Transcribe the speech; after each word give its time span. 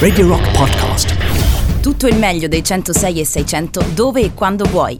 Radio 0.00 0.26
Rock 0.26 0.50
Podcast. 0.50 1.80
Tutto 1.80 2.08
il 2.08 2.16
meglio 2.16 2.48
dei 2.48 2.64
106 2.64 3.20
e 3.20 3.24
600 3.24 3.84
dove 3.94 4.22
e 4.22 4.34
quando 4.34 4.64
vuoi. 4.64 4.98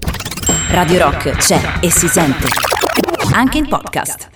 Radio 0.68 1.02
Rock 1.02 1.30
c'è 1.32 1.78
e 1.80 1.90
si 1.90 2.06
sente. 2.06 2.46
Anche 3.32 3.58
in 3.58 3.66
podcast. 3.66 4.28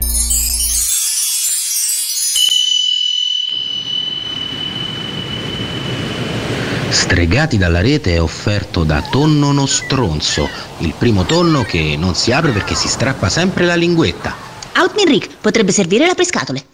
Stregati 6.88 7.56
dalla 7.56 7.80
rete 7.80 8.14
è 8.14 8.20
offerto 8.20 8.82
da 8.82 9.00
Tonno 9.00 9.52
Nostronzo, 9.52 10.48
il 10.78 10.92
primo 10.98 11.24
tonno 11.24 11.62
che 11.62 11.94
non 11.96 12.16
si 12.16 12.32
apre 12.32 12.50
perché 12.50 12.74
si 12.74 12.88
strappa 12.88 13.28
sempre 13.28 13.64
la 13.64 13.76
linguetta. 13.76 14.34
Outmin 14.76 15.06
Rick 15.06 15.36
potrebbe 15.40 15.70
servire 15.70 16.04
la 16.04 16.14
prescatole. 16.14 16.73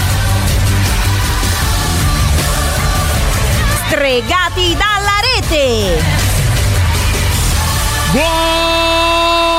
Stregati 4.01 4.75
dalla 4.75 5.19
rete! 5.21 6.01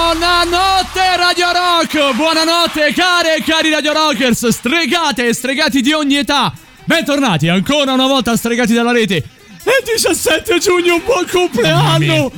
Buonanotte 0.03 1.17
Radio 1.17 1.47
Rock, 1.53 2.13
buonanotte 2.17 2.93
care 2.93 3.37
e 3.37 3.43
cari 3.45 3.71
Radio 3.71 3.93
Rockers, 3.93 4.49
stregate 4.49 5.29
e 5.29 5.33
stregati 5.33 5.81
di 5.81 5.93
ogni 5.93 6.17
età. 6.17 6.53
Bentornati 6.85 7.47
ancora 7.47 7.93
una 7.93 8.09
volta 8.09 8.33
a 8.33 8.37
Stregati 8.37 8.73
dalla 8.73 8.91
rete. 8.91 9.42
È 9.65 9.71
17 9.85 10.59
giugno, 10.59 10.95
un 10.97 11.03
buon 11.05 11.25
compleanno! 11.31 12.33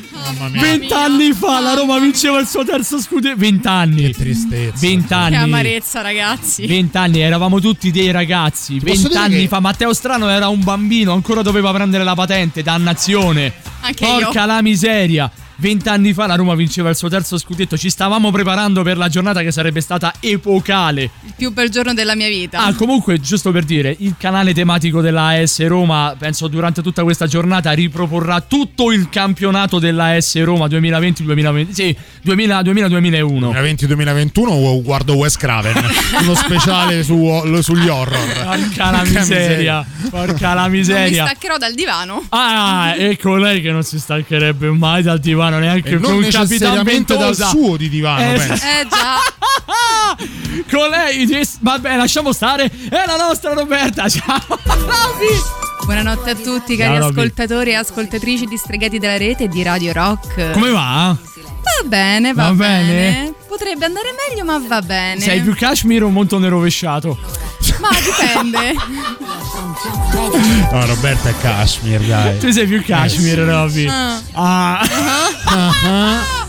Vent'anni 0.52 1.32
fa 1.32 1.60
la 1.60 1.74
Roma 1.74 1.98
vinceva 1.98 2.38
il 2.38 2.46
suo 2.46 2.64
terzo 2.64 3.00
scudetto. 3.00 3.36
Vent'anni. 3.36 4.02
Che 4.06 4.12
tristezza. 4.12 4.86
Vent'anni. 4.86 5.30
Che 5.36 5.42
amarezza, 5.42 6.00
ragazzi. 6.02 6.66
Vent'anni, 6.66 7.20
eravamo 7.20 7.60
tutti 7.60 7.90
dei 7.90 8.10
ragazzi. 8.10 8.74
posso 8.78 8.94
dire 9.08 9.08
Vent'anni 9.08 9.40
che- 9.42 9.48
fa, 9.48 9.60
Matteo 9.60 9.94
Strano 9.94 10.28
era 10.28 10.48
un 10.48 10.62
bambino, 10.62 11.12
ancora 11.12 11.40
doveva 11.42 11.72
prendere 11.72 12.04
la 12.04 12.14
patente, 12.14 12.62
dannazione. 12.62 13.52
Anche 13.80 14.04
Porca 14.04 14.40
io. 14.40 14.46
la 14.46 14.62
miseria. 14.62 15.30
Vent'anni 15.56 16.12
fa 16.12 16.26
la 16.26 16.34
Roma 16.34 16.54
vinceva 16.54 16.88
il 16.90 16.96
suo 16.96 17.08
terzo 17.08 17.38
scudetto. 17.38 17.76
Ci 17.76 17.90
stavamo 17.90 18.30
preparando 18.30 18.82
per 18.82 18.96
la 18.96 19.08
giornata 19.08 19.42
che 19.42 19.52
sarebbe 19.52 19.80
stata 19.80 20.14
epocale. 20.20 21.10
Il 21.24 21.34
più 21.36 21.52
bel 21.52 21.68
giorno 21.70 21.94
della 21.94 22.14
mia 22.14 22.28
vita. 22.28 22.58
Ah, 22.64 22.74
comunque, 22.74 23.20
giusto 23.20 23.52
per 23.52 23.64
dire, 23.64 23.94
il 24.00 24.14
canale 24.18 24.52
tematico 24.52 25.00
della 25.00 25.28
AS 25.28 25.64
Roma, 25.66 26.14
penso 26.18 26.48
durante 26.48 26.82
tutta 26.82 27.02
questa 27.02 27.26
giornata, 27.26 27.72
riproporrà 27.72 28.40
tutto 28.40 28.90
il 28.92 29.08
campionato 29.08 29.78
della 29.78 30.14
AS 30.16 30.42
Roma 30.42 30.66
2020-2020. 30.66 31.70
Sì, 31.70 31.96
2000-2001. 32.24 33.52
2020-2021 33.84 34.82
guardo 34.82 35.14
Wes 35.14 35.36
Craven, 35.36 35.74
uno 36.22 36.34
speciale 36.34 37.02
su- 37.02 37.60
sugli 37.62 37.88
horror. 37.88 38.44
Porca 38.44 38.90
la 38.90 39.04
miseria. 39.04 39.86
Porca 40.10 40.54
la 40.54 40.62
non 40.62 40.70
mi 40.70 40.78
miseria. 40.78 41.24
staccherò 41.26 41.56
dal 41.56 41.74
divano. 41.74 42.24
Ah, 42.30 42.94
ecco 42.96 43.36
lei 43.36 43.60
che 43.60 43.70
non 43.70 43.82
si 43.82 43.98
stancherebbe 43.98 44.68
mai 44.70 45.02
dal 45.02 45.18
divano, 45.20 45.42
neanche 45.58 45.90
E 45.90 45.98
non 45.98 46.18
necessariamente 46.18 47.16
dal 47.16 47.34
suo 47.34 47.76
di 47.76 47.88
divano, 47.88 48.32
Eh, 48.32 48.36
penso. 48.36 48.52
Eh 48.64 48.86
già. 48.88 49.18
con 50.70 50.88
lei, 50.88 51.46
vabbè, 51.60 51.96
lasciamo 51.96 52.32
stare. 52.32 52.70
È 52.88 53.04
la 53.06 53.16
nostra 53.16 53.52
Roberta. 53.52 54.08
Ciao, 54.10 54.42
Roby. 54.48 55.42
Buonanotte 55.84 56.30
a 56.30 56.34
tutti, 56.34 56.76
cari 56.76 56.98
Ciao, 56.98 57.08
ascoltatori 57.08 57.70
e 57.70 57.74
ascoltatrici 57.74 58.46
di 58.46 58.56
Stregati 58.56 58.98
della 58.98 59.18
Rete 59.18 59.44
e 59.44 59.48
di 59.48 59.62
Radio 59.62 59.92
Rock. 59.92 60.52
Come 60.52 60.70
va? 60.70 61.14
Va 61.14 61.88
bene, 61.88 62.32
va, 62.32 62.44
Va 62.44 62.52
bene. 62.52 62.86
bene? 62.92 63.34
Potrebbe 63.46 63.84
andare 63.84 64.08
meglio, 64.28 64.44
ma 64.44 64.58
va 64.66 64.80
bene. 64.80 65.20
Sei 65.20 65.40
più 65.42 65.54
cashmere 65.54 66.04
o 66.04 66.08
montone 66.08 66.48
rovesciato? 66.48 67.18
Ma 67.80 67.90
dipende. 67.90 68.74
No, 70.70 70.86
Roberta 70.86 71.28
è 71.28 71.34
Kashmir, 71.40 72.00
dai. 72.00 72.38
Tu 72.38 72.50
sei 72.50 72.66
più 72.66 72.82
cashmere, 72.84 73.44
Robby. 73.44 73.86
Ah. 73.86 74.20
Ah. 74.32 74.80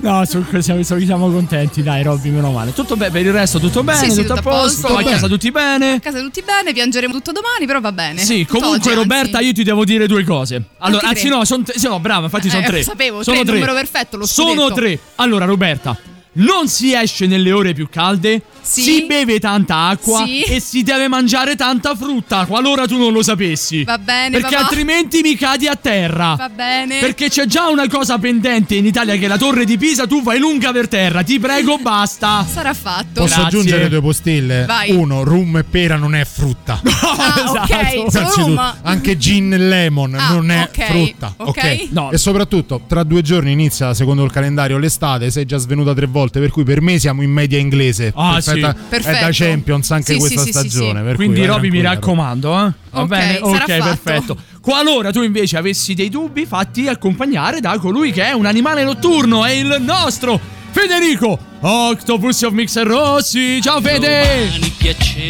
No, 0.00 0.24
su- 0.26 0.44
siamo, 0.60 0.82
siamo 0.82 1.30
contenti, 1.30 1.82
dai, 1.82 2.02
Robby, 2.02 2.30
meno 2.30 2.52
male. 2.52 2.72
Tutto 2.72 2.96
bene, 2.96 3.10
per 3.10 3.22
il 3.26 3.32
resto 3.32 3.58
tutto 3.58 3.82
bene, 3.82 3.98
Sì, 3.98 4.10
sì, 4.10 4.20
tutto 4.20 4.34
a 4.34 4.36
tutto 4.36 4.48
a 4.48 4.52
posto, 4.52 4.86
posto. 4.88 4.96
a 5.08 5.10
casa 5.10 5.26
tutti 5.26 5.50
bene. 5.50 5.94
A 5.94 6.00
casa 6.00 6.20
tutti 6.20 6.42
bene, 6.42 6.72
piangeremo 6.72 7.12
tutto 7.12 7.32
domani, 7.32 7.66
però 7.66 7.80
va 7.80 7.90
bene. 7.92 8.20
Sì, 8.22 8.44
Tutto 8.46 8.60
comunque 8.60 8.90
oggi, 8.92 9.00
Roberta, 9.00 9.36
anzi. 9.38 9.48
io 9.48 9.54
ti 9.54 9.64
devo 9.64 9.84
dire 9.84 10.06
due 10.06 10.22
cose. 10.24 10.62
Allora, 10.78 11.00
tre. 11.00 11.08
anzi 11.08 11.28
no, 11.28 11.44
sono 11.44 11.62
tre. 11.64 11.78
Sì, 11.78 11.88
no, 11.88 11.98
brava, 12.00 12.24
infatti 12.24 12.48
sono 12.48 12.62
Eh, 12.62 12.66
tre. 12.66 12.82
sapevo, 12.82 13.22
sono 13.24 13.42
tre, 13.42 13.52
numero 13.54 13.72
perfetto, 13.74 14.16
lo 14.18 14.26
Sono 14.26 14.50
scudetto. 14.52 14.74
tre. 14.74 14.98
Allora, 15.16 15.44
Roberta, 15.46 15.96
non 16.34 16.68
si 16.68 16.94
esce 16.94 17.26
nelle 17.26 17.50
ore 17.52 17.72
più 17.74 17.88
calde, 17.90 18.40
Sì. 18.68 18.82
si 18.82 19.04
beve 19.06 19.38
tanta 19.40 19.86
acqua 19.86 20.24
Sì. 20.26 20.42
e 20.42 20.60
si 20.60 20.82
deve 20.82 21.08
mangiare 21.08 21.56
tanta 21.56 21.94
frutta, 21.94 22.44
qualora 22.44 22.86
tu 22.86 22.98
non 22.98 23.12
lo 23.12 23.22
sapessi. 23.22 23.82
Va 23.84 23.96
bene, 23.98 24.38
Perché 24.38 24.54
papà. 24.56 24.66
altrimenti 24.68 25.20
mi 25.22 25.34
cadi 25.36 25.66
a 25.66 25.74
terra. 25.74 26.34
Va 26.36 26.48
bene. 26.50 26.98
Perché 27.00 27.28
c'è 27.30 27.46
già 27.46 27.68
una 27.68 27.88
cosa 27.88 28.18
pendente 28.18 28.74
in 28.74 28.84
Italia 28.84 29.16
che 29.16 29.24
è 29.24 29.28
la 29.28 29.38
torre 29.38 29.64
di 29.64 29.78
Pisa, 29.78 30.06
tu 30.06 30.22
vai 30.22 30.38
lunga 30.38 30.70
per 30.72 30.86
terra, 30.88 31.22
ti 31.22 31.38
prego, 31.38 31.78
basta. 31.82 32.46
Sarà 32.46 32.74
fatto. 32.74 33.22
Posso 33.22 33.34
Grazie. 33.40 33.42
aggiungere 33.44 33.88
due 33.88 34.00
postille? 34.02 34.64
Vai. 34.66 34.90
Uno, 34.90 35.24
rum 35.24 35.56
e 35.56 35.64
pera 35.64 35.96
non 35.96 36.14
è 36.14 36.24
frutta. 36.24 36.80
Ah, 37.20 37.50
ok, 37.50 37.66
solo 37.66 38.08
Innanzitutto, 38.10 38.40
Roma. 38.40 38.78
Anche 38.82 39.16
gin 39.16 39.52
e 39.52 39.58
lemon 39.58 40.14
Ah, 40.14 40.32
non 40.32 40.50
è 40.50 40.62
ok, 40.70 40.84
frutta. 40.84 41.34
ok. 41.36 41.48
Ok. 41.48 41.86
No. 41.90 42.10
E 42.10 42.18
soprattutto, 42.18 42.82
tra 42.86 43.02
due 43.02 43.22
giorni 43.22 43.52
inizia, 43.52 43.92
secondo 43.94 44.24
il 44.24 44.30
calendario, 44.30 44.78
l'estate. 44.78 45.30
Sei 45.30 45.44
già 45.46 45.56
svenuta 45.58 45.94
tre 45.94 46.06
volte, 46.06 46.38
per 46.40 46.50
cui 46.50 46.64
per 46.64 46.80
me 46.80 46.98
siamo 46.98 47.22
in 47.22 47.30
media 47.30 47.58
inglese. 47.58 48.12
Ah, 48.14 48.40
sì. 48.40 48.57
È 48.60 48.74
Perfetto. 48.88 49.24
da 49.24 49.28
Champions 49.32 49.90
anche 49.90 50.12
Sì, 50.14 50.18
questa 50.18 50.40
sì, 50.42 50.46
sì, 50.46 50.52
sì, 50.52 50.68
stagione. 50.68 50.98
sì. 51.00 51.04
per 51.06 51.14
Quindi 51.16 51.44
Roby 51.46 51.70
mi 51.70 51.80
raccomando, 51.82 52.52
eh? 52.52 52.72
Va 52.90 53.00
Ok, 53.02 53.06
bene? 53.06 53.34
sarà 53.38 53.48
Ok, 53.48 53.76
fatto. 53.78 53.84
perfetto. 53.84 54.36
Qualora 54.60 55.10
tu 55.10 55.22
invece 55.22 55.56
avessi 55.56 55.94
dei 55.94 56.08
dubbi, 56.08 56.44
fatti 56.46 56.88
accompagnare 56.88 57.60
da 57.60 57.78
colui 57.78 58.12
che 58.12 58.24
è 58.24 58.32
un 58.32 58.46
animale 58.46 58.84
notturno, 58.84 59.44
è 59.44 59.52
il 59.52 59.76
nostro 59.80 60.38
Federico 60.70 61.38
Octopus 61.60 62.42
of 62.42 62.52
Mixer 62.52 62.86
Rossi. 62.86 63.60
Ciao 63.60 63.80
Fede. 63.80 64.48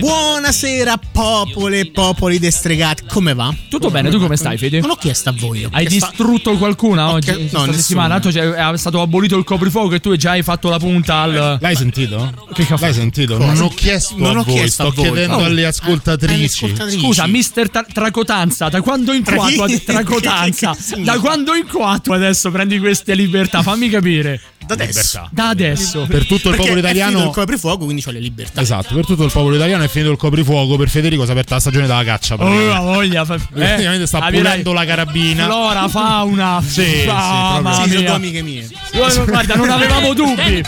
Buonasera 0.00 0.98
popole 1.10 1.80
e 1.80 1.90
popoli 1.90 2.38
destregati, 2.38 3.04
come 3.08 3.32
va? 3.32 3.52
Tutto 3.70 3.90
bene, 3.90 4.10
tu 4.10 4.18
come 4.18 4.36
stai 4.36 4.58
Fede? 4.58 4.80
Non 4.80 4.90
ho 4.90 4.96
chiesto 4.96 5.30
a 5.30 5.32
voi. 5.36 5.66
Hai 5.70 5.86
distrutto 5.86 6.56
qualcuna 6.58 7.10
oggi? 7.12 7.30
Ok, 7.30 7.36
questa 7.38 7.56
no, 7.58 7.64
nessuno. 7.64 7.82
settimana? 7.82 8.20
Tanto 8.20 8.28
c'è- 8.30 8.50
è 8.72 8.76
stato 8.76 9.00
abolito 9.00 9.38
il 9.38 9.44
coprifuoco 9.44 9.94
e 9.94 10.00
tu 10.00 10.14
già 10.16 10.32
hai 10.32 10.42
fatto 10.42 10.68
la 10.68 10.78
punta 10.78 11.22
al. 11.22 11.56
L'hai 11.60 11.74
sentito? 11.76 12.30
Che 12.52 12.66
caffè? 12.66 12.84
L'hai 12.86 12.94
sentito? 12.94 13.36
Cosa? 13.38 13.52
Non 13.52 13.62
ho 13.62 13.68
chiesto 13.70 14.14
Non 14.18 14.36
a 14.36 14.40
ho 14.40 14.44
voi, 14.44 14.54
chiesto 14.54 14.70
sto 14.70 14.86
a 14.88 14.92
voi. 14.94 15.04
chiedendo 15.04 15.36
Oh. 15.36 15.44
alle 15.44 15.64
ascoltatrici. 15.66 16.74
Scusa, 16.98 17.26
mister 17.26 17.70
Tra- 17.70 17.86
Tracotanza, 17.90 18.68
da 18.68 18.82
quando 18.82 19.12
inquatro 19.14 19.56
Tra 19.56 19.66
chi? 19.66 19.82
Tracotanza? 19.82 20.76
Da 20.98 21.18
quando 21.18 21.54
inquatro 21.54 22.12
adesso 22.12 22.50
prendi 22.50 22.78
queste 22.78 23.14
libertà? 23.14 23.62
Fammi 23.62 23.88
capire. 23.88 24.40
Da 24.66 24.74
adesso. 24.74 25.26
Da 25.32 25.48
adesso. 25.48 26.06
Per 26.18 26.26
tutto 26.26 26.48
il 26.48 26.56
Perché 26.56 26.70
popolo 26.72 26.80
è 26.80 26.90
finito 26.90 26.98
italiano. 27.06 27.24
il 27.28 27.32
coprifuoco, 27.32 27.84
quindi 27.84 28.02
ho 28.04 28.10
le 28.10 28.18
libertà. 28.18 28.60
Esatto, 28.60 28.92
per 28.92 29.06
tutto 29.06 29.22
il 29.24 29.30
popolo 29.30 29.54
italiano 29.54 29.84
è 29.84 29.88
finito 29.88 30.10
il 30.10 30.16
coprifuoco. 30.16 30.76
Per 30.76 30.88
Federico 30.88 31.22
si 31.22 31.28
è 31.28 31.32
aperta 31.32 31.54
la 31.54 31.60
stagione 31.60 31.86
della 31.86 32.02
caccia. 32.02 32.34
Oh, 32.34 32.66
la 32.66 32.80
voglia. 32.80 33.22
Praticamente 33.24 34.06
sta 34.08 34.20
pulendo 34.28 34.72
la 34.72 34.84
carabina. 34.84 35.44
Flora, 35.44 35.88
fauna. 35.88 36.60
Sì, 36.68 36.84
sì, 36.84 37.06
Mamma 37.06 37.70
proprio. 37.70 37.98
Sì, 37.98 38.04
sono 38.04 38.14
amiche 38.14 38.42
mie. 38.42 38.68
Guarda, 38.92 39.24
Guarda, 39.24 39.54
non 39.54 39.70
avevamo 39.70 40.12
dubbi. 40.12 40.62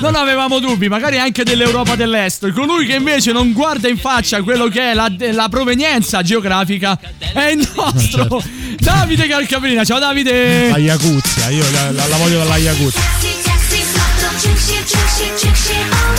Non 0.00 0.14
avevamo 0.14 0.58
dubbi, 0.58 0.88
magari 0.88 1.18
anche 1.18 1.44
dell'Europa 1.44 1.96
dell'Est. 1.96 2.50
Colui 2.52 2.86
che 2.86 2.94
invece 2.94 3.32
non 3.32 3.52
guarda 3.52 3.88
in 3.88 3.98
faccia 3.98 4.42
quello 4.42 4.68
che 4.68 4.90
è 4.92 4.94
la, 4.94 5.12
la 5.32 5.48
provenienza 5.50 6.22
geografica 6.22 6.98
è 7.32 7.50
il 7.50 7.68
nostro 7.76 8.42
Davide 8.78 9.26
Calcabrina. 9.26 9.84
Ciao 9.84 9.98
Davide. 9.98 10.70
La 10.70 10.78
Iacuzia, 10.78 11.50
io 11.50 11.64
la, 11.70 11.90
la- 11.90 12.06
la 12.06 12.16
voglio 12.16 12.38
dalla 12.38 12.56
Iacuzia. 12.56 13.43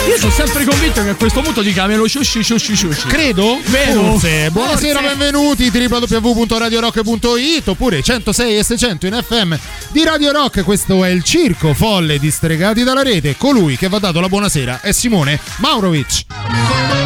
Io 0.08 0.18
sono 0.18 0.32
sempre 0.32 0.64
convinto 0.64 1.04
che 1.04 1.10
a 1.10 1.16
questo 1.16 1.42
punto 1.42 1.62
dica 1.62 1.86
me 1.86 1.98
lo 1.98 2.08
shushi 2.08 2.42
shushi 2.44 2.76
shushi. 2.76 3.08
Credo? 3.08 3.60
Vero? 3.66 4.12
Forse. 4.12 4.50
Buonasera, 4.52 5.00
Forse. 5.00 5.16
benvenuti 5.16 5.70
www.radiorock.it 5.74 7.68
oppure 7.68 8.02
106 8.02 8.58
e 8.58 8.64
600 8.64 9.06
in 9.08 9.24
FM 9.28 9.56
di 9.90 10.04
Radio 10.06 10.32
Rock. 10.32 10.64
Questo 10.64 11.04
è 11.04 11.10
il 11.10 11.24
circo 11.24 11.74
folle 11.74 12.18
di 12.18 12.32
stregati 12.32 12.84
dalla 12.84 13.04
rete. 13.04 13.36
Colui 13.36 13.76
che 13.76 13.90
va 13.90 14.00
dato 14.00 14.22
la 14.22 14.30
buonasera 14.30 14.80
è 14.82 14.94
Simone 14.94 15.38
Maurovic. 15.58 17.05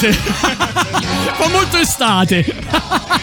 Piace! 0.00 0.12
Fa 1.36 1.48
molto 1.48 1.76
estate! 1.76 2.44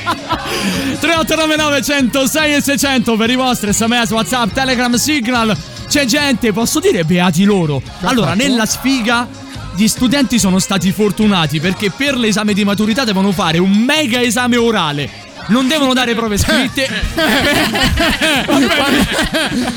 3899 0.99 1.81
106 1.81 2.53
e 2.53 2.61
600 2.61 3.15
per 3.15 3.29
i 3.29 3.35
vostri 3.35 3.73
sms, 3.73 4.11
whatsapp, 4.11 4.51
telegram, 4.51 4.93
signal 4.95 5.55
C'è 5.87 6.05
gente, 6.05 6.51
posso 6.51 6.79
dire 6.79 7.03
beati 7.03 7.43
loro 7.43 7.81
Allora, 8.01 8.33
nella 8.33 8.65
sfiga 8.65 9.27
gli 9.75 9.87
studenti 9.87 10.39
sono 10.39 10.57
stati 10.57 10.91
fortunati 10.91 11.59
perché 11.59 11.91
per 11.91 12.17
l'esame 12.17 12.53
di 12.53 12.63
maturità 12.63 13.03
devono 13.03 13.31
fare 13.31 13.59
un 13.59 13.71
mega 13.71 14.21
esame 14.21 14.57
orale 14.57 15.26
non 15.47 15.67
devono 15.67 15.93
dare 15.93 16.13
prove 16.15 16.37
scritte. 16.37 16.87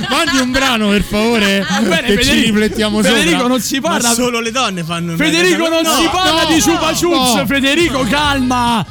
Mandi 0.09 0.39
un 0.41 0.51
brano 0.51 0.89
per 0.89 1.03
favore. 1.03 1.61
Va 1.69 1.81
bene, 1.81 2.01
che 2.09 2.23
ci 2.23 2.29
Federico- 2.29 2.47
riflettiamo 2.59 3.01
Federico 3.03 3.31
sopra. 3.33 3.47
non 3.49 3.61
si 3.61 3.79
Ma 3.81 3.89
parla. 3.91 4.13
solo 4.13 4.41
le 4.41 4.51
donne 4.51 4.85
fanno 4.85 5.17
Federico 5.17 5.69
non 5.69 5.83
No, 5.83 5.95
si 5.95 6.09
parla 6.11 6.43
no, 6.43 6.55
di 6.55 6.61
Chupa 6.61 6.91
no, 6.91 6.97
Chups, 6.99 7.35
no. 7.35 7.47
Federico 7.47 8.07
calma. 8.09 8.85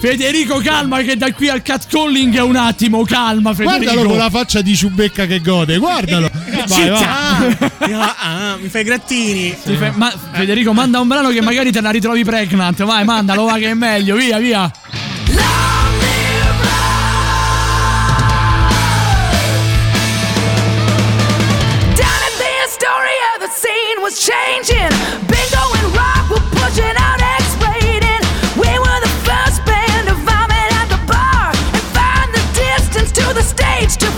Federico 0.00 0.58
calma 0.58 1.00
che 1.02 1.16
da 1.16 1.32
qui 1.32 1.48
al 1.48 1.62
catcalling 1.62 2.34
è 2.34 2.40
un 2.40 2.56
attimo, 2.56 3.04
calma 3.04 3.54
Federico. 3.54 3.82
Guardalo 3.84 4.08
con 4.08 4.18
la 4.18 4.30
faccia 4.30 4.60
di 4.60 4.74
ciubecca 4.74 5.26
che 5.26 5.40
gode, 5.40 5.76
guardalo. 5.78 6.28
Vai, 6.66 6.88
va. 6.88 6.98
Ah, 6.98 8.16
ah, 8.18 8.56
mi 8.60 8.68
fai 8.68 8.82
grattini. 8.82 9.54
Ti 9.62 9.76
fai- 9.76 9.92
ma- 9.94 10.12
Federico 10.32 10.72
manda 10.72 10.98
un 10.98 11.06
brano 11.06 11.28
che 11.30 11.40
magari 11.40 11.70
te 11.70 11.80
la 11.80 11.90
ritrovi 11.90 12.24
pregnant, 12.24 12.82
vai 12.82 13.04
mandalo, 13.04 13.44
va 13.44 13.58
che 13.58 13.70
è 13.70 13.74
meglio, 13.74 14.16
via 14.16 14.38
via. 14.38 14.70
Was 24.02 24.18
changing. 24.18 24.90
Bingo 25.30 25.64
and 25.78 25.94
rock 25.94 26.28
were 26.28 26.42
pushing 26.58 26.96
out, 26.98 27.22
X-rated. 27.38 28.22
We 28.58 28.66
were 28.82 28.98
the 28.98 29.12
first 29.22 29.64
band 29.64 30.08
to 30.08 30.14
vomit 30.26 30.70
at 30.74 30.88
the 30.90 30.98
bar 31.06 31.54
and 31.54 31.84
find 31.94 32.28
the 32.34 32.42
distance 32.52 33.12
to 33.12 33.32
the 33.32 33.42
stage 33.42 33.96
too 33.96 34.11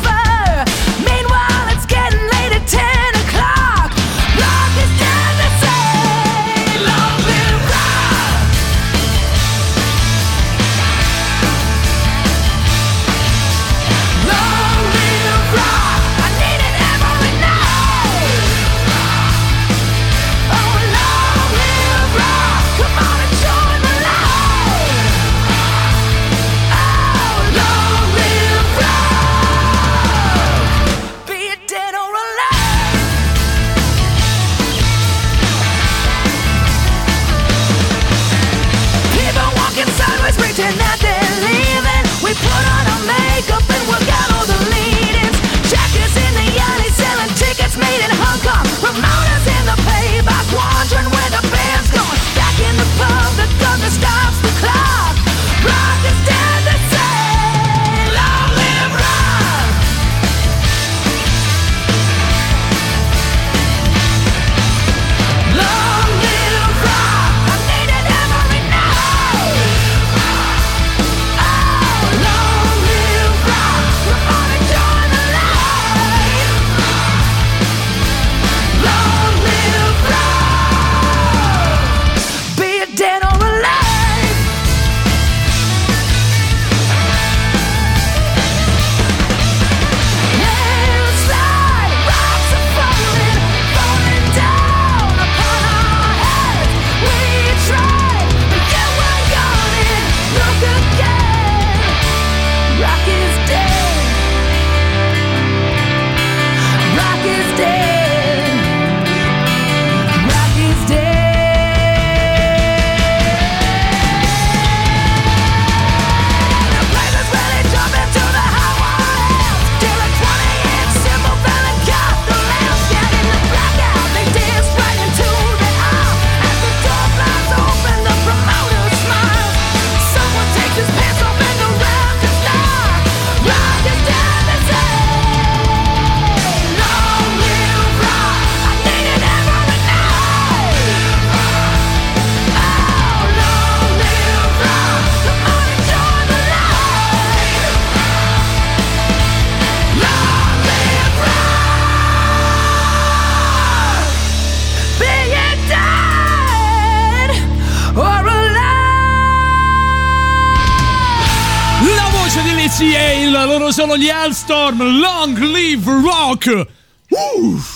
Hellstorm, 164.25 165.01
Long 165.01 165.37
Live 165.39 165.85
Rock! 165.85 166.67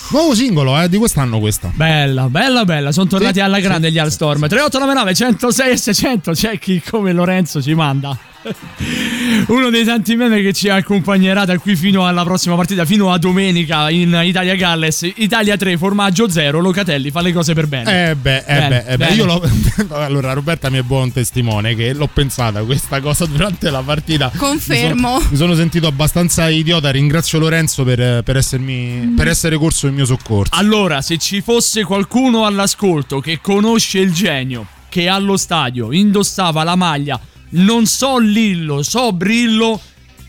Nuovo 0.09 0.33
singolo, 0.33 0.81
eh, 0.81 0.89
di 0.89 0.97
quest'anno 0.97 1.39
questa. 1.39 1.71
Bella, 1.71 2.27
bella, 2.27 2.65
bella. 2.65 2.91
Sono 2.91 3.05
tornati 3.05 3.35
Sì, 3.35 3.41
alla 3.41 3.57
sì, 3.57 3.61
grande 3.61 3.91
gli 3.91 3.99
Allstorm. 3.99 4.47
3899 4.47 5.13
106 5.13 5.69
e 5.71 5.77
600. 5.77 6.31
C'è 6.31 6.57
chi 6.57 6.81
come 6.81 7.13
Lorenzo 7.13 7.61
ci 7.61 7.75
manda. 7.75 8.17
Uno 9.47 9.69
dei 9.69 9.83
tanti 9.83 10.15
meme 10.15 10.41
che 10.41 10.53
ci 10.53 10.69
accompagnerà 10.69 11.45
da 11.45 11.57
qui 11.57 11.75
fino 11.75 12.05
alla 12.05 12.23
prossima 12.23 12.55
partita, 12.55 12.85
fino 12.85 13.11
a 13.11 13.17
domenica 13.17 13.89
in 13.89 14.19
Italia 14.23 14.55
Galles. 14.55 15.09
Italia 15.15 15.57
3, 15.57 15.77
formaggio 15.77 16.29
0. 16.29 16.59
Locatelli 16.59 17.11
fa 17.11 17.21
le 17.21 17.33
cose 17.33 17.53
per 17.53 17.67
bene. 17.67 18.09
Eh 18.09 18.15
beh, 18.15 18.37
eh 18.37 18.43
Bene, 18.45 18.69
beh, 18.69 18.91
eh 18.91 18.97
beh. 18.97 19.13
Io 19.13 19.25
l'ho. 19.25 19.41
allora, 19.95 20.33
Roberta 20.33 20.69
mi 20.69 20.77
è 20.77 20.81
buon 20.81 21.11
testimone 21.11 21.75
che 21.75 21.93
l'ho 21.93 22.07
pensata 22.07 22.63
questa 22.63 22.99
cosa 23.01 23.25
durante 23.25 23.69
la 23.69 23.81
partita. 23.81 24.31
Confermo. 24.35 25.15
Mi 25.15 25.19
sono, 25.19 25.29
mi 25.31 25.37
sono 25.37 25.55
sentito 25.55 25.87
abbastanza 25.87 26.49
idiota. 26.49 26.91
Ringrazio 26.91 27.39
Lorenzo 27.39 27.83
per, 27.83 28.23
per 28.23 28.37
essermi, 28.37 29.13
per 29.15 29.27
essere 29.27 29.57
corso 29.57 29.87
in 29.87 29.95
mio 29.95 30.05
soccorso. 30.05 30.53
Allora, 30.55 31.01
se 31.01 31.17
ci 31.17 31.41
fosse 31.41 31.83
qualcuno 31.83 32.45
all'ascolto 32.45 33.19
che 33.19 33.39
conosce 33.41 33.99
il 33.99 34.13
genio, 34.13 34.65
che 34.89 35.07
allo 35.07 35.37
stadio 35.37 35.91
indossava 35.91 36.63
la 36.63 36.75
maglia 36.75 37.19
non 37.51 37.85
so 37.85 38.17
Lillo, 38.19 38.83
so 38.83 39.11
Brillo, 39.11 39.79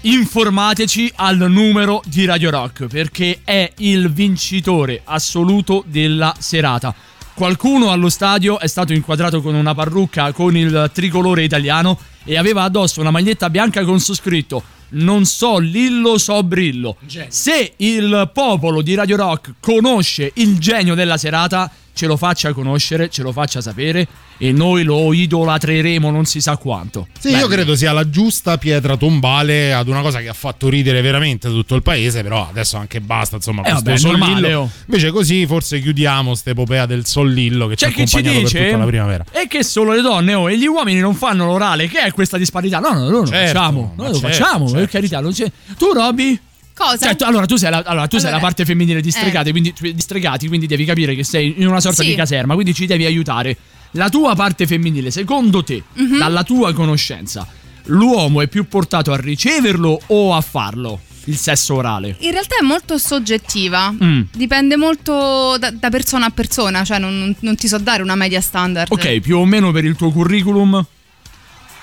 informateci 0.03 1.13
al 1.17 1.37
numero 1.51 2.03
di 2.07 2.25
Radio 2.25 2.51
Rock 2.51 2.87
perché 2.87 3.41
è 3.45 3.71
il 3.79 4.11
vincitore 4.11 5.03
assoluto 5.05 5.85
della 5.87 6.35
serata. 6.39 6.95
Qualcuno 7.35 7.91
allo 7.91 8.09
stadio 8.09 8.59
è 8.59 8.67
stato 8.67 8.93
inquadrato 8.93 9.41
con 9.43 9.55
una 9.55 9.75
parrucca 9.75 10.33
con 10.33 10.57
il 10.57 10.91
tricolore 10.93 11.43
italiano 11.43 11.99
e 12.25 12.37
aveva 12.37 12.63
addosso 12.63 13.01
una 13.01 13.11
maglietta 13.11 13.51
bianca 13.51 13.85
con 13.85 14.01
su 14.01 14.15
scritto 14.15 14.63
non 14.91 15.25
so 15.25 15.59
Lillo, 15.59 16.19
so 16.19 16.43
Brillo. 16.43 16.97
Se 17.29 17.75
il 17.77 18.31
popolo 18.33 18.83
di 18.83 18.95
Radio 18.95 19.17
Rock 19.17 19.55
conosce 19.61 20.33
il 20.35 20.59
genio 20.59 20.95
della 20.95 21.17
serata, 21.17 21.71
ce 21.93 22.07
lo 22.07 22.17
faccia 22.17 22.53
conoscere, 22.53 23.09
ce 23.11 23.23
lo 23.23 23.33
faccia 23.33 23.61
sapere 23.61 24.07
e 24.39 24.53
noi 24.53 24.85
lo 24.85 25.13
idolatreremo 25.13 26.11
non 26.11 26.25
si 26.25 26.41
sa 26.41 26.57
quanto. 26.57 27.07
Sì, 27.19 27.29
io 27.31 27.47
credo 27.47 27.75
sia 27.77 27.93
la 27.93 28.09
giusta 28.09 28.57
pietra 28.59 28.97
tombale 28.97 29.75
ad 29.75 29.89
una 29.89 30.01
cosa 30.01 30.21
che 30.21 30.29
ha 30.29 30.33
fatto 30.33 30.69
ridere 30.71 31.01
veramente 31.03 31.49
tutto 31.49 31.75
il 31.75 31.83
paese, 31.83 32.23
però 32.23 32.47
adesso 32.49 32.77
anche 32.79 33.01
basta, 33.01 33.37
insomma, 33.37 33.63
Eh, 33.63 33.83
questo 33.83 34.09
vabbè, 34.11 34.19
normale, 34.19 34.55
oh. 34.55 34.71
Invece 34.87 35.11
così 35.11 35.47
forse 35.47 35.81
chiudiamo 35.81 36.35
st'epopea 36.35 36.87
del 36.87 37.05
Sol 37.05 37.31
Lillo 37.33 37.67
che 37.67 37.75
C'è 37.75 37.87
ci 37.91 37.93
ha 38.01 38.03
chi 38.05 38.07
ci 38.07 38.17
accompagnato 38.17 38.41
per 38.43 38.51
dice 38.51 38.65
tutta 38.67 38.79
la 38.79 38.87
primavera. 38.87 39.25
e 39.33 39.47
che 39.47 39.63
solo 39.63 39.93
le 39.93 40.01
donne 40.01 40.35
oh, 40.35 40.49
e 40.51 40.59
gli 40.59 40.67
uomini 40.67 41.01
non 41.01 41.15
fanno 41.15 41.45
l'orale. 41.47 41.89
Che 41.89 42.01
è 42.01 42.13
questa 42.13 42.39
disparità? 42.39 42.79
No, 42.79 42.93
no, 42.95 43.01
noi 43.01 43.11
lo 43.11 43.27
Certo, 43.27 43.47
facciamo. 43.59 43.81
ma 43.97 44.03
Noi 44.05 44.13
lo 44.13 44.19
certo, 44.21 44.29
facciamo, 44.37 44.65
per 44.65 44.75
certo, 44.75 44.91
carità. 44.93 45.21
non 45.21 45.33
c'è- 45.33 45.53
Tu, 45.77 45.93
Robby? 45.93 46.41
Cosa? 46.81 47.07
Cioè, 47.07 47.17
tu- 47.17 47.25
allora 47.25 47.45
tu 47.45 47.57
sei 47.57 47.71
la, 47.71 47.83
allora, 47.85 48.07
tu 48.09 48.17
sei 48.17 48.25
la 48.31 48.37
Allora, 48.37 48.47
parte 48.47 48.65
femminile 48.65 49.01
di 49.03 49.09
eh. 49.09 49.13
stregati, 49.13 49.51
quindi, 49.51 49.75
di 49.79 49.95
stregati, 50.01 50.49
quindi 50.49 50.67
devi 50.67 50.85
capire 50.87 51.15
che 51.15 51.25
sei 51.25 51.55
in 51.59 51.67
una 51.67 51.81
sorta 51.81 52.03
Sì. 52.03 52.09
di 52.09 52.15
caserma, 52.15 52.55
quindi 52.55 52.73
ci 52.73 52.87
devi 52.87 53.05
aiutare. 53.05 53.55
La 53.93 54.09
tua 54.09 54.35
parte 54.35 54.67
femminile, 54.67 55.11
secondo 55.11 55.63
te, 55.63 55.83
Mhm. 55.95 56.17
dalla 56.19 56.43
tua 56.43 56.73
conoscenza, 56.73 57.47
l'uomo 57.85 58.41
è 58.41 58.47
più 58.49 58.67
portato 58.67 59.13
a 59.13 59.17
riceverlo 59.17 60.01
o 60.07 60.35
a 60.35 60.41
farlo? 60.41 61.01
Il 61.25 61.37
sesso 61.37 61.75
orale. 61.75 62.17
In 62.21 62.31
realtà 62.31 62.57
è 62.59 62.65
molto 62.65 62.97
soggettiva. 62.97 63.93
Mm. 63.93 64.23
Dipende 64.33 64.77
molto 64.77 65.57
da, 65.59 65.71
da 65.71 65.91
persona 65.91 66.27
a 66.27 66.31
persona, 66.31 66.83
cioè 66.83 66.99
non, 66.99 67.35
non 67.41 67.57
ti 67.57 67.69
so 67.69 67.77
dare 67.77 68.03
una 68.03 68.15
media 68.15 68.41
standard. 68.41 68.91
Ok, 68.91 69.21
più 69.21 69.37
o 69.37 69.45
meno 69.45 69.71
per 69.71 69.85
il 69.85 69.97
tuo 69.97 70.11
curriculum. 70.11 70.83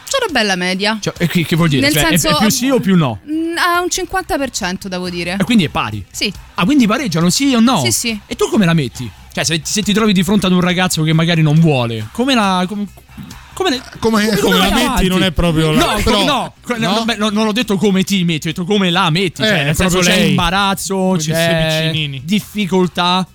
C'è 0.10 0.18
una 0.24 0.32
bella 0.32 0.56
media. 0.56 0.98
Cioè, 1.02 1.14
e 1.18 1.28
che, 1.28 1.44
che 1.46 1.56
vuol 1.56 1.70
dire? 1.70 1.82
Nel 1.82 1.92
Cioè, 1.94 2.04
è- 2.04 2.18
senso- 2.18 2.38
è, 2.38 2.40
più 2.40 2.50
sì 2.50 2.70
o 2.70 2.80
più 2.80 2.96
no? 2.96 3.20
Mm, 3.30 3.56
Ha 3.58 3.82
un 3.82 3.88
50% 3.90 4.88
devo 4.88 5.10
dire. 5.10 5.38
E 5.40 5.44
quindi 5.44 5.66
è 5.66 5.70
pari. 5.70 6.04
Sì. 6.12 6.32
Ah, 6.56 6.66
quindi 6.66 6.88
pareggiano 6.88 7.30
sì 7.30 7.54
o 7.54 7.60
no? 7.60 7.82
Sì, 7.84 7.92
sì. 7.92 8.20
E 8.26 8.36
tu 8.36 8.48
come 8.50 8.66
la 8.66 8.74
metti? 8.74 9.10
Cioè, 9.34 9.44
se, 9.44 9.62
se 9.64 9.82
ti 9.84 9.94
trovi 9.94 10.14
di 10.14 10.24
fronte 10.24 10.46
ad 10.48 10.52
un 10.54 10.62
ragazzo 10.62 11.04
che 11.04 11.14
magari 11.14 11.42
non 11.42 11.60
vuole, 11.60 12.08
come 12.12 12.34
la. 12.34 12.66
Come, 12.68 12.88
come, 13.54 13.70
ne- 13.72 13.82
Come, 14.00 14.38
come 14.38 14.56
la 14.58 14.60
vai 14.62 14.72
metti 14.74 14.86
avanti? 14.86 15.08
non 15.08 15.24
è 15.24 15.32
proprio 15.32 15.72
la 15.72 15.80
No, 15.80 16.02
però- 16.04 16.54
come- 16.62 16.80
no, 16.80 17.04
no, 17.06 17.16
no? 17.18 17.30
non 17.30 17.48
ho 17.48 17.52
detto 17.52 17.76
come 17.78 18.04
ti 18.04 18.24
metti, 18.24 18.48
ho 18.48 18.52
detto 18.52 18.66
come 18.66 18.90
la 18.90 19.10
metti. 19.10 19.42
Eh, 19.42 19.46
cioè, 19.46 19.60
è 19.60 19.64
nel 19.66 19.76
senso 19.76 19.96
proprio 19.98 20.14
c'è 20.14 20.20
lei. 20.22 20.30
imbarazzo, 20.30 20.96
Come 20.96 21.18
c'è 21.20 21.92
difficoltà. 22.24 23.28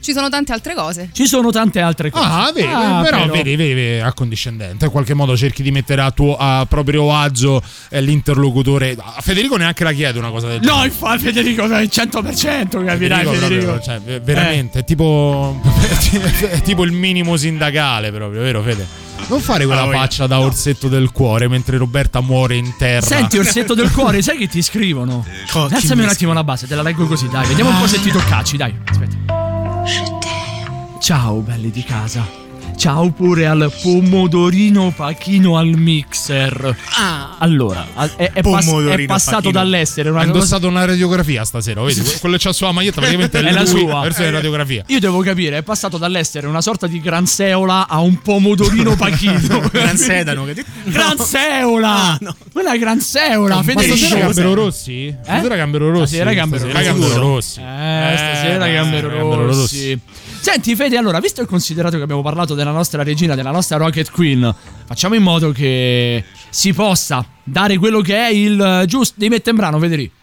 Ci 0.00 0.12
sono 0.12 0.28
tante 0.28 0.52
altre 0.52 0.74
cose. 0.74 1.10
Ci 1.12 1.26
sono 1.26 1.50
tante 1.50 1.80
altre 1.80 2.10
cose. 2.10 2.24
Ah, 2.26 2.50
vedi, 2.54 2.66
Ah, 2.72 3.00
però, 3.02 3.26
vedi, 3.26 3.56
vedi, 3.56 3.74
vedi, 3.74 4.00
accondiscendente. 4.00 4.84
In 4.86 4.90
qualche 4.90 5.14
modo 5.14 5.36
cerchi 5.36 5.62
di 5.62 5.70
mettere 5.70 6.00
a 6.02 6.10
tuo 6.10 6.36
a 6.36 6.64
proprio 6.68 7.14
agio 7.14 7.60
eh, 7.90 8.00
l'interlocutore. 8.00 8.96
A 8.98 9.20
Federico 9.20 9.56
neanche 9.56 9.84
la 9.84 9.92
chiede 9.92 10.18
una 10.18 10.30
cosa 10.30 10.46
del 10.48 10.60
genere. 10.60 10.78
No, 10.78 10.84
infatti, 10.84 11.18
Federico, 11.24 11.66
dai, 11.66 11.86
100%, 11.86 12.84
capirai, 12.84 12.96
Federico 12.96 13.30
Federico. 13.32 13.64
proprio, 13.66 13.80
cioè, 13.82 14.00
ve- 14.00 14.20
veramente, 14.20 14.78
è 14.80 14.84
tipo, 14.84 15.60
è 16.50 16.60
tipo 16.62 16.84
il 16.84 16.92
minimo 16.92 17.36
sindacale 17.36 18.10
proprio, 18.12 18.40
vero 18.40 18.62
Fede? 18.62 18.86
Non 19.28 19.40
fare 19.40 19.66
quella 19.66 19.82
Ah, 19.82 19.90
faccia 19.90 20.26
da 20.26 20.40
orsetto 20.40 20.88
del 20.88 21.10
cuore 21.10 21.48
mentre 21.48 21.76
Roberta 21.76 22.20
muore 22.20 22.54
in 22.56 22.72
terra. 22.78 23.04
Senti, 23.04 23.36
orsetto 23.38 23.74
del 23.74 23.90
cuore, 23.92 24.22
sai 24.22 24.38
che 24.38 24.46
ti 24.46 24.62
scrivono? 24.62 25.26
Co- 25.50 25.64
Alzami 25.70 26.00
mi 26.00 26.06
un 26.06 26.08
attimo 26.12 26.32
la 26.32 26.44
base, 26.44 26.66
te 26.66 26.74
la 26.74 26.82
leggo 26.82 27.06
così, 27.06 27.28
dai. 27.28 27.46
Vediamo 27.48 27.70
un 27.70 27.78
po' 27.80 27.86
se 27.88 28.00
ti 28.00 28.10
toccacci, 28.10 28.56
dai. 28.56 28.74
Aspetta. 28.86 29.37
Ciao, 31.00 31.40
belli 31.40 31.70
di 31.70 31.82
casa. 31.82 32.47
Ciao 32.78 33.10
pure 33.10 33.44
al 33.46 33.72
pomodorino 33.82 34.92
pachino 34.94 35.56
al 35.58 35.66
mixer. 35.76 36.76
Ah, 36.96 37.34
Allora, 37.38 37.84
al- 37.94 38.12
è, 38.14 38.30
è 38.32 38.40
pass- 38.40 38.72
è 38.72 39.04
passato 39.04 39.36
pachino. 39.38 39.52
dall'estero. 39.52 40.10
Una 40.10 40.20
Ha 40.20 40.24
cosa- 40.26 40.34
indossato 40.36 40.68
una 40.68 40.84
radiografia 40.84 41.44
stasera, 41.44 41.82
vedi? 41.82 42.00
Quello 42.20 42.36
che 42.36 42.42
c'ha 42.44 42.52
sulla 42.52 42.70
maglietta 42.70 43.00
praticamente 43.00 43.40
è, 43.40 43.42
È 43.48 43.50
la 43.52 43.66
sua. 43.66 44.00
versione 44.02 44.30
radiografia. 44.30 44.84
Io 44.86 45.00
devo 45.00 45.20
capire, 45.22 45.56
è 45.58 45.62
passato 45.64 45.98
dall'essere 45.98 46.46
una 46.46 46.60
sorta 46.60 46.86
di 46.86 47.00
granseola 47.00 47.88
a 47.88 47.98
un 47.98 48.22
pomodorino 48.22 48.94
pachino. 48.96 49.60
Gran 49.72 49.96
sedano. 49.96 50.44
Che... 50.44 50.64
Granseola! 50.84 51.90
Ah, 52.12 52.18
no. 52.20 52.36
Quella 52.52 52.74
è 52.74 52.78
granseola, 52.78 53.56
Ma 53.56 53.62
Federico. 53.64 53.96
stasera 53.96 54.26
cos'è? 54.26 54.42
Gambero 54.42 54.54
Rossi? 54.54 55.16
Stasera 55.24 55.56
Gambero 55.56 55.90
Rossi? 55.90 56.06
Stasera 56.14 56.32
Gambero 56.32 56.68
Stasera 56.68 56.78
Rossi. 56.92 57.00
Gambero 57.00 57.20
Rossi. 57.34 57.58
Eh, 57.60 58.14
stasera 58.16 58.66
Eh, 58.68 58.72
Gambero 58.72 59.46
Rossi. 59.46 60.00
Senti 60.40 60.74
Fede, 60.76 60.96
allora, 60.96 61.20
visto 61.20 61.42
e 61.42 61.46
considerato 61.46 61.96
che 61.96 62.02
abbiamo 62.02 62.22
parlato 62.22 62.54
della 62.54 62.70
nostra 62.70 63.02
regina, 63.02 63.34
della 63.34 63.50
nostra 63.50 63.76
Rocket 63.76 64.10
Queen, 64.10 64.54
facciamo 64.86 65.14
in 65.14 65.22
modo 65.22 65.52
che 65.52 66.24
si 66.48 66.72
possa 66.72 67.24
dare 67.44 67.76
quello 67.76 68.00
che 68.00 68.16
è 68.16 68.28
il 68.30 68.58
eh, 68.60 68.86
giusto. 68.86 69.22
In 69.22 69.36
brano, 69.54 69.78
Federico. 69.78 70.14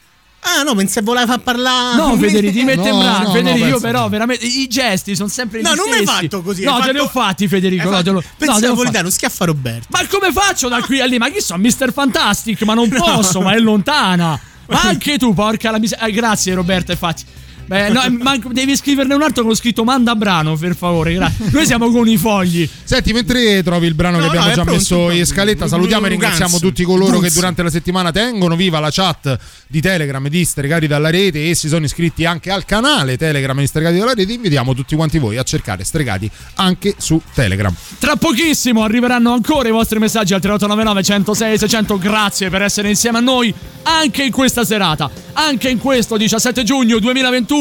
Ah, 0.47 0.63
no, 0.63 0.73
pensavo 0.75 1.07
voleva 1.07 1.25
far 1.27 1.39
parlare. 1.41 1.95
No, 1.97 2.15
Federico, 2.17 2.53
ti 2.53 2.63
metti 2.63 2.87
in 2.87 2.95
No, 2.95 2.99
brano. 3.01 3.27
no, 3.27 3.31
Federico, 3.33 3.65
no, 3.65 3.69
io 3.71 3.79
però 3.79 4.01
no. 4.01 4.09
veramente 4.09 4.45
i 4.45 4.67
gesti 4.67 5.15
sono 5.15 5.27
sempre 5.29 5.61
No, 5.61 5.73
gli 5.73 5.75
non 5.75 5.85
mi 5.89 5.95
hai 5.97 6.05
stessi. 6.05 6.21
fatto 6.21 6.41
così, 6.41 6.63
No, 6.63 6.75
hai 6.75 6.81
te 6.83 6.91
li 6.91 6.97
ho 6.99 7.05
fatto- 7.07 7.19
fatti, 7.19 7.47
Federico. 7.47 7.89
No, 7.89 8.01
te 8.03 8.09
lo, 8.11 8.19
Pensi 8.21 8.53
no, 8.53 8.53
te 8.59 8.61
l'ho 8.61 8.67
napolitano, 8.69 9.03
fatti. 9.03 9.11
schiaffa 9.11 9.45
Roberto. 9.45 9.87
Ma 9.91 10.07
come 10.07 10.31
faccio 10.31 10.69
da 10.69 10.81
qui 10.81 11.01
a 11.01 11.05
lì? 11.05 11.17
Ma 11.17 11.29
chi 11.29 11.41
so, 11.41 11.55
Mr. 11.57 11.91
Fantastic? 11.93 12.61
Ma 12.63 12.73
non 12.73 12.89
posso, 12.95 13.41
ma 13.41 13.53
è 13.53 13.59
lontana. 13.59 14.39
Ma 14.67 14.81
anche 14.89 15.17
tu, 15.19 15.33
porca 15.33 15.69
la 15.71 15.77
miseria. 15.79 16.09
grazie, 16.09 16.53
Roberto, 16.55 16.91
infatti. 16.91 17.23
Beh, 17.65 17.89
no, 17.89 18.01
ma 18.19 18.37
devi 18.37 18.75
scriverne 18.75 19.13
un 19.13 19.21
altro 19.21 19.43
con 19.43 19.55
scritto 19.55 19.83
manda 19.83 20.15
brano, 20.15 20.55
per 20.55 20.75
favore. 20.75 21.13
Grazie. 21.13 21.49
Noi 21.51 21.65
siamo 21.65 21.89
con 21.91 22.07
i 22.07 22.17
fogli. 22.17 22.67
Senti, 22.83 23.13
mentre 23.13 23.63
trovi 23.63 23.87
il 23.87 23.95
brano 23.95 24.17
No, 24.17 24.23
che 24.23 24.27
abbiamo 24.27 24.47
no, 24.47 24.53
già 24.53 24.63
pronto, 24.63 24.79
messo 24.79 25.09
in 25.09 25.25
scaletta, 25.25 25.67
salutiamo 25.67 26.05
e 26.05 26.09
ringraziamo 26.09 26.59
tutti 26.59 26.83
coloro 26.83 27.19
che 27.19 27.29
durante 27.31 27.63
la 27.63 27.69
settimana 27.69 28.11
tengono 28.11 28.55
viva 28.55 28.79
la 28.79 28.89
chat 28.91 29.37
di 29.67 29.81
Telegram 29.81 30.27
di 30.27 30.45
Stregati 30.45 30.87
dalla 30.87 31.09
Rete 31.09 31.49
e 31.49 31.55
si 31.55 31.67
sono 31.67 31.85
iscritti 31.85 32.25
anche 32.25 32.51
al 32.51 32.65
canale 32.65 33.17
Telegram 33.17 33.57
di 33.57 33.67
Stregati 33.67 33.97
dalla 33.97 34.13
Rete. 34.13 34.31
Invitiamo 34.31 34.73
tutti 34.73 34.95
quanti 34.95 35.17
voi 35.17 35.37
a 35.37 35.43
cercare 35.43 35.83
Stregati 35.83 36.29
anche 36.55 36.95
su 36.97 37.21
Telegram. 37.33 37.73
Tra 37.99 38.15
pochissimo 38.15 38.83
arriveranno 38.83 39.33
ancora 39.33 39.67
i 39.67 39.71
vostri 39.71 39.99
messaggi 39.99 40.33
al 40.33 40.41
3899 40.41 41.03
106 41.03 41.57
600. 41.57 41.97
Grazie 41.97 42.49
per 42.49 42.61
essere 42.61 42.89
insieme 42.89 43.17
a 43.17 43.21
noi 43.21 43.53
anche 43.83 44.23
in 44.23 44.31
questa 44.31 44.63
serata, 44.63 45.09
anche 45.33 45.69
in 45.69 45.77
questo 45.77 46.17
17 46.17 46.63
giugno 46.63 46.99
2021, 46.99 47.54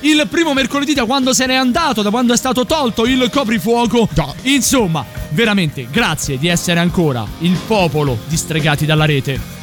il 0.00 0.26
primo 0.28 0.52
mercoledì 0.52 0.94
da 0.94 1.04
quando 1.04 1.32
se 1.32 1.46
n'è 1.46 1.54
andato, 1.54 2.02
da 2.02 2.10
quando 2.10 2.32
è 2.32 2.36
stato 2.36 2.66
tolto 2.66 3.06
il 3.06 3.28
coprifuoco. 3.30 4.08
Insomma, 4.42 5.04
veramente 5.30 5.86
grazie 5.90 6.38
di 6.38 6.48
essere 6.48 6.80
ancora 6.80 7.26
il 7.40 7.58
popolo 7.66 8.18
di 8.26 8.36
stregati 8.36 8.86
dalla 8.86 9.04
rete. 9.04 9.57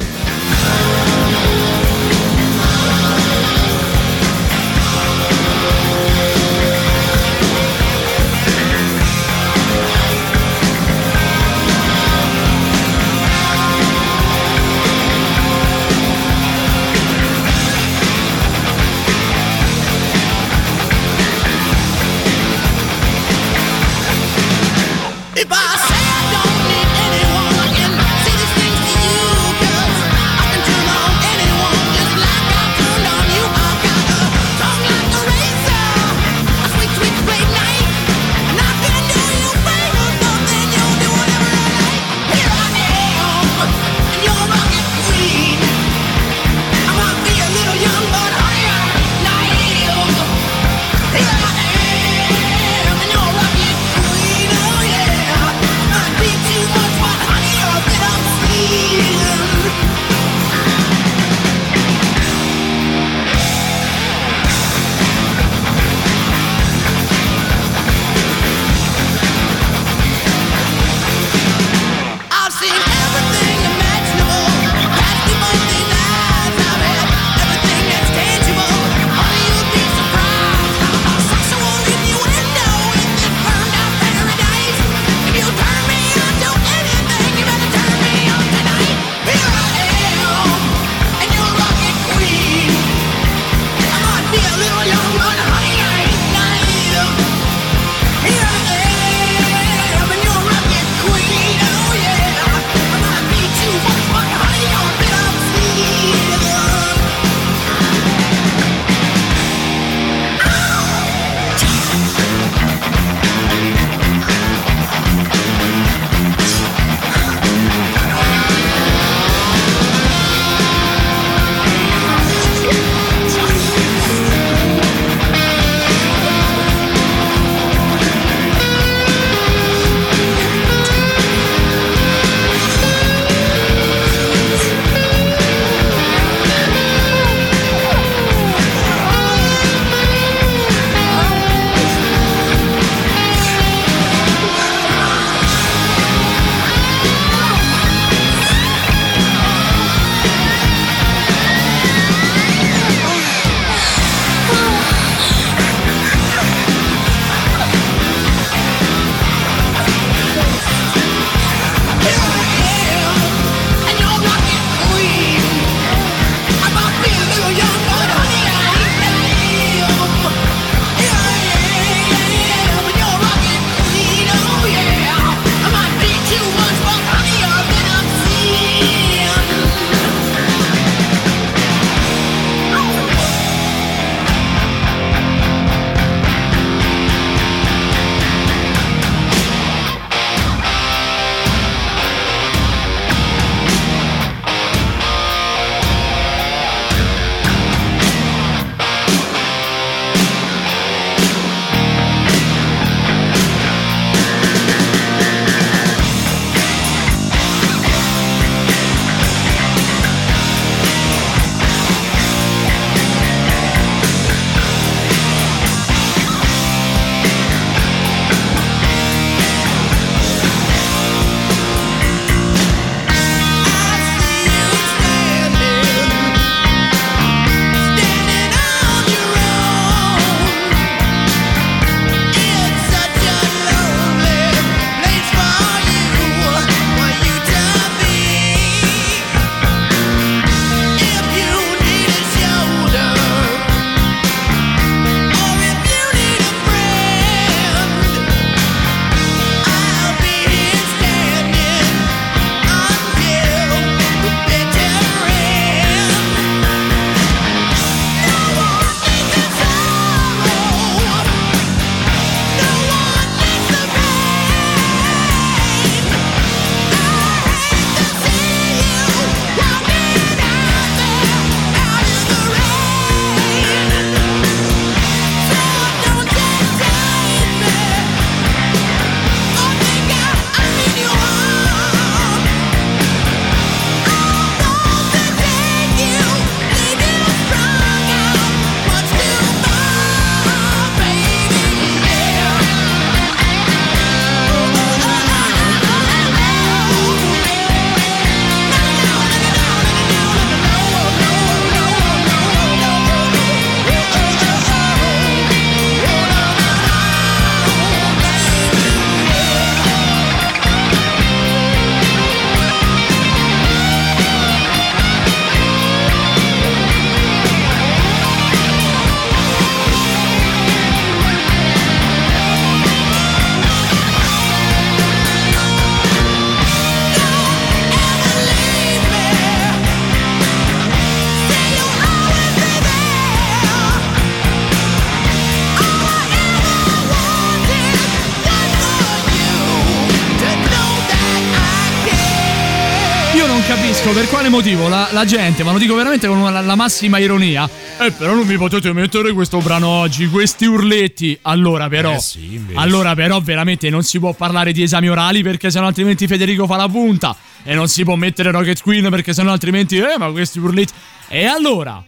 Quale 344.46 344.48
motivo 344.48 344.88
la, 344.88 345.08
la 345.12 345.24
gente, 345.24 345.62
ma 345.62 345.72
lo 345.72 345.78
dico 345.78 345.94
veramente 345.94 346.26
con 346.26 346.42
la, 346.42 346.60
la 346.60 346.74
massima 346.74 347.18
ironia. 347.18 347.68
Eh, 347.98 348.12
però 348.12 348.34
non 348.34 348.46
mi 348.46 348.56
potete 348.56 348.92
mettere 348.92 349.32
questo 349.32 349.58
brano 349.58 349.88
oggi, 349.88 350.28
questi 350.28 350.66
urletti. 350.66 351.36
Allora, 351.42 351.88
però. 351.88 352.12
Eh 352.12 352.18
sì, 352.18 352.60
allora, 352.74 353.14
però, 353.14 353.40
veramente 353.40 353.90
non 353.90 354.02
si 354.02 354.18
può 354.18 354.32
parlare 354.32 354.72
di 354.72 354.82
esami 354.82 355.08
orali 355.08 355.42
perché 355.42 355.70
sennò 355.70 355.86
altrimenti 355.86 356.26
Federico 356.26 356.66
fa 356.66 356.76
la 356.76 356.88
punta. 356.88 357.36
E 357.62 357.74
non 357.74 357.88
si 357.88 358.04
può 358.04 358.14
mettere 358.16 358.50
Rocket 358.50 358.80
Queen 358.82 359.08
perché 359.10 359.32
sennò 359.32 359.52
altrimenti. 359.52 359.96
Eh, 359.96 360.16
ma 360.18 360.30
questi 360.30 360.58
urletti. 360.58 360.92
E 361.28 361.44
allora? 361.44 362.02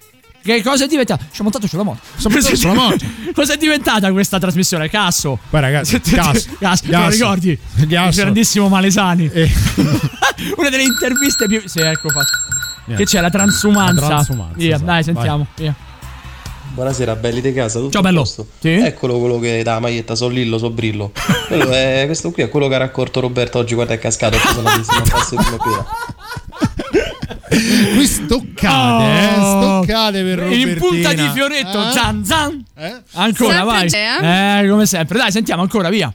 Che 0.57 0.63
cosa 0.63 0.85
è 0.85 0.87
diventata? 0.87 1.27
Ci 1.31 1.41
ho 1.41 1.45
montato 1.45 1.67
sulla 1.67 1.83
moto. 1.83 1.99
Sono 2.17 2.35
montato 2.35 2.57
sulla 2.57 2.73
moto. 2.73 3.05
cosa 3.35 3.53
è 3.53 3.57
diventata 3.59 4.11
questa 4.13 4.39
trasmissione? 4.39 4.89
Casso. 4.89 5.39
Poi 5.51 5.61
ragazzi, 5.61 6.01
Casso. 6.01 6.49
Casso, 6.59 6.83
te 6.85 6.91
lo 6.91 6.99
Casso. 6.99 7.11
ricordi? 7.11 7.59
Il 7.77 7.87
Casso. 7.87 8.21
grandissimo 8.23 8.69
Malesani. 8.69 9.31
Eh. 9.33 9.51
Una 10.57 10.71
delle 10.71 10.85
interviste 10.85 11.47
più. 11.47 11.61
Sì, 11.67 11.81
ecco 11.81 12.09
fatto. 12.09 12.95
Che 12.97 13.05
c'è 13.05 13.21
la 13.21 13.29
transumanza. 13.29 14.01
La 14.01 14.07
transumanza, 14.09 14.55
Via, 14.57 14.69
esatto. 14.77 14.85
dai, 14.85 15.03
sentiamo. 15.03 15.47
Via. 15.57 15.75
Buonasera, 16.73 17.17
belli 17.17 17.41
di 17.41 17.53
casa. 17.53 17.79
Tutto 17.81 17.91
Ciao, 17.93 18.03
bello. 18.03 18.21
posto? 18.21 18.47
Sì? 18.61 18.69
Eccolo 18.71 19.19
quello 19.19 19.39
che 19.39 19.63
dà 19.63 19.75
la 19.75 19.81
maglietta, 19.81 20.15
so 20.15 20.29
Lillo, 20.29 20.59
so 20.59 20.71
Brillo. 20.71 21.13
Quello 21.49 21.71
è- 21.73 22.05
questo 22.07 22.31
qui 22.31 22.43
è 22.45 22.49
quello 22.49 22.69
che 22.69 22.75
ha 22.77 22.79
raccolto 22.79 23.21
Roberto 23.21 23.59
oggi 23.59 23.75
quando 23.75 23.93
è 23.93 23.99
cascato 23.99 24.37
e 24.37 24.39
sono 24.39 24.59
andato 24.59 24.79
insieme 24.79 25.03
a 25.03 25.11
passo 25.11 25.37
di. 25.37 26.18
Qui 27.95 28.07
stoccate, 28.07 29.05
eh. 29.05 29.35
Stoccate 29.35 30.23
per 30.23 30.39
Robertina. 30.39 30.71
In 30.71 30.79
punta 30.79 31.13
di 31.15 31.29
fioretto, 31.33 31.89
Eh? 31.89 31.93
zan 31.93 32.25
zan. 32.25 32.65
Eh? 32.77 32.95
Ancora, 33.15 33.55
Sempre 33.57 33.65
vai. 33.65 33.89
c'è, 33.89 34.63
Eh, 34.65 34.69
come 34.69 34.87
sempre. 34.87 35.19
Dai, 35.19 35.31
sentiamo 35.33 35.63
ancora, 35.63 35.89
via. 35.89 36.13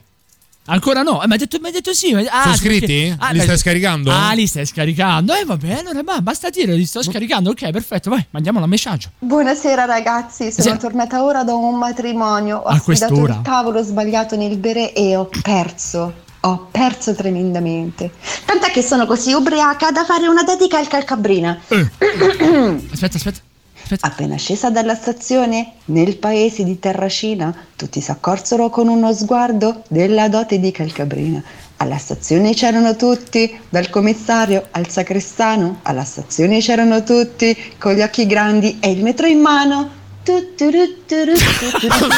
Ancora 0.66 1.02
no, 1.02 1.22
eh, 1.22 1.26
ma 1.26 1.34
hai 1.34 1.38
detto, 1.38 1.58
mi 1.60 1.66
hai 1.66 1.72
detto 1.72 1.92
sì. 1.92 2.14
Ah, 2.14 2.42
Sono 2.44 2.54
sì, 2.54 2.60
scritti? 2.60 2.86
perché- 2.86 3.16
ah, 3.18 3.32
Li 3.32 3.36
beh, 3.38 3.44
stai 3.44 3.58
scaricando? 3.58 4.10
Ah, 4.10 4.32
li 4.32 4.46
stai 4.46 4.64
scaricando. 4.64 5.34
Eh, 5.34 5.44
vabbè, 5.44 5.72
allora 5.80 6.02
bah, 6.02 6.20
basta 6.22 6.48
dire, 6.48 6.74
li 6.74 6.86
sto 6.86 7.02
scaricando. 7.02 7.50
Ok, 7.50 7.68
perfetto, 7.70 8.08
vai, 8.08 8.24
mandiamo 8.30 8.60
il 8.60 8.66
messaggio. 8.68 9.10
Buonasera 9.18 9.84
ragazzi, 9.84 10.50
sono 10.50 10.72
Sì. 10.72 10.78
tornata 10.80 11.22
ora 11.22 11.44
da 11.44 11.52
un 11.54 11.76
matrimonio. 11.76 12.56
Ho 12.58 12.62
A 12.62 12.76
affidato 12.76 13.12
quest'ora? 13.12 13.34
il 13.34 13.40
tavolo 13.42 13.82
sbagliato 13.82 14.36
nel 14.36 14.56
bere 14.56 14.94
e 14.94 15.14
ho 15.16 15.28
perso. 15.42 16.14
Ho 16.46 16.68
perso 16.70 17.14
tremendamente. 17.14 18.10
Tant'è 18.44 18.70
che 18.70 18.82
sono 18.82 19.06
così 19.06 19.32
ubriaca 19.32 19.90
da 19.90 20.04
fare 20.04 20.28
una 20.28 20.42
dedica 20.42 20.78
al 20.78 20.88
calcabrina. 20.88 21.58
Aspetta, 21.68 23.16
aspetta. 23.16 23.40
aspetta. 23.82 24.06
Appena 24.06 24.36
scesa 24.36 24.68
dalla 24.68 24.94
stazione, 24.94 25.76
nel 25.86 26.18
paese 26.18 26.62
di 26.62 26.78
Terracina, 26.78 27.54
tutti 27.74 28.02
si 28.02 28.10
accorsero 28.10 28.68
con 28.68 28.88
uno 28.88 29.14
sguardo 29.14 29.84
della 29.88 30.28
dote 30.28 30.60
di 30.60 30.70
calcabrina. 30.70 31.42
Alla 31.78 31.96
stazione 31.96 32.52
c'erano 32.52 32.94
tutti, 32.94 33.58
dal 33.70 33.88
commissario 33.88 34.66
al 34.72 34.88
sacrestano, 34.88 35.80
alla 35.82 36.04
stazione 36.04 36.60
c'erano 36.60 37.02
tutti, 37.04 37.56
con 37.78 37.94
gli 37.94 38.02
occhi 38.02 38.26
grandi 38.26 38.76
e 38.80 38.90
il 38.90 39.02
metro 39.02 39.26
in 39.26 39.40
mano. 39.40 40.02
Tu, 40.24 40.54
tu, 40.56 40.70
ru, 40.70 41.04
tu, 41.06 41.16
ru, 41.24 41.34
tu, 41.34 41.78
tu, 41.80 41.88
ru, 41.88 42.08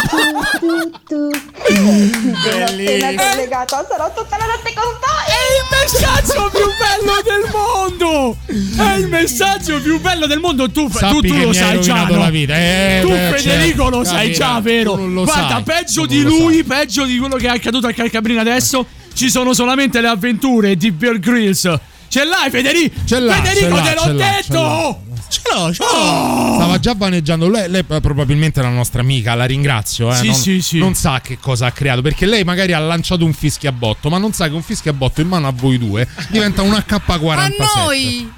tu, 0.60 0.60
tu, 0.60 0.90
tu. 1.08 1.30
Mi 1.68 2.34
sono 2.40 2.64
appena 2.64 3.14
collegata, 3.30 3.84
sarò 3.88 4.12
tutta 4.14 4.36
la 4.38 4.44
notte 4.46 4.72
con 4.74 4.92
voi! 5.02 5.26
È 5.26 5.42
il 5.50 5.66
messaggio 5.72 6.50
più 6.50 6.66
bello 6.78 7.20
del 7.24 7.50
mondo! 7.50 8.36
È 8.46 8.96
il 8.98 9.08
messaggio 9.08 9.80
più 9.80 10.00
bello 10.00 10.26
del 10.26 10.38
mondo. 10.38 10.70
Tu, 10.70 10.88
tu, 10.88 11.20
tu 11.20 11.34
lo 11.36 11.52
sai 11.52 11.80
già. 11.80 12.04
no? 12.04 12.16
la 12.18 12.30
vita. 12.30 12.54
Eh, 12.56 13.00
tu, 13.02 13.08
beh, 13.08 13.32
Federico, 13.38 13.82
certo, 13.82 13.96
lo 13.98 14.04
sai 14.04 14.14
capirà. 14.30 14.34
già, 14.54 14.60
vero? 14.60 14.94
Lo 15.06 15.24
Guarda, 15.24 15.48
sai. 15.48 15.62
peggio 15.64 16.00
Tu 16.02 16.06
di 16.06 16.22
lui, 16.22 16.54
sai. 16.54 16.64
peggio 16.64 17.04
di 17.06 17.18
quello 17.18 17.36
che 17.36 17.46
è 17.46 17.50
accaduto 17.50 17.88
a 17.88 17.92
Calcabrina 17.92 18.40
adesso. 18.40 18.86
Ci 19.14 19.28
sono 19.30 19.52
solamente 19.52 20.00
le 20.00 20.08
avventure 20.08 20.76
di 20.76 20.92
Bear 20.92 21.18
Grylls. 21.18 21.74
Ce 22.08 22.24
l'hai, 22.24 22.50
Federico? 22.50 23.00
Ce 23.04 23.18
l'ha, 23.18 23.34
Federico, 23.42 23.76
ce 23.78 23.82
l'ha, 23.82 23.90
te 23.90 23.94
l'ho 23.94 24.00
ce 24.02 24.12
l'ha, 24.12 24.24
ce 24.24 24.42
detto! 24.48 25.00
Ce 25.28 25.40
l'ho, 25.52 25.72
ce 25.72 25.82
l'ho. 25.82 26.54
Stava 26.54 26.78
già 26.78 26.94
vaneggiando. 26.94 27.48
Lei, 27.48 27.68
lei 27.68 27.84
è 27.86 28.00
probabilmente 28.00 28.62
la 28.62 28.70
nostra 28.70 29.00
amica, 29.00 29.34
la 29.34 29.44
ringrazio. 29.44 30.10
Eh. 30.10 30.16
Sì, 30.16 30.26
non, 30.26 30.34
sì, 30.36 30.62
sì. 30.62 30.78
non 30.78 30.94
sa 30.94 31.20
che 31.20 31.38
cosa 31.38 31.66
ha 31.66 31.72
creato. 31.72 32.02
Perché 32.02 32.26
lei 32.26 32.44
magari 32.44 32.72
ha 32.72 32.78
lanciato 32.78 33.24
un 33.24 33.32
fischiabotto, 33.32 34.08
ma 34.08 34.18
non 34.18 34.32
sa 34.32 34.48
che 34.48 34.54
un 34.54 34.62
fischiabotto 34.62 35.20
in 35.20 35.28
mano 35.28 35.48
a 35.48 35.52
voi 35.52 35.78
due 35.78 36.06
diventa 36.28 36.62
un 36.62 36.72
AK-47. 36.72 37.38
A 37.38 37.84
noi! 37.84 38.32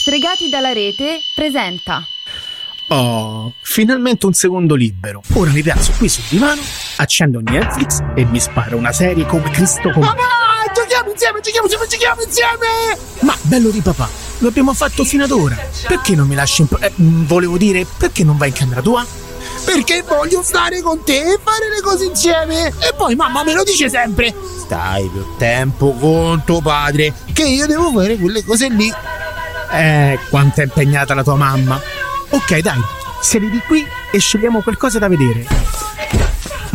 Stregati 0.00 0.48
dalla 0.48 0.72
rete 0.72 1.20
presenta 1.34 2.06
Oh, 2.92 3.52
finalmente 3.60 4.26
un 4.26 4.32
secondo 4.32 4.74
libero. 4.74 5.22
Ora 5.34 5.52
mi 5.52 5.62
piazzo 5.62 5.92
qui 5.96 6.08
sul 6.08 6.24
divano, 6.28 6.60
accendo 6.96 7.40
Netflix 7.40 8.00
e 8.16 8.24
mi 8.24 8.40
sparo 8.40 8.76
una 8.76 8.90
serie 8.90 9.24
come 9.26 9.48
Cristo 9.50 9.90
con. 9.90 10.02
Papà, 10.02 10.49
giochiamo 10.74 11.10
insieme, 11.10 11.40
giochiamo 11.40 11.66
insieme, 11.66 11.86
giochiamo 11.86 12.22
insieme! 12.22 12.98
Ma 13.20 13.36
bello 13.42 13.70
di 13.70 13.80
papà, 13.80 14.08
lo 14.38 14.48
abbiamo 14.48 14.74
fatto 14.74 15.04
fino 15.04 15.24
ad 15.24 15.30
ora. 15.30 15.56
Perché 15.86 16.14
non 16.14 16.26
mi 16.26 16.34
lasci 16.34 16.62
in. 16.62 16.68
pa- 16.68 16.78
eh, 16.78 16.92
mm, 17.00 17.24
volevo 17.26 17.56
dire, 17.56 17.86
perché 17.96 18.24
non 18.24 18.36
vai 18.36 18.48
in 18.48 18.54
camera 18.54 18.80
tua? 18.80 19.04
Perché 19.64 20.02
voglio 20.02 20.42
stare 20.42 20.80
con 20.80 21.02
te 21.04 21.18
e 21.18 21.38
fare 21.42 21.68
le 21.74 21.80
cose 21.82 22.06
insieme. 22.06 22.68
E 22.68 22.94
poi 22.96 23.14
mamma 23.14 23.44
me 23.44 23.52
lo 23.52 23.62
dice 23.62 23.88
sempre. 23.88 24.34
Stai 24.58 25.08
più 25.08 25.36
tempo 25.36 25.92
con 25.92 26.42
tuo 26.44 26.60
padre, 26.60 27.12
che 27.32 27.42
io 27.42 27.66
devo 27.66 27.90
fare 27.92 28.16
quelle 28.16 28.44
cose 28.44 28.68
lì. 28.68 28.92
Eh, 29.72 30.18
quanto 30.30 30.60
è 30.60 30.64
impegnata 30.64 31.14
la 31.14 31.22
tua 31.22 31.36
mamma. 31.36 31.80
Ok, 32.30 32.58
dai, 32.58 32.80
siedi 33.20 33.50
di 33.50 33.60
qui 33.66 33.86
e 34.10 34.18
scegliamo 34.18 34.62
qualcosa 34.62 34.98
da 34.98 35.08
vedere. 35.08 35.46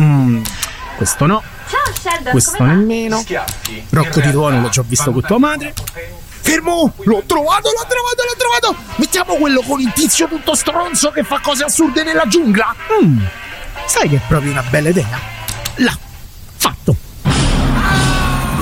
Mm, 0.00 0.42
questo 0.96 1.26
no, 1.26 1.42
Ciao 1.68 1.85
Sheldon, 2.06 2.30
questo 2.30 2.62
nemmeno. 2.62 3.24
Rocco 3.90 4.20
di 4.20 4.30
Tuono 4.30 4.60
l'ho 4.60 4.68
già 4.68 4.82
visto 4.86 5.10
con 5.10 5.22
tua 5.22 5.38
madre. 5.38 5.74
Fermo! 6.40 6.92
L'ho 7.02 7.22
trovato, 7.26 7.70
l'ho 7.70 7.86
trovato, 7.88 8.22
l'ho 8.24 8.36
trovato! 8.38 8.82
Mettiamo 8.96 9.34
quello 9.34 9.62
con 9.62 9.80
il 9.80 9.92
tizio 9.92 10.28
tutto 10.28 10.54
stronzo 10.54 11.10
che 11.10 11.24
fa 11.24 11.40
cose 11.40 11.64
assurde 11.64 12.04
nella 12.04 12.26
giungla. 12.28 12.72
Mm, 13.02 13.18
sai 13.86 14.08
che 14.08 14.16
è 14.16 14.20
proprio 14.28 14.52
una 14.52 14.62
bella 14.62 14.90
idea? 14.90 15.18
Là, 15.76 15.98
fatto. 16.56 16.95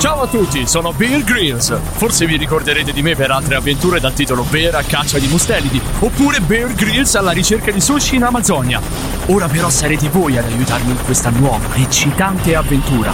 Ciao 0.05 0.21
a 0.21 0.27
tutti, 0.27 0.67
sono 0.67 0.93
Bear 0.93 1.23
Grylls. 1.23 1.75
Forse 1.93 2.27
vi 2.27 2.37
ricorderete 2.37 2.93
di 2.93 3.01
me 3.01 3.15
per 3.15 3.31
altre 3.31 3.55
avventure 3.55 3.99
dal 3.99 4.13
titolo 4.13 4.43
Bear 4.43 4.75
a 4.75 4.83
caccia 4.83 5.17
di 5.17 5.25
mustelidi, 5.25 5.81
oppure 5.97 6.41
Bear 6.41 6.75
Grylls 6.75 7.15
alla 7.15 7.31
ricerca 7.31 7.71
di 7.71 7.81
sushi 7.81 8.17
in 8.17 8.23
Amazzonia. 8.23 8.79
Ora 9.25 9.47
però 9.47 9.67
sarete 9.67 10.07
voi 10.09 10.37
ad 10.37 10.45
aiutarmi 10.45 10.91
in 10.91 11.03
questa 11.03 11.31
nuova, 11.31 11.73
eccitante 11.73 12.53
avventura. 12.53 13.11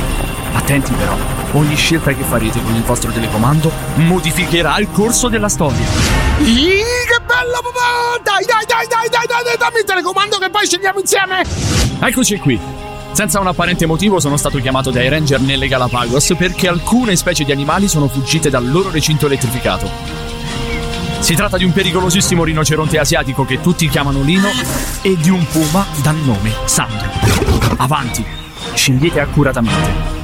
Attenti 0.51 0.91
però, 0.91 1.15
ogni 1.54 1.77
scelta 1.77 2.12
che 2.12 2.23
farete 2.23 2.62
con 2.62 2.75
il 2.75 2.84
vostro 2.84 3.10
telecomando 3.10 3.71
modificherà 3.95 4.77
il 4.80 4.91
corso 4.91 5.30
della 5.30 5.47
storia. 5.47 5.88
Ih, 6.39 6.84
che 7.08 7.21
bello 7.25 7.62
papà! 7.63 8.21
Dai, 8.21 8.43
dai, 8.45 8.65
dai, 8.67 8.86
dai, 8.89 9.08
dai, 9.08 9.27
dai, 9.27 9.43
dai, 9.45 9.58
dammi 9.58 9.77
il 9.77 9.86
telecomando 9.86 10.38
che 10.39 10.49
poi 10.49 10.65
scegliamo 10.65 10.99
insieme! 10.99 11.41
Eccoci 12.01 12.38
qui. 12.38 12.90
Senza 13.13 13.39
un 13.39 13.47
apparente 13.47 13.86
motivo 13.86 14.19
sono 14.19 14.38
stato 14.38 14.58
chiamato 14.60 14.89
dai 14.89 15.10
ranger 15.10 15.41
nelle 15.41 15.67
Galapagos 15.67 16.34
perché 16.38 16.67
alcune 16.67 17.15
specie 17.15 17.43
di 17.43 17.52
animali 17.52 17.88
sono 17.88 18.08
fuggite 18.08 18.50
dal 18.50 18.67
loro 18.69 18.89
recinto 18.89 19.26
elettrificato. 19.26 19.89
Si 21.19 21.36
tratta 21.36 21.58
di 21.58 21.65
un 21.65 21.71
pericolosissimo 21.71 22.43
rinoceronte 22.43 22.97
asiatico 22.97 23.45
che 23.45 23.62
tutti 23.62 23.88
chiamano 23.89 24.21
Lino 24.21 24.47
e 25.04 25.15
di 25.17 25.30
un 25.30 25.45
puma 25.45 25.86
dal 26.02 26.15
nome 26.15 26.52
Sandro. 26.65 27.10
Avanti, 27.78 28.26
scegliete 28.74 29.19
accuratamente. 29.19 30.19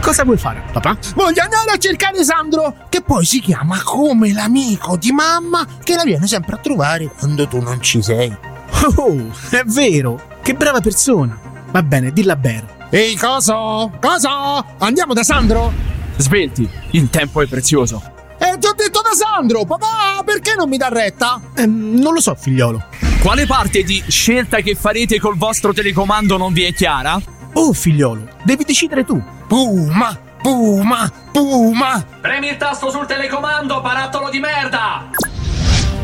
Cosa 0.00 0.24
vuoi 0.24 0.38
fare, 0.38 0.62
papà? 0.72 0.96
Voglio 1.16 1.42
andare 1.42 1.72
a 1.72 1.76
cercare 1.76 2.22
Sandro, 2.24 2.86
che 2.88 3.02
poi 3.02 3.24
si 3.24 3.40
chiama 3.40 3.82
come 3.82 4.32
l'amico 4.32 4.96
di 4.96 5.10
mamma 5.10 5.66
che 5.82 5.96
la 5.96 6.04
viene 6.04 6.26
sempre 6.28 6.54
a 6.54 6.58
trovare 6.58 7.06
quando 7.08 7.46
tu 7.48 7.60
non 7.60 7.82
ci 7.82 8.00
sei. 8.00 8.55
Oh, 8.94 9.32
è 9.50 9.62
vero, 9.64 10.38
che 10.42 10.54
brava 10.54 10.80
persona. 10.80 11.38
Va 11.70 11.82
bene, 11.82 12.12
dilla 12.12 12.34
a 12.34 12.36
Bear. 12.36 12.88
Ehi, 12.90 13.16
cosa? 13.16 13.90
Cosa? 14.00 14.64
Andiamo 14.78 15.12
da 15.12 15.24
Sandro? 15.24 15.72
Svelti, 16.16 16.68
il 16.92 17.10
tempo 17.10 17.42
è 17.42 17.46
prezioso. 17.46 18.00
Eh, 18.38 18.58
ti 18.58 18.66
ho 18.66 18.74
detto 18.74 19.00
da 19.02 19.10
Sandro, 19.12 19.64
papà, 19.64 20.22
perché 20.24 20.54
non 20.54 20.68
mi 20.68 20.76
dà 20.76 20.88
retta? 20.88 21.40
Ehm, 21.56 21.98
non 21.98 22.12
lo 22.12 22.20
so, 22.20 22.34
figliolo. 22.34 22.84
Quale 23.22 23.44
parte 23.46 23.82
di 23.82 24.02
scelta 24.06 24.58
che 24.58 24.76
farete 24.76 25.18
col 25.18 25.36
vostro 25.36 25.72
telecomando 25.72 26.36
non 26.36 26.52
vi 26.52 26.62
è 26.62 26.72
chiara? 26.72 27.20
Oh, 27.54 27.72
figliolo, 27.72 28.28
devi 28.44 28.64
decidere 28.64 29.04
tu. 29.04 29.20
Puma, 29.48 30.16
Puma, 30.40 31.10
Puma. 31.32 32.04
Premi 32.20 32.48
il 32.48 32.56
tasto 32.56 32.90
sul 32.90 33.06
telecomando, 33.06 33.80
parattolo 33.80 34.30
di 34.30 34.38
merda! 34.38 35.10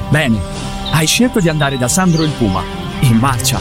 Bene, 0.08 0.38
hai 0.92 1.06
scelto 1.06 1.40
di 1.40 1.48
andare 1.48 1.78
da 1.78 1.88
Sandro 1.88 2.22
il 2.22 2.30
Puma. 2.30 2.62
In 3.00 3.16
marcia. 3.16 3.58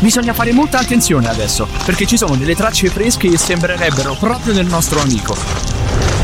Bisogna 0.00 0.32
fare 0.32 0.52
molta 0.52 0.78
attenzione 0.78 1.28
adesso, 1.28 1.66
perché 1.84 2.06
ci 2.06 2.16
sono 2.16 2.36
delle 2.36 2.54
tracce 2.54 2.88
fresche 2.88 3.28
e 3.28 3.38
sembrerebbero 3.38 4.14
proprio 4.14 4.52
del 4.52 4.66
nostro 4.66 5.00
amico. 5.00 5.36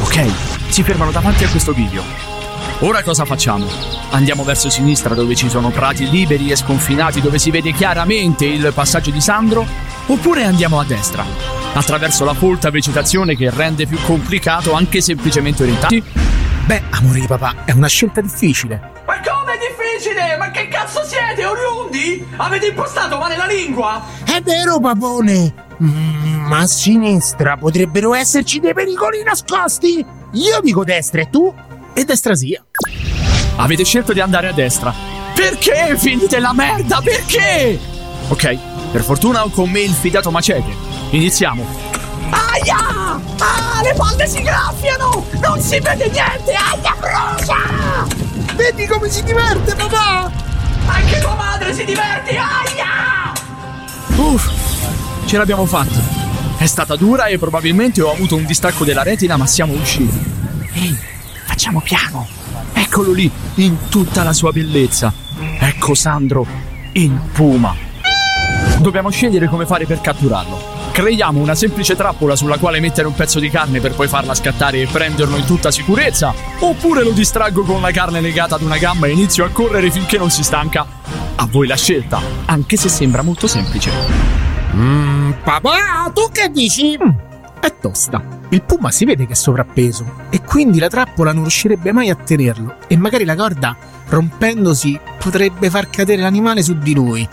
Ok, 0.03 0.31
si 0.69 0.83
fermano 0.83 1.11
davanti 1.11 1.45
a 1.45 1.49
questo 1.49 1.73
video. 1.73 2.03
Ora 2.81 3.03
cosa 3.03 3.25
facciamo? 3.25 3.67
Andiamo 4.11 4.45
verso 4.45 4.69
sinistra 4.69 5.15
dove 5.15 5.35
ci 5.35 5.49
sono 5.49 5.71
prati 5.71 6.11
liberi 6.11 6.51
e 6.51 6.57
sconfinati 6.57 7.21
dove 7.21 7.39
si 7.39 7.51
vede 7.51 7.73
chiaramente 7.73 8.45
il 8.45 8.71
passaggio 8.75 9.11
di 9.11 9.21
Sandro? 9.21 9.67
Oppure 10.07 10.45
andiamo 10.45 10.79
a 10.79 10.85
destra? 10.85 11.25
Attraverso 11.73 12.25
la 12.25 12.35
folta 12.35 12.71
vegetazione 12.71 13.37
che 13.37 13.51
rende 13.51 13.87
più 13.87 13.99
complicato 14.03 14.73
anche 14.73 15.01
semplicemente 15.01 15.63
orientarsi? 15.63 16.03
Beh, 16.67 16.83
amore 16.91 17.21
di 17.21 17.27
papà, 17.27 17.65
è 17.65 17.73
una 17.73 17.89
scelta 17.89 18.21
difficile. 18.21 18.94
Difficile? 19.95 20.37
Ma 20.37 20.51
che 20.51 20.67
cazzo 20.67 21.05
siete, 21.05 21.45
oriundi? 21.45 22.27
Avete 22.37 22.67
impostato 22.67 23.17
male 23.17 23.37
la 23.37 23.47
lingua? 23.47 24.03
È 24.25 24.41
vero, 24.43 24.81
papone. 24.81 25.55
Mm, 25.81 26.47
ma 26.47 26.61
a 26.61 26.67
sinistra 26.67 27.57
potrebbero 27.57 28.13
esserci 28.13 28.59
dei 28.59 28.75
pericoli 28.75 29.23
nascosti. 29.23 30.05
Io 30.33 30.61
dico 30.61 30.83
destra 30.83 31.21
e 31.21 31.31
tu? 31.31 31.53
E 31.93 32.05
destra 32.05 32.35
sia. 32.35 32.65
Avete 33.57 33.85
scelto 33.85 34.13
di 34.13 34.19
andare 34.21 34.49
a 34.49 34.53
destra. 34.53 34.93
Perché 35.33 35.97
finite 35.97 36.41
la 36.41 36.53
merda? 36.53 37.01
Perché? 37.01 37.79
Ok, 38.29 38.59
per 38.91 39.03
fortuna 39.03 39.45
ho 39.45 39.51
con 39.51 39.71
me 39.71 39.81
il 39.81 39.93
fidato 39.93 40.33
macete. 40.33 40.75
Iniziamo. 41.11 41.65
Aia! 42.31 43.21
Ah, 43.39 43.81
le 43.83 43.95
palle 43.97 44.27
si 44.27 44.43
graffiano! 44.43 45.25
Non 45.41 45.61
si 45.61 45.79
vede 45.79 46.09
niente! 46.09 46.53
Aia, 46.53 46.97
brucia! 46.99 48.24
Vedi 48.57 48.87
come 48.87 49.09
si 49.09 49.23
diverte, 49.25 49.75
papà? 49.75 50.31
Anche 50.87 51.21
tua 51.21 51.35
madre 51.35 51.73
si 51.73 51.85
diverte! 51.85 52.37
Aia! 52.37 53.33
Uff, 54.17 55.27
ce 55.27 55.37
l'abbiamo 55.37 55.67
fatta. 55.67 56.01
È 56.57 56.67
stata 56.67 56.95
dura 56.95 57.27
e 57.27 57.39
probabilmente 57.39 58.01
ho 58.01 58.13
avuto 58.13 58.37
un 58.37 58.45
distacco 58.45 58.85
della 58.85 59.03
retina, 59.03 59.37
ma 59.37 59.47
siamo 59.47 59.73
usciti. 59.73 60.23
Ehi, 60.73 60.97
facciamo 61.47 61.81
piano. 61.81 62.27
Eccolo 62.73 63.13
lì, 63.13 63.31
in 63.57 63.89
tutta 63.89 64.23
la 64.23 64.33
sua 64.33 64.53
bellezza. 64.53 65.13
Ecco 65.59 65.95
Sandro, 65.95 66.47
il 66.93 67.19
puma. 67.33 67.75
Dobbiamo 68.79 69.11
scegliere 69.11 69.49
come 69.49 69.67
fare 69.67 69.85
per 69.85 70.01
catturarlo. 70.01 70.74
Creiamo 70.95 71.41
una 71.41 71.57
semplice 71.57 71.97
trappola 71.97 72.37
sulla 72.37 72.57
quale 72.57 72.79
mettere 72.79 73.09
un 73.09 73.15
pezzo 73.15 73.41
di 73.41 73.51
carne 73.51 73.81
per 73.81 73.97
poi 73.97 74.07
farla 74.07 74.33
scattare 74.33 74.81
e 74.81 74.87
prenderlo 74.87 75.37
in 75.37 75.45
tutta 75.45 75.73
sicurezza? 75.73 76.33
Oppure 76.61 77.03
lo 77.03 77.11
distraggo 77.11 77.65
con 77.65 77.81
la 77.81 77.91
carne 77.91 78.21
legata 78.21 78.55
ad 78.55 78.63
una 78.63 78.79
gamba 78.79 79.09
e 79.09 79.11
inizio 79.11 79.45
a 79.45 79.49
correre 79.49 79.91
finché 79.91 80.19
non 80.19 80.31
si 80.31 80.45
stanca? 80.45 80.87
A 81.35 81.49
voi 81.51 81.67
la 81.67 81.75
scelta, 81.75 82.21
anche 82.45 82.77
se 82.77 82.89
sembra 82.89 83.23
molto 83.23 83.49
semplice. 83.49 83.91
Mmm, 84.73 85.33
papà, 85.43 86.13
tu 86.15 86.31
che 86.31 86.49
dici? 86.53 86.97
Mm, 86.97 87.11
è 87.59 87.75
tosta. 87.81 88.23
Il 88.51 88.63
puma 88.63 88.93
si 88.93 89.05
vede 89.05 89.27
che 89.27 89.33
è 89.33 89.37
sovrappeso 89.37 90.29
e 90.31 90.43
quindi 90.43 90.79
la 90.79 90.87
trappola 90.87 91.33
non 91.33 91.43
riuscirebbe 91.43 91.91
mai 91.91 92.09
a 92.09 92.15
tenerlo 92.15 92.77
e 92.87 92.97
magari 92.97 93.25
la 93.25 93.35
corda, 93.35 93.77
rompendosi, 94.07 94.97
potrebbe 95.19 95.71
far 95.71 95.91
cadere 95.91 96.23
l'animale 96.23 96.63
su 96.63 96.79
di 96.79 96.95
lui. 96.95 97.29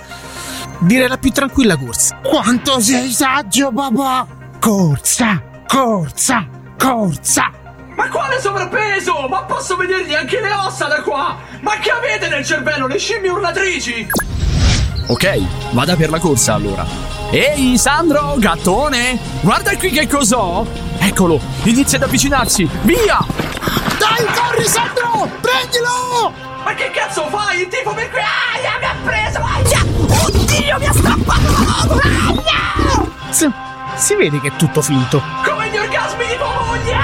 Direi 0.83 1.07
la 1.07 1.17
più 1.17 1.29
tranquilla 1.29 1.77
corsa. 1.77 2.17
Quanto 2.23 2.79
sei 2.79 3.11
saggio, 3.11 3.71
papà! 3.71 4.25
Corsa, 4.59 5.43
corsa, 5.67 6.47
corsa! 6.75 7.51
Ma 7.95 8.09
quale 8.09 8.41
sovrappeso? 8.41 9.27
Ma 9.29 9.43
posso 9.43 9.75
vedergli 9.75 10.15
anche 10.15 10.41
le 10.41 10.51
ossa 10.51 10.87
da 10.87 11.03
qua? 11.03 11.37
Ma 11.61 11.77
che 11.77 11.91
avete 11.91 12.29
nel 12.29 12.43
cervello, 12.43 12.87
le 12.87 12.97
scimmie 12.97 13.29
urlatrici? 13.29 14.07
Ok, 15.05 15.71
vada 15.71 15.95
per 15.95 16.09
la 16.09 16.17
corsa 16.17 16.55
allora. 16.55 16.83
Ehi, 17.29 17.77
Sandro, 17.77 18.35
gattone! 18.39 19.19
Guarda 19.41 19.77
qui 19.77 19.91
che 19.91 20.07
cos'ho! 20.07 20.65
Eccolo, 20.97 21.39
inizia 21.63 21.99
ad 21.99 22.05
avvicinarsi! 22.05 22.67
Via! 22.81 23.19
Dai, 23.99 24.25
corri, 24.33 24.67
Sandro! 24.67 25.29
Prendilo! 25.41 26.33
Ma 26.63 26.73
che 26.73 26.89
cazzo 26.89 27.27
fai? 27.29 27.61
Il 27.61 27.67
tipo 27.67 27.93
per 27.93 28.09
qui! 28.09 28.19
Aia, 28.19 28.79
mi 28.79 28.85
ha 28.85 28.95
preso! 29.03 29.39
Aia! 29.43 29.80
Oddio, 30.11 30.77
mi 30.79 30.85
ha 30.85 30.93
strappato! 30.93 31.99
Aia! 32.03 33.09
Si, 33.29 33.49
si 33.95 34.15
vede 34.15 34.39
che 34.39 34.49
è 34.49 34.55
tutto 34.57 34.81
finto. 34.81 35.21
Come 35.45 35.69
gli 35.69 35.77
orgasmi 35.77 36.25
di 36.25 36.35
tua 36.37 36.63
moglie! 36.65 36.97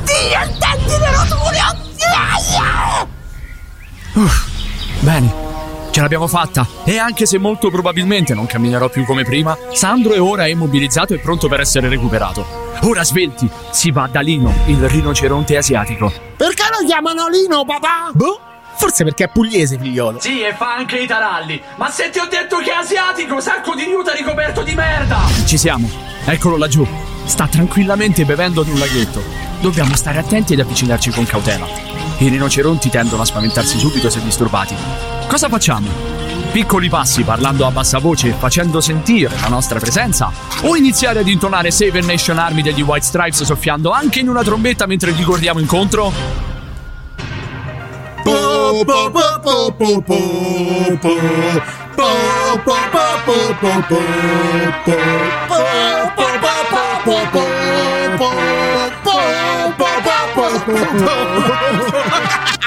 Oddio, 0.00 0.42
il 0.42 0.58
denti 0.58 0.96
di 0.98 1.06
rotture! 1.12 1.58
Oddio! 1.70 3.12
Uff, 4.14 4.46
bene, 5.00 5.34
ce 5.90 6.00
l'abbiamo 6.00 6.28
fatta. 6.28 6.66
E 6.84 6.98
anche 6.98 7.26
se 7.26 7.38
molto 7.38 7.70
probabilmente 7.70 8.32
non 8.34 8.46
camminerò 8.46 8.88
più 8.88 9.04
come 9.04 9.24
prima, 9.24 9.56
Sandro 9.72 10.12
è 10.12 10.20
ora 10.20 10.46
immobilizzato 10.46 11.14
e 11.14 11.18
pronto 11.18 11.48
per 11.48 11.60
essere 11.60 11.88
recuperato. 11.88 12.62
Ora 12.82 13.02
svelti, 13.02 13.50
si 13.70 13.90
va 13.90 14.08
da 14.10 14.20
Lino, 14.20 14.52
il 14.66 14.88
rinoceronte 14.88 15.56
asiatico. 15.56 16.12
Perché 16.36 16.64
lo 16.70 16.86
chiamano 16.86 17.28
Lino, 17.28 17.64
papà? 17.64 18.10
Boh, 18.12 18.40
forse 18.76 19.04
perché 19.04 19.24
è 19.24 19.28
pugliese, 19.28 19.78
figliolo. 19.78 20.20
Sì, 20.20 20.42
e 20.42 20.54
fa 20.54 20.74
anche 20.74 20.98
i 20.98 21.06
taralli. 21.06 21.60
Ma 21.76 21.90
se 21.90 22.10
ti 22.10 22.18
ho 22.18 22.26
detto 22.28 22.58
che 22.58 22.72
è 22.72 22.76
asiatico, 22.76 23.40
sacco 23.40 23.74
di 23.74 23.86
nuta 23.86 24.12
ricoperto 24.12 24.62
di 24.62 24.74
merda! 24.74 25.20
Ci 25.46 25.56
siamo, 25.58 25.88
eccolo 26.24 26.56
laggiù. 26.56 26.86
Sta 27.24 27.46
tranquillamente 27.46 28.24
bevendo 28.24 28.60
ad 28.60 28.68
un 28.68 28.78
laghetto. 28.78 29.22
Dobbiamo 29.60 29.94
stare 29.96 30.18
attenti 30.18 30.52
ed 30.52 30.60
avvicinarci 30.60 31.10
con 31.10 31.24
cautela. 31.24 31.66
I 32.18 32.28
rinoceronti 32.28 32.90
tendono 32.90 33.22
a 33.22 33.24
spaventarsi 33.24 33.78
subito 33.78 34.10
se 34.10 34.22
disturbati. 34.22 34.74
Cosa 35.26 35.48
facciamo? 35.48 35.88
Piccoli 36.52 36.88
passi 36.88 37.24
parlando 37.24 37.66
a 37.66 37.70
bassa 37.72 37.98
voce 37.98 38.28
e 38.28 38.32
facendo 38.32 38.80
sentire 38.80 39.34
la 39.40 39.48
nostra 39.48 39.80
presenza? 39.80 40.30
O 40.62 40.76
iniziare 40.76 41.18
ad 41.18 41.28
intonare 41.28 41.72
Save 41.72 41.98
a 41.98 42.04
Nation 42.04 42.38
Army 42.38 42.62
degli 42.62 42.82
White 42.82 43.06
Stripes 43.06 43.42
soffiando 43.42 43.90
anche 43.90 44.20
in 44.20 44.28
una 44.28 44.44
trombetta 44.44 44.86
mentre 44.86 45.12
gli 45.12 45.24
guardiamo 45.24 45.58
incontro? 45.58 46.53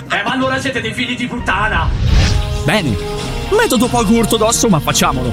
Eh, 0.09 0.23
ma 0.23 0.31
allora 0.31 0.59
siete 0.59 0.79
dei 0.79 0.93
figli 0.93 1.15
di 1.15 1.27
puttana! 1.27 1.89
Bene, 2.63 2.95
metodo 3.49 3.87
poco 3.87 4.17
ortodosso 4.17 4.69
ma 4.69 4.79
facciamolo. 4.79 5.31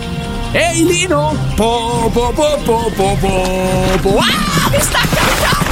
Ehi 0.53 0.87
Lino! 0.87 1.37
Po 1.55 2.11
po 2.13 2.33
po 2.33 2.59
po 2.65 2.91
po 2.97 3.17
po 3.21 3.99
po. 4.01 4.19
Ah, 4.19 4.71
mi 4.71 4.81
sta 4.81 5.01
caricando! 5.01 5.64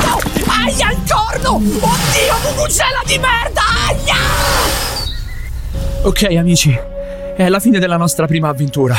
Aia, 0.46 0.90
il 0.90 0.98
corno! 1.08 1.56
Oddio, 1.56 2.34
cucucella 2.42 3.02
di 3.06 3.18
merda! 3.18 3.62
Aia! 3.88 4.16
Ok 6.02 6.22
amici, 6.36 6.76
è 7.36 7.48
la 7.48 7.60
fine 7.60 7.78
della 7.78 7.96
nostra 7.96 8.26
prima 8.26 8.48
avventura. 8.48 8.96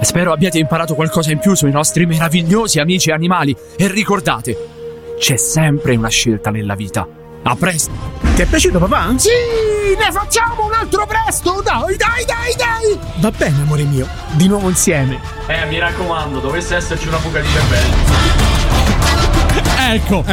Spero 0.00 0.32
abbiate 0.32 0.58
imparato 0.58 0.94
qualcosa 0.94 1.32
in 1.32 1.38
più 1.38 1.54
sui 1.54 1.70
nostri 1.70 2.06
meravigliosi 2.06 2.78
amici 2.78 3.10
animali 3.10 3.56
e 3.76 3.88
ricordate, 3.88 4.56
c'è 5.18 5.36
sempre 5.36 5.96
una 5.96 6.08
scelta 6.08 6.50
nella 6.50 6.74
vita. 6.74 7.06
A 7.42 7.54
presto! 7.54 7.92
Ti 8.34 8.42
è 8.42 8.46
piaciuto, 8.46 8.78
papà? 8.78 9.14
Sì, 9.16 9.30
ne 9.96 10.10
facciamo 10.10 10.66
un 10.66 10.72
altro 10.72 11.06
presto! 11.06 11.62
Dai, 11.62 11.96
dai, 11.96 12.24
dai, 12.24 12.54
dai! 12.56 12.98
Va 13.20 13.30
bene, 13.30 13.62
amore 13.62 13.84
mio. 13.84 14.08
Di 14.32 14.48
nuovo 14.48 14.68
insieme. 14.68 15.20
Eh, 15.46 15.64
mi 15.66 15.78
raccomando, 15.78 16.40
dovesse 16.40 16.74
esserci 16.76 17.06
una 17.06 17.18
fuga 17.18 17.40
di 17.40 17.48
cervello. 17.48 18.35
Ecco, 19.88 20.24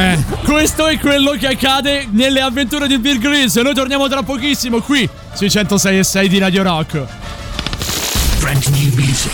questo 0.42 0.88
è 0.88 0.98
quello 0.98 1.30
che 1.38 1.46
accade 1.46 2.08
nelle 2.10 2.40
avventure 2.40 2.88
di 2.88 2.98
Bill 2.98 3.18
Grylls. 3.18 3.54
Noi 3.54 3.72
torniamo 3.72 4.08
tra 4.08 4.24
pochissimo 4.24 4.80
qui 4.80 5.08
sui 5.32 5.48
106 5.48 5.98
e 5.98 6.02
6 6.02 6.28
di 6.28 6.38
Radio 6.38 6.64
Rock. 6.64 7.04
Brand 8.40 8.64
new 8.66 8.92
music. 8.94 9.32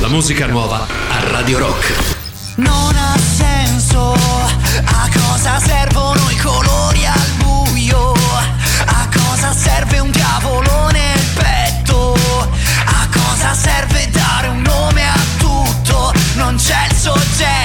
La 0.00 0.08
musica 0.08 0.46
nuova 0.46 0.86
a 1.10 1.28
Radio 1.28 1.58
Rock. 1.58 1.92
Non 2.56 2.96
ha 2.96 3.16
senso 3.18 4.14
a 4.14 5.08
cosa 5.12 5.60
servono 5.60 6.30
i 6.30 6.36
colori 6.36 7.04
al 7.04 7.30
buio, 7.36 8.12
a 8.86 9.08
cosa 9.14 9.52
serve 9.52 9.98
un 9.98 10.10
diavolo 10.10 10.88
nel 10.90 11.20
petto, 11.34 12.14
a 12.86 13.08
cosa 13.10 13.52
serve 13.52 14.08
dare 14.10 14.48
un 14.48 14.62
nome 14.62 15.02
a 15.06 15.18
tutto, 15.36 16.14
non 16.36 16.56
c'è 16.56 16.86
il 16.88 16.96
soggetto. 16.96 17.61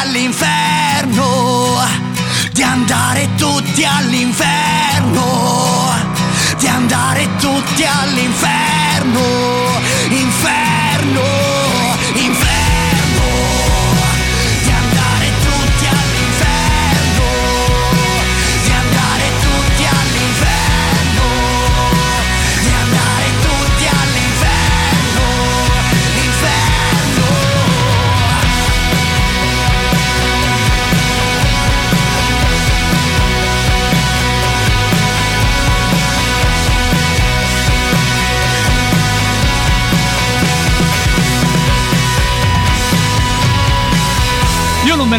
All'inferno, 0.00 1.80
di 2.52 2.62
andare 2.62 3.28
tutti 3.36 3.84
all'inferno, 3.84 5.24
di 6.58 6.66
andare 6.66 7.28
tutti 7.38 7.84
all'inferno, 7.84 9.45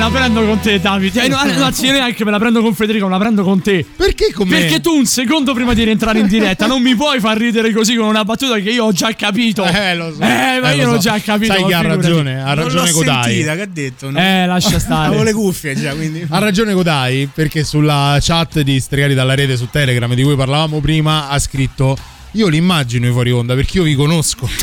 la 0.08 0.18
prendo 0.20 0.46
con 0.46 0.60
te, 0.60 0.80
Davide. 0.80 1.24
Eh, 1.24 1.28
no, 1.28 1.38
anzi, 1.38 1.90
neanche 1.90 2.24
me 2.24 2.32
la 2.32 2.40
prendo 2.40 2.62
con 2.62 2.74
Federico, 2.74 3.06
me 3.06 3.12
la 3.12 3.18
prendo 3.20 3.44
con 3.44 3.62
te. 3.62 3.86
Perché 3.96 4.32
con 4.34 4.48
me? 4.48 4.60
Perché 4.60 4.80
tu 4.80 4.92
un 4.96 5.06
secondo 5.06 5.54
prima 5.54 5.74
di 5.74 5.84
rientrare 5.84 6.20
in 6.20 6.28
diretta 6.28 6.66
non 6.66 6.82
mi 6.82 6.96
puoi 6.96 7.20
far 7.20 7.38
ridere 7.38 7.72
così 7.74 7.96
con 7.96 8.08
una 8.08 8.24
battuta 8.24 8.56
che 8.60 8.70
io 8.72 8.86
ho 8.86 8.92
già 8.92 9.14
capito. 9.14 9.64
Eh, 9.66 9.96
lo 9.96 10.14
so. 10.14 10.22
Eh, 10.22 10.60
ma 10.62 10.72
Eh, 10.72 10.76
io 10.78 10.86
l'ho 10.86 10.94
so. 10.94 11.00
già 11.00 11.20
capito. 11.20 11.54
Sai 11.54 11.66
che 11.66 11.74
ha 11.74 11.82
ragione, 11.82 12.42
ha 12.42 12.54
ragione 12.54 12.92
Godai. 12.92 13.24
sentita, 13.24 13.56
che 13.56 13.62
ha 13.62 13.68
detto? 13.72 14.10
No? 14.12 14.20
Eh, 14.20 14.46
lascia 14.46 14.80
stare. 14.80 15.08
Avevo 15.08 15.24
le 15.24 15.34
cuffie 15.34 15.76
già, 15.76 15.94
quindi. 15.94 16.26
Ha 16.30 16.40
ragione 16.40 16.74
Godai 16.74 17.30
perché 17.34 17.64
sulla 17.64 18.18
chat 18.22 18.62
di 18.62 18.80
Stregati 18.80 19.14
dalla 19.14 19.36
rete 19.36 19.58
su 19.58 19.68
Telegram 19.70 20.14
di 20.14 20.24
cui 20.24 20.36
parlavamo 20.36 20.80
prima 20.80 21.30
ha 21.30 21.40
scritto 21.40 21.98
io 22.38 22.48
li 22.50 22.58
immagino 22.58 23.08
i 23.08 23.12
fuori 23.12 23.32
onda 23.32 23.56
perché 23.56 23.78
io 23.78 23.84
vi 23.84 23.96
conosco 23.96 24.48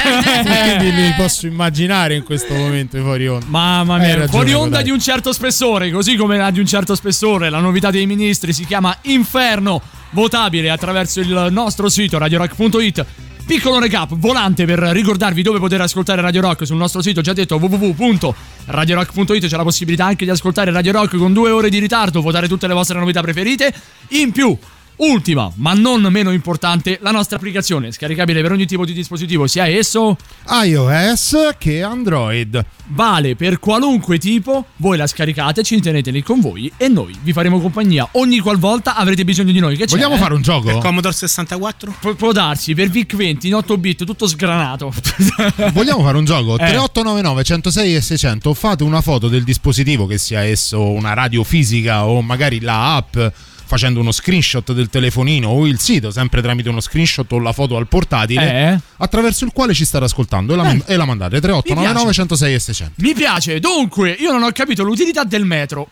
quindi 0.79 0.93
li 0.95 1.13
posso 1.17 1.47
immaginare 1.47 2.15
in 2.15 2.23
questo 2.23 2.55
momento 2.55 2.97
i 2.97 3.01
fuori 3.01 3.27
onda 3.27 3.45
Mamma 3.49 3.99
mia, 3.99 4.09
ragione, 4.11 4.29
fuori 4.29 4.53
onda 4.53 4.69
Godai. 4.69 4.85
di 4.85 4.91
un 4.91 5.01
certo 5.01 5.33
spessore, 5.33 5.91
così 5.91 6.15
come 6.17 6.37
la 6.37 6.51
di 6.51 6.61
un 6.61 6.67
certo 6.67 6.95
spessore, 6.95 7.51
la 7.51 7.59
novità 7.59 7.91
dei 7.91 8.07
ministri 8.07 8.53
si 8.53 8.65
chiama 8.65 8.97
Inferno, 9.03 9.83
votabile 10.11 10.71
attraverso 10.71 11.21
il 11.21 11.49
nostro 11.51 11.89
sito 11.89 12.17
radiorock.it. 12.19 13.05
Piccolo 13.47 13.79
recap, 13.79 14.15
volante 14.15 14.65
per 14.65 14.79
ricordarvi 14.79 15.43
dove 15.43 15.59
poter 15.59 15.81
ascoltare 15.83 16.23
Radio 16.23 16.41
Rock 16.41 16.65
sul 16.65 16.77
nostro 16.77 17.03
sito, 17.03 17.21
già 17.21 17.35
detto 17.35 17.57
www.radiorock.it, 17.57 19.47
c'è 19.47 19.57
la 19.57 19.63
possibilità 19.63 20.07
anche 20.07 20.25
di 20.25 20.31
ascoltare 20.31 20.71
Radio 20.71 20.93
Rock 20.93 21.19
con 21.19 21.35
due 21.35 21.51
ore 21.51 21.69
di 21.69 21.79
ritardo, 21.79 22.23
votare 22.23 22.49
tutte 22.49 22.67
le 22.67 22.73
vostre 22.73 22.99
novità 22.99 23.21
preferite. 23.21 23.75
In 24.11 24.33
più, 24.33 24.57
ultima, 24.97 25.51
ma 25.57 25.73
non 25.73 26.03
meno 26.11 26.31
importante, 26.33 26.99
la 27.03 27.11
nostra 27.11 27.37
applicazione, 27.37 27.93
scaricabile 27.93 28.43
per 28.43 28.53
ogni 28.53 28.67
tipo 28.67 28.85
di 28.85 28.93
dispositivo, 28.93 29.47
sia 29.47 29.67
esso 29.67 30.17
iOS 30.47 31.55
che 31.59 31.83
Android 31.83 32.65
vale 32.89 33.35
per 33.35 33.59
qualunque 33.59 34.19
tipo, 34.19 34.67
voi 34.77 34.97
la 34.97 35.07
scaricate, 35.07 35.63
ci 35.63 35.81
tenete 35.81 36.11
lì 36.11 36.23
con 36.23 36.41
voi 36.41 36.71
e 36.77 36.89
noi 36.89 37.17
vi 37.23 37.33
faremo 37.33 37.61
compagnia 37.61 38.09
ogni 38.13 38.39
qualvolta 38.39 38.97
avrete 38.97 39.25
bisogno 39.25 39.53
di 39.53 39.59
noi. 39.59 39.77
Che 39.77 39.87
c'è? 39.87 39.97
Vogliamo 39.97 40.17
fare 40.17 40.35
un 40.35 40.43
gioco? 40.43 40.67
Per 40.67 40.79
Commodore 40.79 41.15
64? 41.15 41.97
Pu- 42.01 42.17
può 42.17 42.33
darsi, 42.33 42.75
per 42.75 42.89
VIC-20 42.91 43.47
in 43.47 43.55
8 43.55 43.79
bit, 43.79 44.05
tutto 44.05 44.27
sgranato. 44.27 44.93
Vogliamo 45.73 46.03
fare 46.03 46.19
un 46.19 46.25
gioco? 46.25 46.55
Eh. 46.55 46.67
3899 46.67 47.45
106 47.45 47.95
e 47.95 48.01
600 48.01 48.55
fate 48.55 48.85
una 48.85 49.01
foto 49.01 49.29
del 49.29 49.45
dispositivo 49.45 50.07
che 50.07 50.19
sia 50.19 50.45
esso 50.45 50.91
una 50.91 51.15
radio 51.15 51.43
fisica 51.45 52.07
o 52.07 52.21
magari 52.23 52.61
la 52.61 52.97
app 52.97 53.17
facendo 53.75 53.99
uno 54.01 54.13
screenshot 54.13 54.73
del 54.73 54.89
telefonino 54.89 55.49
o 55.49 55.67
il 55.67 55.81
sito 55.81 56.13
sempre 56.13 56.41
tramite 56.41 56.69
uno 56.69 56.81
screenshot 56.81 57.31
o 57.33 57.39
la 57.41 57.53
foto 57.53 57.77
al 57.77 57.89
portatile 57.89 58.73
Eh. 58.73 58.79
attraverso 58.99 59.45
il 59.45 59.51
quale 59.53 59.75
ci 59.75 59.85
state 59.85 60.05
ascoltando 60.05 60.53
e 60.53 60.57
la, 60.57 60.71
Eh. 60.71 60.83
e 60.87 60.97
la 60.97 61.05
mandate 61.05 61.41
3899 61.41 62.13
106 62.13 62.55
e 62.55 62.59
600 62.61 62.93
Mi 62.99 63.15
piace, 63.15 63.59
dunque, 63.59 64.11
io 64.13 64.31
non 64.31 64.45
ho 64.45 64.51
capito 64.53 64.85
l'utilità 64.85 65.25
del 65.25 65.45
metro. 65.45 65.89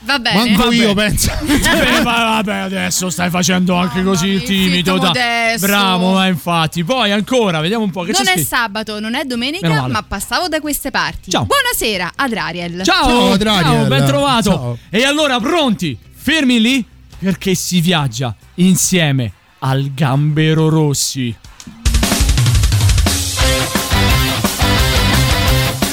Va 0.00 0.18
bene. 0.18 0.36
Manco 0.50 0.62
Vabbè. 0.64 0.74
io 0.74 0.94
penso 0.94 1.32
Vabbè, 1.40 2.00
ma 2.04 2.14
vabbè, 2.42 2.54
adesso 2.54 3.10
stai 3.10 3.28
facendo 3.30 3.74
anche 3.74 4.02
così 4.04 4.28
il 4.28 4.42
timido. 4.42 4.96
modesto. 4.96 5.66
Bravo, 5.66 6.12
ma 6.12 6.26
infatti. 6.28 6.84
Poi 6.84 7.10
ancora, 7.10 7.60
vediamo 7.60 7.84
un 7.84 7.90
po' 7.90 8.02
che 8.02 8.12
non 8.12 8.22
c'è 8.22 8.30
è 8.30 8.34
scritto. 8.34 8.46
sabato, 8.54 9.00
non 9.00 9.14
è 9.14 9.18
Meno 9.18 9.28
domenica, 9.30 9.68
male. 9.68 9.92
ma 9.92 10.02
passavo 10.02 10.48
da 10.48 10.60
queste 10.60 10.90
parti. 10.90 11.30
Ciao. 11.30 11.44
Buonasera, 11.46 12.12
Adriel. 12.14 12.82
Ciao, 12.84 13.04
Ciao, 13.08 13.32
Adriel. 13.32 13.60
ciao, 13.62 13.84
ben 13.86 14.06
trovato. 14.06 14.50
Ciao. 14.50 14.78
E 14.90 15.02
allora, 15.04 15.40
pronti? 15.40 15.98
Fermi 16.28 16.60
lì 16.60 16.84
perché 17.20 17.54
si 17.54 17.80
viaggia 17.80 18.34
insieme 18.54 19.30
al 19.60 19.92
Gambero 19.94 20.68
Rossi. 20.68 21.32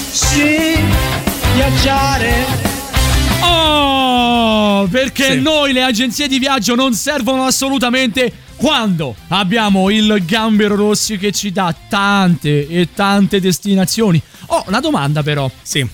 Sì, 0.10 0.74
viaggiare. 1.54 2.46
Oh, 3.42 4.88
perché 4.90 5.34
Sì. 5.34 5.42
noi 5.42 5.72
le 5.72 5.84
agenzie 5.84 6.28
di 6.28 6.40
viaggio 6.40 6.74
non 6.74 6.96
servono 6.96 7.44
assolutamente 7.44 8.34
quando 8.56 9.16
abbiamo 9.28 9.92
il 9.92 10.24
Gambero 10.26 10.74
Rossi 10.76 11.20
che 11.20 11.32
ci 11.32 11.52
dà 11.52 11.76
tante 11.88 12.68
e 12.68 12.90
tante 12.92 13.40
destinazioni. 13.40 14.20
Oh, 14.48 14.64
una 14.66 14.80
domanda 14.80 15.22
però. 15.22 15.48
Sì. 15.62 15.88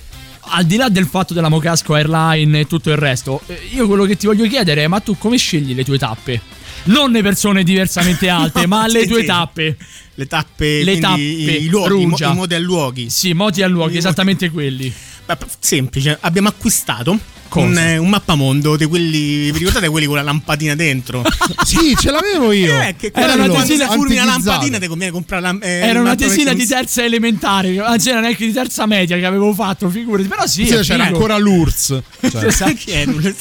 Al 0.52 0.66
di 0.66 0.76
là 0.78 0.90
del 0.90 1.06
fatto 1.06 1.34
della 1.34 1.50
Mocasco 1.50 1.94
Airline 1.94 2.62
e 2.62 2.68
tutto 2.68 2.90
il 2.90 2.98
resto, 2.98 3.42
eh, 3.48 3.60
io 3.72 3.88
quello 3.88 4.06
che 4.06 4.18
ti 4.18 4.26
voglio 4.26 4.48
chiedere 4.48 4.84
è: 4.84 4.88
ma 4.88 5.00
tu 5.00 5.18
come 5.18 5.38
scegli 5.38 5.74
le 5.76 5.84
tue 5.84 5.98
tappe? 5.98 6.42
Non 6.86 7.12
le 7.12 7.22
persone 7.22 7.64
diversamente 7.64 8.28
alte, 8.30 8.66
ma 8.68 8.88
le 8.88 9.02
Sì, 9.02 9.08
tue 9.08 9.20
sì. 9.22 9.26
tappe. 9.26 9.78
Le 10.16 10.28
tappe, 10.28 10.84
Le 10.84 10.98
tappe, 11.00 11.22
i, 11.22 11.64
i 11.64 11.68
luoghi, 11.68 12.02
i 12.02 12.06
mo- 12.06 12.18
i 12.20 12.34
modi 12.34 12.54
a 12.56 12.60
luoghi. 12.60 13.10
Sì, 13.10 13.34
moti 13.34 13.62
a 13.62 13.68
luoghi, 13.68 13.98
esattamente 13.98 14.50
quelli. 14.50 14.92
Beh, 15.26 15.38
semplice, 15.60 16.18
abbiamo 16.20 16.48
acquistato? 16.50 17.18
Un, 17.52 17.78
eh, 17.78 17.98
un 17.98 18.10
mappamondo 18.10 18.76
di 18.76 18.86
quelli. 18.86 19.52
Vi 19.52 19.58
ricordate 19.60 19.88
quelli 19.90 20.06
con 20.06 20.16
la 20.16 20.22
lampadina 20.22 20.76
dentro? 20.76 21.24
sì 21.66 21.96
ce 22.00 22.12
l'avevo 22.12 22.52
io 22.52 22.80
Eh, 22.82 22.96
che 22.98 23.12
Era 23.14 23.34
una 23.34 23.50
tesina 23.50 23.88
furni 23.90 24.16
una 24.16 24.26
lampadina 24.26 24.78
ti 24.80 24.88
conviene 24.88 25.12
comprare 25.12 25.42
la, 25.42 25.58
eh, 25.62 25.70
Era 25.88 26.00
una 26.02 26.16
tesina 26.16 26.54
di 26.54 26.66
terza 26.66 27.04
elementare, 27.04 27.80
anzi 27.80 28.10
era 28.10 28.20
neanche 28.20 28.46
di 28.46 28.52
terza 28.54 28.86
media 28.86 29.18
che 29.18 29.26
avevo 29.26 29.54
fatto, 29.54 29.90
figurati. 29.90 30.28
Però 30.28 30.46
sì, 30.48 30.66
Sì, 30.66 30.76
c'era 30.78 31.06
figo. 31.06 31.16
ancora 31.16 31.38
l'URSS 31.38 32.02
cioè, 32.32 32.46
Esatto. 32.46 32.74
Chi 32.80 32.92
è? 32.92 33.06
Chi 33.06 33.34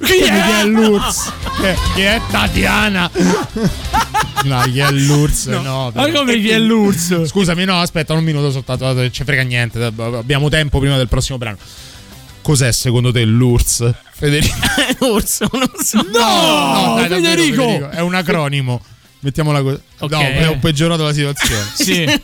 chi 0.00 0.12
è? 0.18 0.60
è 0.60 0.64
l'URSS 0.66 1.32
che, 1.60 1.76
che 1.94 2.14
è 2.14 2.20
Tatiana 2.30 3.10
no 4.44 4.60
chi 4.62 4.78
è 4.80 4.90
l'URSS 4.90 5.46
no, 5.46 5.90
Ma 5.94 6.02
però. 6.04 6.18
come 6.20 6.40
chi 6.40 6.48
è 6.50 6.58
l'URSS? 6.58 7.24
Scusami, 7.26 7.64
no, 7.64 7.78
aspetta 7.80 8.12
un 8.14 8.24
minuto 8.24 8.50
soltanto, 8.50 8.92
non 8.92 9.12
ci 9.12 9.22
frega 9.24 9.42
niente. 9.42 9.92
Abbiamo 9.96 10.48
tempo 10.48 10.78
prima 10.80 10.96
del 10.96 11.08
prossimo 11.08 11.38
brano. 11.38 11.56
Cos'è 12.42 12.72
secondo 12.72 13.12
te 13.12 13.24
l'URSS, 13.24 13.94
Federico? 14.12 14.54
Orso, 15.12 15.48
non 15.52 15.70
so. 15.82 15.98
No, 16.02 16.94
dai, 16.96 17.08
davvero, 17.08 17.42
Federico! 17.42 17.88
È 17.90 18.00
un 18.00 18.14
acronimo. 18.14 18.80
Mettiamola 19.20 19.62
così. 19.62 19.78
Ok. 20.00 20.12
No, 20.12 20.50
ho 20.50 20.58
peggiorato 20.58 21.04
la 21.04 21.12
situazione. 21.12 21.64
Sì. 21.74 22.20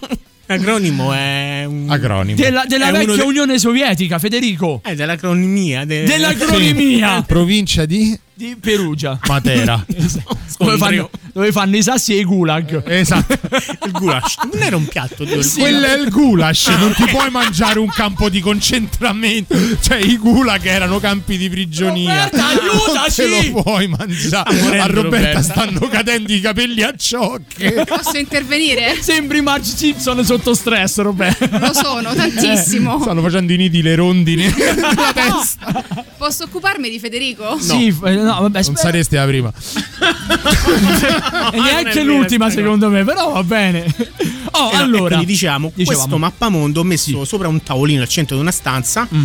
Acronimo 0.50 1.12
è 1.12 1.64
un. 1.66 1.86
Acronimo. 1.90 2.34
Della, 2.40 2.64
della 2.66 2.90
vecchia 2.90 3.16
de- 3.16 3.22
Unione 3.22 3.58
Sovietica, 3.58 4.18
Federico. 4.18 4.80
È 4.82 4.94
dell'acronimia. 4.94 5.84
de- 5.84 6.04
Dell'acronimia 6.04 7.22
Provincia 7.22 7.84
di 7.84 8.18
di 8.32 8.56
Perugia. 8.58 9.18
Matera. 9.26 9.84
Dove 9.86 10.08
fanno, 10.56 10.76
Sondrio. 10.78 11.10
Dove 11.39 11.53
fanno 11.53 11.76
i 11.76 11.82
sassi 11.84 12.16
e 12.16 12.20
i 12.20 12.24
gulag. 12.24 12.82
esatto. 12.84 13.39
Il 13.86 13.93
goulash. 13.93 14.34
Non 14.53 14.61
era 14.62 14.74
un 14.76 14.86
piatto 14.86 15.22
di 15.24 15.41
Sì. 15.43 15.61
Quello 15.61 15.86
è 15.86 15.97
il 15.99 16.11
goulash, 16.11 16.66
non 16.78 16.93
ti 16.95 17.05
puoi 17.05 17.30
mangiare 17.30 17.78
un 17.78 17.89
campo 17.89 18.28
di 18.28 18.41
concentramento. 18.41 19.57
Cioè, 19.80 19.99
i 19.99 20.18
gulag 20.18 20.64
erano 20.66 20.99
campi 20.99 21.36
di 21.39 21.49
prigionia. 21.49 22.24
Roberta, 22.24 22.47
aiutaci! 22.49 23.22
Non 23.22 23.41
te 23.41 23.51
lo 23.53 23.62
puoi 23.62 23.86
mangiare. 23.86 24.53
Morendo, 24.55 24.82
A 24.82 24.86
Roberta, 24.86 25.01
Roberta. 25.03 25.43
stanno 25.43 25.80
cadendo 25.89 26.32
i 26.32 26.41
capelli 26.41 26.82
a 26.82 26.93
ciocche. 26.97 27.84
Posso 27.86 28.18
intervenire? 28.18 28.99
Sembri 29.01 29.41
Marge 29.41 29.74
Simpson 29.76 30.24
sotto 30.24 30.55
stress, 30.55 30.99
Roberto. 30.99 31.49
Lo 31.57 31.72
sono, 31.72 32.12
tantissimo. 32.14 33.01
Stanno 33.01 33.22
facendo 33.22 33.53
i 33.53 33.57
nidi 33.57 33.80
le 33.80 33.95
rondini 33.95 34.43
nella 34.53 35.12
testa. 35.14 35.84
Posso 36.18 36.45
occuparmi 36.45 36.91
di 36.91 36.99
Federico? 36.99 37.59
Sì, 37.61 37.93
f- 37.93 38.05
eh, 38.07 38.16
no, 38.16 38.41
vabbè, 38.41 38.61
Non 38.64 38.74
saresti 38.76 39.14
la 39.14 39.24
prima. 39.24 39.53
e 41.52 41.60
neanche 41.60 41.92
vero, 42.02 42.04
l'ultima, 42.16 42.44
cosa. 42.46 42.56
secondo 42.56 42.88
me, 42.90 43.04
però 43.04 43.32
va 43.32 43.42
bene. 43.44 43.84
Oh, 44.50 44.70
Eh 44.72 44.76
no, 44.76 44.82
allora. 44.82 45.08
quindi 45.14 45.26
diciamo, 45.26 45.70
Dicevamo. 45.72 45.98
questo 45.98 46.18
mappamondo 46.18 46.80
ho 46.80 46.82
messo 46.82 47.24
sopra 47.24 47.46
un 47.46 47.62
tavolino 47.62 48.02
al 48.02 48.08
centro 48.08 48.34
di 48.34 48.42
una 48.42 48.50
stanza. 48.50 49.06
Mm. 49.14 49.24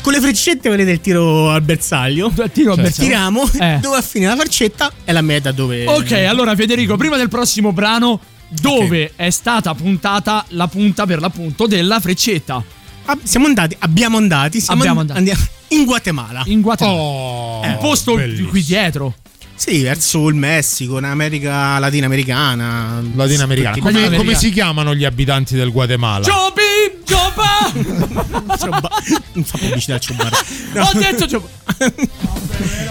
Con 0.00 0.12
le 0.12 0.20
freccette 0.20 0.68
vedete 0.68 0.90
il 0.90 1.00
tiro 1.00 1.50
al 1.50 1.62
bersaglio. 1.62 2.32
Tiro 2.52 2.74
Cioè, 2.74 2.82
bersaglio. 2.82 3.08
Tiriamo 3.08 3.50
Eh. 3.60 3.78
dove 3.82 4.02
finire 4.02 4.30
la 4.30 4.36
farcetta 4.36 4.90
e 5.04 5.12
la 5.12 5.20
meta 5.20 5.52
dove. 5.52 5.86
Ok, 5.86 6.10
allora 6.12 6.56
Federico, 6.56 6.96
prima 6.96 7.16
del 7.16 7.28
prossimo 7.28 7.72
brano, 7.72 8.18
dove 8.48 9.12
è 9.14 9.30
stata 9.30 9.72
puntata 9.74 10.44
la 10.48 10.66
punta 10.66 11.06
per 11.06 11.20
l'appunto 11.20 11.66
della 11.68 12.00
freccetta? 12.00 12.60
Ah, 13.04 13.18
siamo 13.22 13.46
andati, 13.46 13.76
abbiamo 13.80 14.16
andati, 14.16 14.60
siamo 14.60 14.80
Abbiamo 14.80 15.00
and- 15.00 15.10
andati. 15.10 15.38
in 15.68 15.84
Guatemala. 15.84 16.42
In 16.46 16.62
Guatemala. 16.62 16.96
Oh, 16.98 17.60
Un 17.64 17.78
posto 17.78 18.14
bellissimo. 18.16 18.48
qui 18.48 18.62
dietro. 18.64 19.14
Sì, 19.58 19.82
verso 19.82 20.28
il 20.28 20.36
Messico, 20.36 20.98
in 20.98 21.04
America 21.04 21.78
latinoamericana. 21.80 23.02
Latinoamericana. 23.14 23.72
Come, 23.78 23.90
Latinoamericana. 23.92 24.16
come 24.16 24.34
si 24.36 24.50
chiamano 24.52 24.94
gli 24.94 25.04
abitanti 25.04 25.56
del 25.56 25.72
Guatemala? 25.72 26.24
Giobi! 26.24 26.62
Gioba! 27.04 28.92
Non 29.32 29.44
fa 29.44 29.58
pubblicità 29.58 29.94
al 29.94 30.00
Ciobare. 30.00 30.36
Ho 30.76 30.90
detto 30.98 31.26
Gioba! 31.26 31.48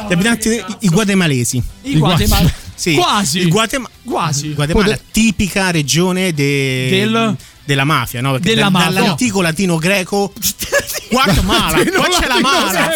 Gli 0.08 0.14
abitanti, 0.14 0.50
i, 0.50 0.64
i 0.82 0.90
guatemalesi. 0.90 1.64
I 1.84 1.98
Guatemala. 1.98 2.52
Sì, 2.76 2.96
Quasi. 2.96 3.40
Il 3.40 3.48
Guatema- 3.50 3.90
Quasi. 4.04 4.54
Guatemala, 4.54 4.86
Pode- 4.86 5.02
tipica 5.12 5.72
regione 5.72 6.34
de- 6.34 6.88
Del- 6.90 7.36
della 7.64 7.84
mafia, 7.86 8.22
no? 8.22 8.34
Perché 8.34 8.50
Della 8.50 8.64
da- 8.64 8.70
mafia. 8.70 8.92
dall'antico 8.92 9.42
latino 9.42 9.78
greco. 9.78 10.32
Guatemala, 11.10 11.78
qua 11.84 12.08
c'è 12.10 12.28
la 12.28 12.40
mala. 12.42 12.90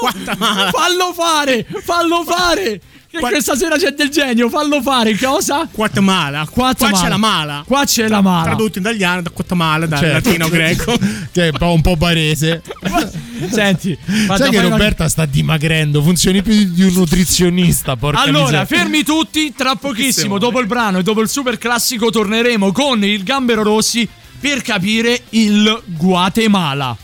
Guatemala. 0.00 0.70
Fallo 0.70 1.12
fare! 1.14 1.64
Fallo 1.84 2.24
fare! 2.24 2.80
Qua- 3.18 3.28
questa 3.30 3.56
sera 3.56 3.76
c'è 3.76 3.92
del 3.92 4.08
genio, 4.08 4.48
fallo 4.48 4.82
fare, 4.82 5.16
cosa? 5.16 5.68
Guatemala. 5.72 6.46
Qua 6.50 6.72
Guatemala. 6.72 7.02
c'è 7.02 7.08
la 7.08 7.16
mala. 7.16 7.64
Qua 7.66 7.84
c'è 7.84 8.08
la 8.08 8.20
mala. 8.20 8.42
Tradotto 8.44 8.78
in 8.78 8.84
italiano 8.84 9.22
da 9.22 9.30
Guatemala, 9.32 9.86
dal 9.86 9.98
Certo. 9.98 10.28
latino 10.28 10.48
greco. 10.48 10.96
Che 11.32 11.48
è 11.48 11.52
un 11.64 11.80
po', 11.80 11.96
barese. 11.96 12.62
Senti, 13.50 13.96
Sai 14.04 14.50
che 14.50 14.56
fai 14.56 14.66
una- 14.66 14.68
Roberta 14.68 15.08
sta 15.08 15.26
dimagrendo, 15.26 16.02
funzioni 16.02 16.42
più 16.42 16.54
di 16.72 16.82
un 16.82 16.92
nutrizionista, 16.92 17.96
porca 17.96 18.20
Allora, 18.20 18.44
miseria. 18.44 18.64
fermi 18.66 19.02
tutti, 19.02 19.52
tra 19.54 19.74
pochissimo, 19.74 20.38
dopo 20.38 20.60
il 20.60 20.66
brano 20.66 20.98
e 20.98 21.02
dopo 21.02 21.20
il 21.20 21.28
super 21.28 21.58
classico, 21.58 22.10
torneremo 22.10 22.70
con 22.72 23.04
il 23.04 23.22
Gambero 23.24 23.62
Rossi 23.62 24.08
per 24.38 24.62
capire 24.62 25.22
il 25.30 25.82
Guatemala. 25.86 26.96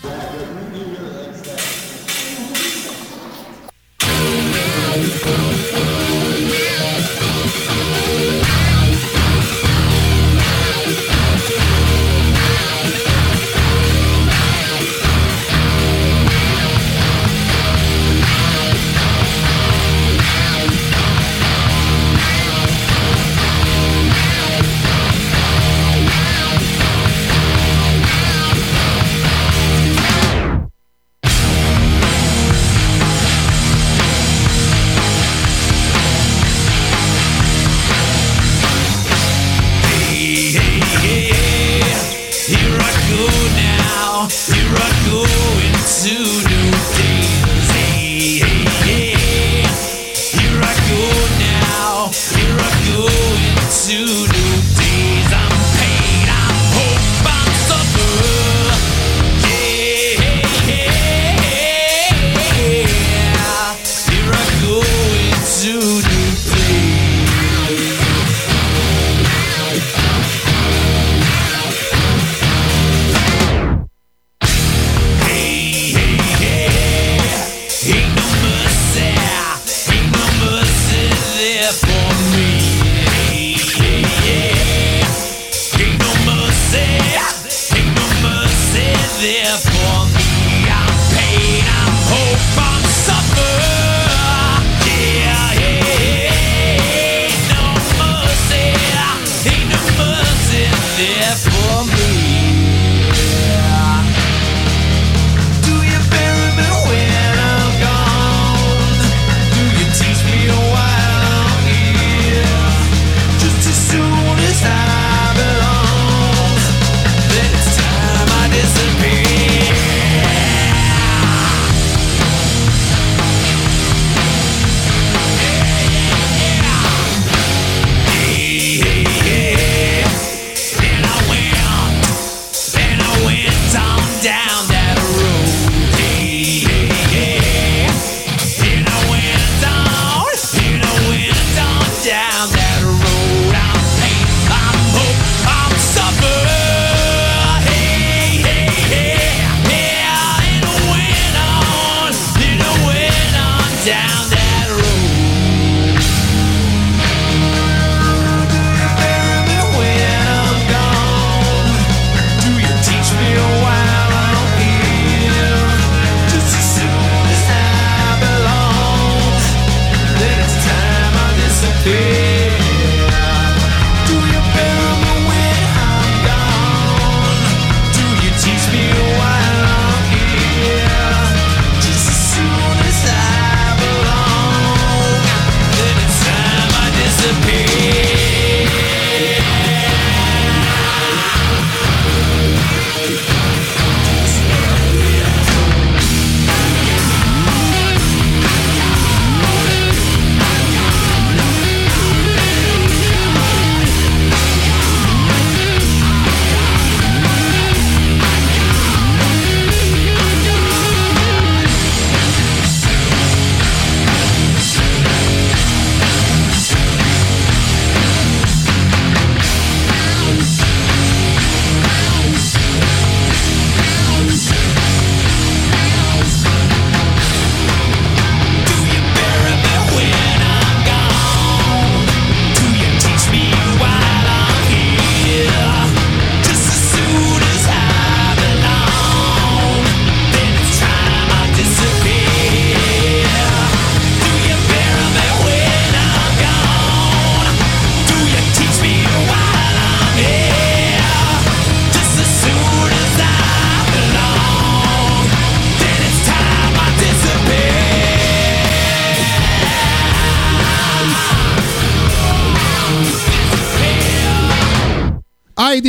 Guatemala 0.00 0.47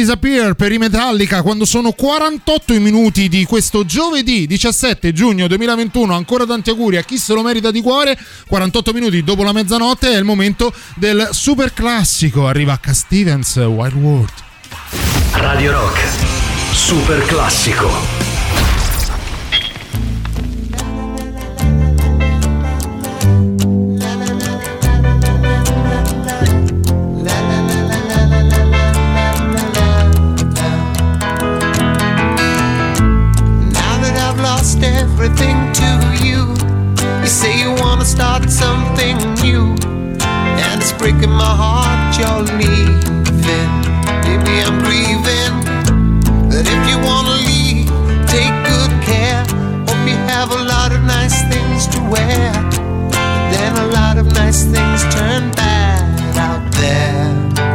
Disappear 0.09 0.55
per 0.55 0.71
i 0.71 0.79
Metallica 0.79 1.43
quando 1.43 1.65
sono 1.65 1.91
48 1.91 2.73
i 2.73 2.79
minuti 2.79 3.29
di 3.29 3.45
questo 3.45 3.85
giovedì 3.85 4.47
17 4.47 5.13
giugno 5.13 5.45
2021. 5.45 6.15
Ancora 6.15 6.47
tanti 6.47 6.71
auguri 6.71 6.97
a 6.97 7.03
chi 7.03 7.19
se 7.19 7.35
lo 7.35 7.43
merita 7.43 7.69
di 7.69 7.79
cuore. 7.79 8.17
48 8.47 8.91
minuti 8.91 9.23
dopo 9.23 9.43
la 9.43 9.51
mezzanotte 9.51 10.09
è 10.11 10.17
il 10.17 10.23
momento 10.23 10.73
del 10.95 11.29
super 11.31 11.75
classico. 11.75 12.47
Arriva 12.47 12.79
Cat 12.81 12.95
Stevens 12.95 13.55
Wild 13.57 13.93
World. 13.93 14.33
Radio 15.33 15.73
Rock, 15.73 15.99
super 16.73 17.23
classico. 17.27 18.38
Breaking 41.19 41.35
my 41.35 41.43
heart 41.43 42.17
you're 42.17 42.57
leaving. 42.57 43.71
Baby, 44.23 44.61
I'm 44.63 44.79
grieving. 44.79 45.55
But 46.49 46.65
if 46.65 46.89
you 46.89 46.97
wanna 47.03 47.35
leave, 47.45 47.87
take 48.27 48.53
good 48.65 48.91
care. 49.03 49.43
Hope 49.87 50.07
you 50.07 50.15
have 50.27 50.51
a 50.51 50.63
lot 50.63 50.91
of 50.91 51.01
nice 51.03 51.41
things 51.49 51.87
to 51.87 51.99
wear. 52.09 52.51
But 53.11 53.51
then 53.51 53.75
a 53.77 53.87
lot 53.87 54.17
of 54.17 54.27
nice 54.33 54.63
things 54.63 55.03
turn 55.13 55.51
bad 55.51 56.37
out 56.37 56.71
there. 56.73 57.68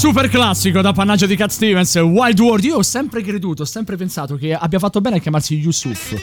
Super 0.00 0.30
classico 0.30 0.80
da 0.80 0.94
pannaggio 0.94 1.26
di 1.26 1.36
Cat 1.36 1.50
Stevens, 1.50 1.94
Wild 1.96 2.40
World. 2.40 2.64
Io 2.64 2.76
ho 2.76 2.82
sempre 2.82 3.22
creduto, 3.22 3.64
ho 3.64 3.66
sempre 3.66 3.96
pensato 3.96 4.36
che 4.36 4.54
abbia 4.54 4.78
fatto 4.78 5.02
bene 5.02 5.16
a 5.16 5.18
chiamarsi 5.18 5.56
Yusuf. 5.56 6.18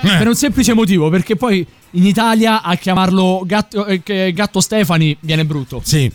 Per 0.00 0.28
un 0.28 0.34
semplice 0.36 0.74
motivo, 0.74 1.10
perché 1.10 1.34
poi 1.34 1.66
in 1.90 2.06
Italia 2.06 2.62
a 2.62 2.76
chiamarlo 2.76 3.42
Gatto, 3.44 3.84
eh, 3.84 4.32
Gatto 4.32 4.60
Stefani 4.60 5.16
viene 5.18 5.44
brutto. 5.44 5.80
Sì. 5.82 6.08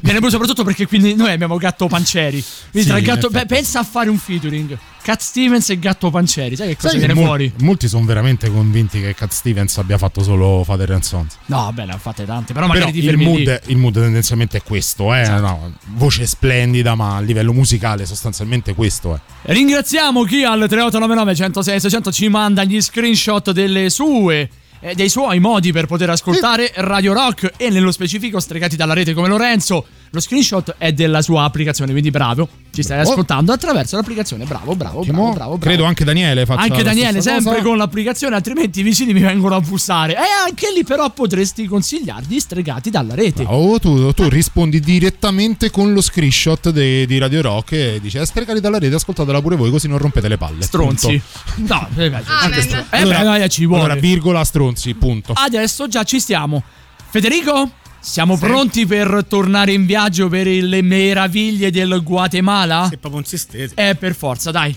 Viene 0.00 0.20
brutto 0.20 0.30
soprattutto 0.30 0.62
perché 0.62 0.86
quindi 0.86 1.16
noi 1.16 1.32
abbiamo 1.32 1.56
Gatto 1.56 1.88
Pancieri. 1.88 2.40
Quindi 2.70 2.88
Sì, 2.88 2.94
tra 2.94 3.00
gatto, 3.00 3.30
beh, 3.30 3.46
pensa 3.46 3.80
a 3.80 3.82
fare 3.82 4.08
un 4.08 4.18
featuring. 4.18 4.78
Cat 5.04 5.20
Stevens 5.20 5.68
e 5.68 5.78
Gatto 5.78 6.08
Pancieri. 6.08 6.56
Sai 6.56 6.68
che 6.68 6.76
cosa 6.76 6.88
Sai 6.88 6.98
viene 6.98 7.12
mol- 7.12 7.24
fuori? 7.26 7.52
Molti 7.58 7.88
sono 7.88 8.06
veramente 8.06 8.50
convinti 8.50 9.02
che 9.02 9.14
Cat 9.14 9.32
Stevens 9.32 9.76
abbia 9.76 9.98
fatto 9.98 10.22
solo 10.22 10.62
Father 10.64 10.92
and 10.92 11.02
Sons. 11.02 11.36
No, 11.46 11.58
vabbè, 11.58 11.84
ne 11.84 11.92
ha 11.92 11.98
fatte 11.98 12.24
tante. 12.24 12.54
Però 12.54 12.66
magari 12.66 12.90
Però 12.90 13.04
ti 13.04 13.06
il 13.06 13.18
mood. 13.18 13.46
Esatto. 13.46 13.70
il 13.70 13.76
mood 13.76 13.92
tendenzialmente 13.92 14.56
è 14.56 14.62
questo, 14.62 15.12
eh? 15.12 15.28
no, 15.28 15.74
voce 15.88 16.24
splendida, 16.24 16.94
ma 16.94 17.16
a 17.16 17.20
livello 17.20 17.52
musicale 17.52 18.06
sostanzialmente 18.06 18.74
questo 18.74 19.14
è. 19.14 19.20
Ringraziamo 19.52 20.22
chi 20.22 20.42
al 20.42 20.60
3899 20.60 21.34
106 21.34 21.80
600 21.80 22.10
ci 22.10 22.28
manda 22.28 22.64
gli 22.64 22.80
screenshot 22.80 23.50
delle 23.50 23.90
sue 23.90 24.48
eh, 24.84 24.94
dei 24.94 25.08
suoi 25.08 25.40
modi 25.40 25.72
per 25.72 25.86
poter 25.86 26.10
ascoltare 26.10 26.70
Radio 26.76 27.14
Rock 27.14 27.52
e 27.56 27.70
nello 27.70 27.90
specifico 27.90 28.38
stregati 28.38 28.76
dalla 28.76 28.92
rete 28.92 29.14
come 29.14 29.28
Lorenzo. 29.28 29.86
Lo 30.10 30.20
screenshot 30.20 30.76
è 30.78 30.92
della 30.92 31.22
sua 31.22 31.42
applicazione, 31.42 31.90
quindi 31.90 32.10
bravo, 32.12 32.48
ci 32.72 32.82
stai 32.84 32.98
Bravo. 32.98 33.10
ascoltando 33.12 33.52
attraverso 33.52 33.96
l'applicazione. 33.96 34.44
Bravo, 34.44 34.76
bravo, 34.76 35.00
bravo, 35.00 35.12
bravo, 35.22 35.32
bravo. 35.32 35.58
Credo 35.58 35.84
anche 35.84 36.04
Daniele 36.04 36.46
faccia 36.46 36.60
Anche 36.60 36.84
Daniele, 36.84 37.20
sempre 37.20 37.54
cosa. 37.54 37.64
con 37.64 37.76
l'applicazione, 37.78 38.36
altrimenti 38.36 38.78
i 38.80 38.82
vicini 38.84 39.12
mi 39.12 39.22
vengono 39.22 39.56
a 39.56 39.60
bussare. 39.60 40.12
E 40.14 40.18
anche 40.46 40.68
lì, 40.72 40.84
però, 40.84 41.10
potresti 41.10 41.66
consigliargli 41.66 42.38
stregati 42.38 42.90
dalla 42.90 43.14
rete. 43.14 43.42
Oh, 43.48 43.80
tu, 43.80 44.12
tu 44.12 44.28
rispondi 44.28 44.78
direttamente 44.78 45.70
con 45.70 45.92
lo 45.92 46.00
screenshot 46.00 46.70
de- 46.70 47.06
di 47.06 47.18
Radio 47.18 47.42
Rock 47.42 47.72
e 47.72 47.98
dici: 48.00 48.16
"Eh, 48.18 48.24
Stregati 48.24 48.60
dalla 48.60 48.78
rete, 48.78 48.94
ascoltatela 48.94 49.40
pure 49.42 49.56
voi, 49.56 49.70
così 49.72 49.88
non 49.88 49.98
rompete 49.98 50.28
le 50.28 50.36
palle. 50.38 50.62
Stronzi. 50.62 51.20
Punto. 51.56 51.74
No, 51.74 51.88
eh, 51.96 52.08
beh, 52.10 52.22
Anche 52.40 52.62
str- 52.62 52.84
eh, 52.90 53.00
allora, 53.00 53.18
beh, 53.18 53.24
dai, 53.24 53.48
ci 53.48 53.66
vuole. 53.66 53.82
allora, 53.82 53.98
virgola 53.98 54.44
stronzi, 54.44 54.73
punto. 54.94 55.32
Adesso 55.34 55.88
già 55.88 56.02
ci 56.04 56.20
stiamo. 56.20 56.62
Federico? 57.10 57.70
Siamo 58.00 58.36
pronti 58.36 58.84
per 58.84 59.24
tornare 59.26 59.72
in 59.72 59.86
viaggio 59.86 60.28
per 60.28 60.46
le 60.46 60.82
meraviglie 60.82 61.70
del 61.70 62.02
Guatemala? 62.02 62.86
Sei 62.88 62.98
proprio 62.98 63.20
insistete. 63.22 63.72
Eh, 63.88 63.94
per 63.94 64.14
forza, 64.14 64.50
dai. 64.50 64.74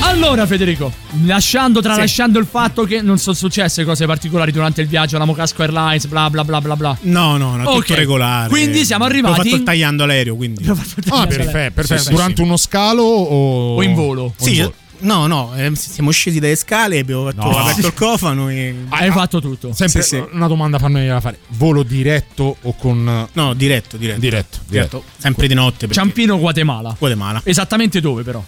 Allora, 0.00 0.46
Federico, 0.46 0.92
lasciando, 1.24 1.80
tralasciando 1.80 2.38
il 2.38 2.46
fatto 2.46 2.84
che 2.84 3.00
non 3.02 3.18
sono 3.18 3.34
successe 3.34 3.84
cose 3.84 4.06
particolari 4.06 4.52
durante 4.52 4.80
il 4.80 4.86
viaggio, 4.86 5.18
la 5.18 5.24
Mocasco 5.24 5.62
Airlines, 5.62 6.06
bla 6.06 6.30
bla 6.30 6.44
bla 6.44 6.60
bla 6.60 6.76
bla. 6.76 6.96
No, 7.02 7.36
no, 7.36 7.56
no, 7.56 7.68
Ok. 7.70 7.80
tutto 7.86 7.94
regolare. 7.96 8.48
Quindi 8.48 8.84
siamo 8.84 9.04
arrivati- 9.04 9.40
Ho 9.40 9.42
fatto 9.42 9.56
il 9.56 9.62
tagliando 9.64 10.06
l'aereo, 10.06 10.36
quindi. 10.36 10.64
Ah, 10.68 11.26
perfetto, 11.26 11.50
perfetto. 11.50 11.96
Sì, 11.96 12.04
sì, 12.04 12.10
Durante 12.10 12.36
sì. 12.36 12.42
uno 12.42 12.56
scalo 12.56 13.02
o... 13.02 13.74
O 13.76 13.82
in 13.82 13.94
volo? 13.94 14.32
Sì, 14.36 14.70
no, 15.04 15.26
no, 15.26 15.52
eh, 15.56 15.72
siamo 15.76 16.10
scesi 16.10 16.38
dalle 16.40 16.56
scale, 16.56 16.98
abbiamo 16.98 17.24
fatto, 17.30 17.48
No. 17.48 17.56
aperto 17.58 17.86
il 17.86 17.94
cofano 17.94 18.48
e... 18.50 18.74
Hai 18.88 19.10
fatto 19.10 19.40
tutto. 19.40 19.72
Sempre 19.72 20.02
Sì, 20.02 20.08
sì. 20.16 20.24
una 20.32 20.46
domanda 20.48 20.78
fammi 20.78 21.06
fare. 21.20 21.38
Volo 21.48 21.82
diretto 21.82 22.56
o 22.60 22.74
con... 22.74 23.28
No, 23.32 23.54
diretto, 23.54 23.96
diretto. 23.96 24.20
Diretto, 24.20 24.58
Diretto, 24.66 25.04
sempre 25.16 25.46
di 25.46 25.54
notte. 25.54 25.86
perché- 25.86 25.94
Ciampino, 25.94 26.38
Guatemala. 26.38 26.94
Guatemala. 26.98 27.40
Esattamente 27.44 28.00
dove, 28.00 28.22
però? 28.22 28.42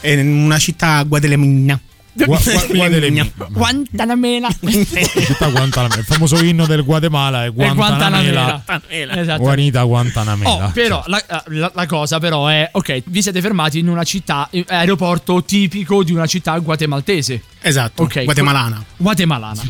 È 0.00 0.10
in 0.10 0.26
una 0.44 0.58
città 0.58 1.02
Guadelemina. 1.04 1.80
Gua- 2.24 2.38
gua- 2.38 2.66
Guadelemina. 2.68 3.28
Guantanamela. 3.50 4.48
Città 4.58 5.48
Guantanamera. 5.48 6.00
Il 6.00 6.06
famoso 6.06 6.42
inno 6.42 6.66
del 6.66 6.82
Guatemala 6.84 7.44
è 7.44 7.52
Guantanamela. 7.52 8.62
Guantanamela. 8.64 9.16
Esatto. 9.20 9.42
Juanita 9.42 9.82
Guantanamela. 9.82 10.66
Oh, 10.66 10.70
però 10.72 11.02
la, 11.06 11.22
la- 11.46 11.70
la 11.74 11.86
cosa 11.86 12.18
però 12.18 12.46
è 12.48 12.68
ok, 12.72 13.02
vi 13.06 13.22
siete 13.22 13.40
fermati 13.40 13.78
in 13.78 13.88
una 13.88 14.04
città 14.04 14.48
eh, 14.50 14.64
aeroporto 14.66 15.42
tipico 15.44 16.02
di 16.02 16.12
una 16.12 16.26
città 16.26 16.56
guatemaltese. 16.58 17.42
Esatto, 17.60 18.04
Ok. 18.04 18.24
guatemalana. 18.24 18.82
Guatemalana. 18.96 19.62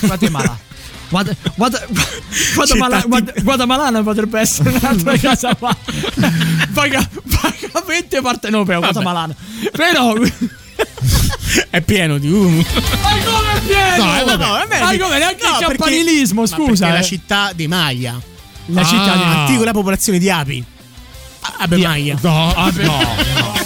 Guatemala. 0.00 0.58
Guad- 3.06 3.42
Guatemalana 3.42 4.02
potrebbe 4.02 4.40
essere 4.40 4.70
un'altra 4.70 5.16
casa 5.20 5.56
vaga- 5.58 7.08
vagamente 7.24 8.20
partenopea 8.20 8.78
Guatemalana 8.78 9.34
però 9.72 10.14
È 11.70 11.80
pieno 11.82 12.18
di 12.18 12.30
uno. 12.30 12.56
ma 12.56 12.62
come 12.62 13.52
è 13.54 13.60
pieno 13.66 14.04
No, 14.04 14.18
eh, 14.20 14.24
vabbè. 14.24 14.44
No, 14.44 14.50
vabbè, 14.52 14.80
ma 14.80 14.96
come 14.98 15.18
neanche 15.18 15.42
no, 15.42 15.50
il 15.50 15.56
perché- 15.58 15.66
campanilismo 15.76 16.40
ma 16.42 16.46
scusa 16.46 16.66
perché 16.66 16.84
è 16.84 16.88
eh. 16.88 16.92
la 16.92 17.02
città 17.02 17.52
di 17.54 17.66
Maglia. 17.68 18.20
La 18.66 18.84
città 18.84 19.02
di 19.12 19.18
Maglia. 19.18 19.38
Antico 19.40 19.64
la 19.64 19.72
popolazione 19.72 20.18
di 20.18 20.30
api. 20.30 20.64
Abe 21.58 21.76
Maglia. 21.76 22.16
No, 22.20 22.52
Vabbè. 22.56 22.84
no. 22.84 23.62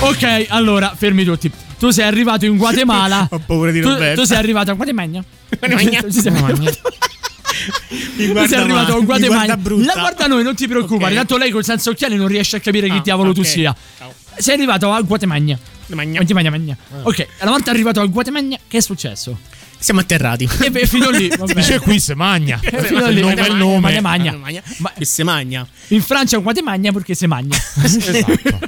Ok, 0.00 0.46
allora, 0.48 0.94
fermi 0.96 1.24
tutti. 1.24 1.50
Tu 1.78 1.90
sei 1.90 2.04
arrivato 2.06 2.44
in 2.46 2.56
Guatemala. 2.56 3.26
Ho 3.32 3.38
paura 3.38 3.70
di 3.70 3.80
tu, 3.80 3.88
Roberto. 3.88 4.20
tu 4.22 4.26
sei 4.26 4.36
arrivato 4.38 4.70
a 4.70 4.74
Guatemala. 4.74 5.22
Guatemala. 5.48 6.00
Tu 6.10 6.20
sei 6.20 6.32
arrivato- 6.32 6.72
Mi 8.16 8.26
tu 8.26 8.32
guarda 8.32 8.48
sei 8.48 8.58
arrivato 8.58 8.92
male, 8.92 9.00
a 9.02 9.04
Guatemala. 9.04 9.56
guarda. 9.56 9.84
La 9.94 10.00
guarda 10.00 10.26
noi, 10.26 10.42
non 10.42 10.54
ti 10.54 10.66
preoccupare. 10.66 11.12
Ok. 11.12 11.16
Tanto 11.18 11.36
lei 11.36 11.50
col 11.50 11.64
senza 11.64 11.90
occhiali 11.90 12.16
non 12.16 12.26
riesce 12.28 12.56
a 12.56 12.60
capire 12.60 12.88
chi 12.88 12.96
Ah, 12.96 13.00
diavolo 13.00 13.32
tu 13.32 13.40
ok. 13.40 13.46
sia. 13.46 13.74
Ciao. 13.98 14.12
Sei 14.38 14.54
arrivato 14.54 14.90
a 14.92 15.00
Guatemala. 15.02 15.58
Magna. 15.88 16.16
Guatemala, 16.18 16.50
Magna. 16.50 16.76
Ok, 17.02 17.26
una 17.40 17.50
volta 17.50 17.70
arrivato 17.70 18.00
a 18.00 18.06
Guatemala, 18.06 18.56
che 18.68 18.78
è 18.78 18.80
successo? 18.80 19.38
Siamo 19.78 20.00
atterrati. 20.00 20.48
E 20.62 20.70
beh, 20.70 20.86
fino 20.86 21.10
lì. 21.10 21.28
vabbè. 21.28 21.52
Dice 21.52 21.78
qui 21.80 22.00
se 22.00 22.14
magna. 22.14 22.58
E 22.62 22.82
fino 22.84 23.06
il 23.06 23.14
lì. 23.14 23.20
nome 23.20 23.34
è 23.34 23.48
il 23.48 23.54
nome. 23.56 23.80
Magna, 23.80 24.00
magna. 24.00 24.32
Magna. 24.38 24.62
Ma- 24.78 24.92
Che 24.96 25.04
se 25.04 25.22
magna. 25.24 25.66
In 25.88 26.00
Francia 26.00 26.38
Guatemala 26.38 26.90
perché 26.92 27.14
si 27.14 27.26
magna. 27.26 27.54
Esatto. 27.84 28.58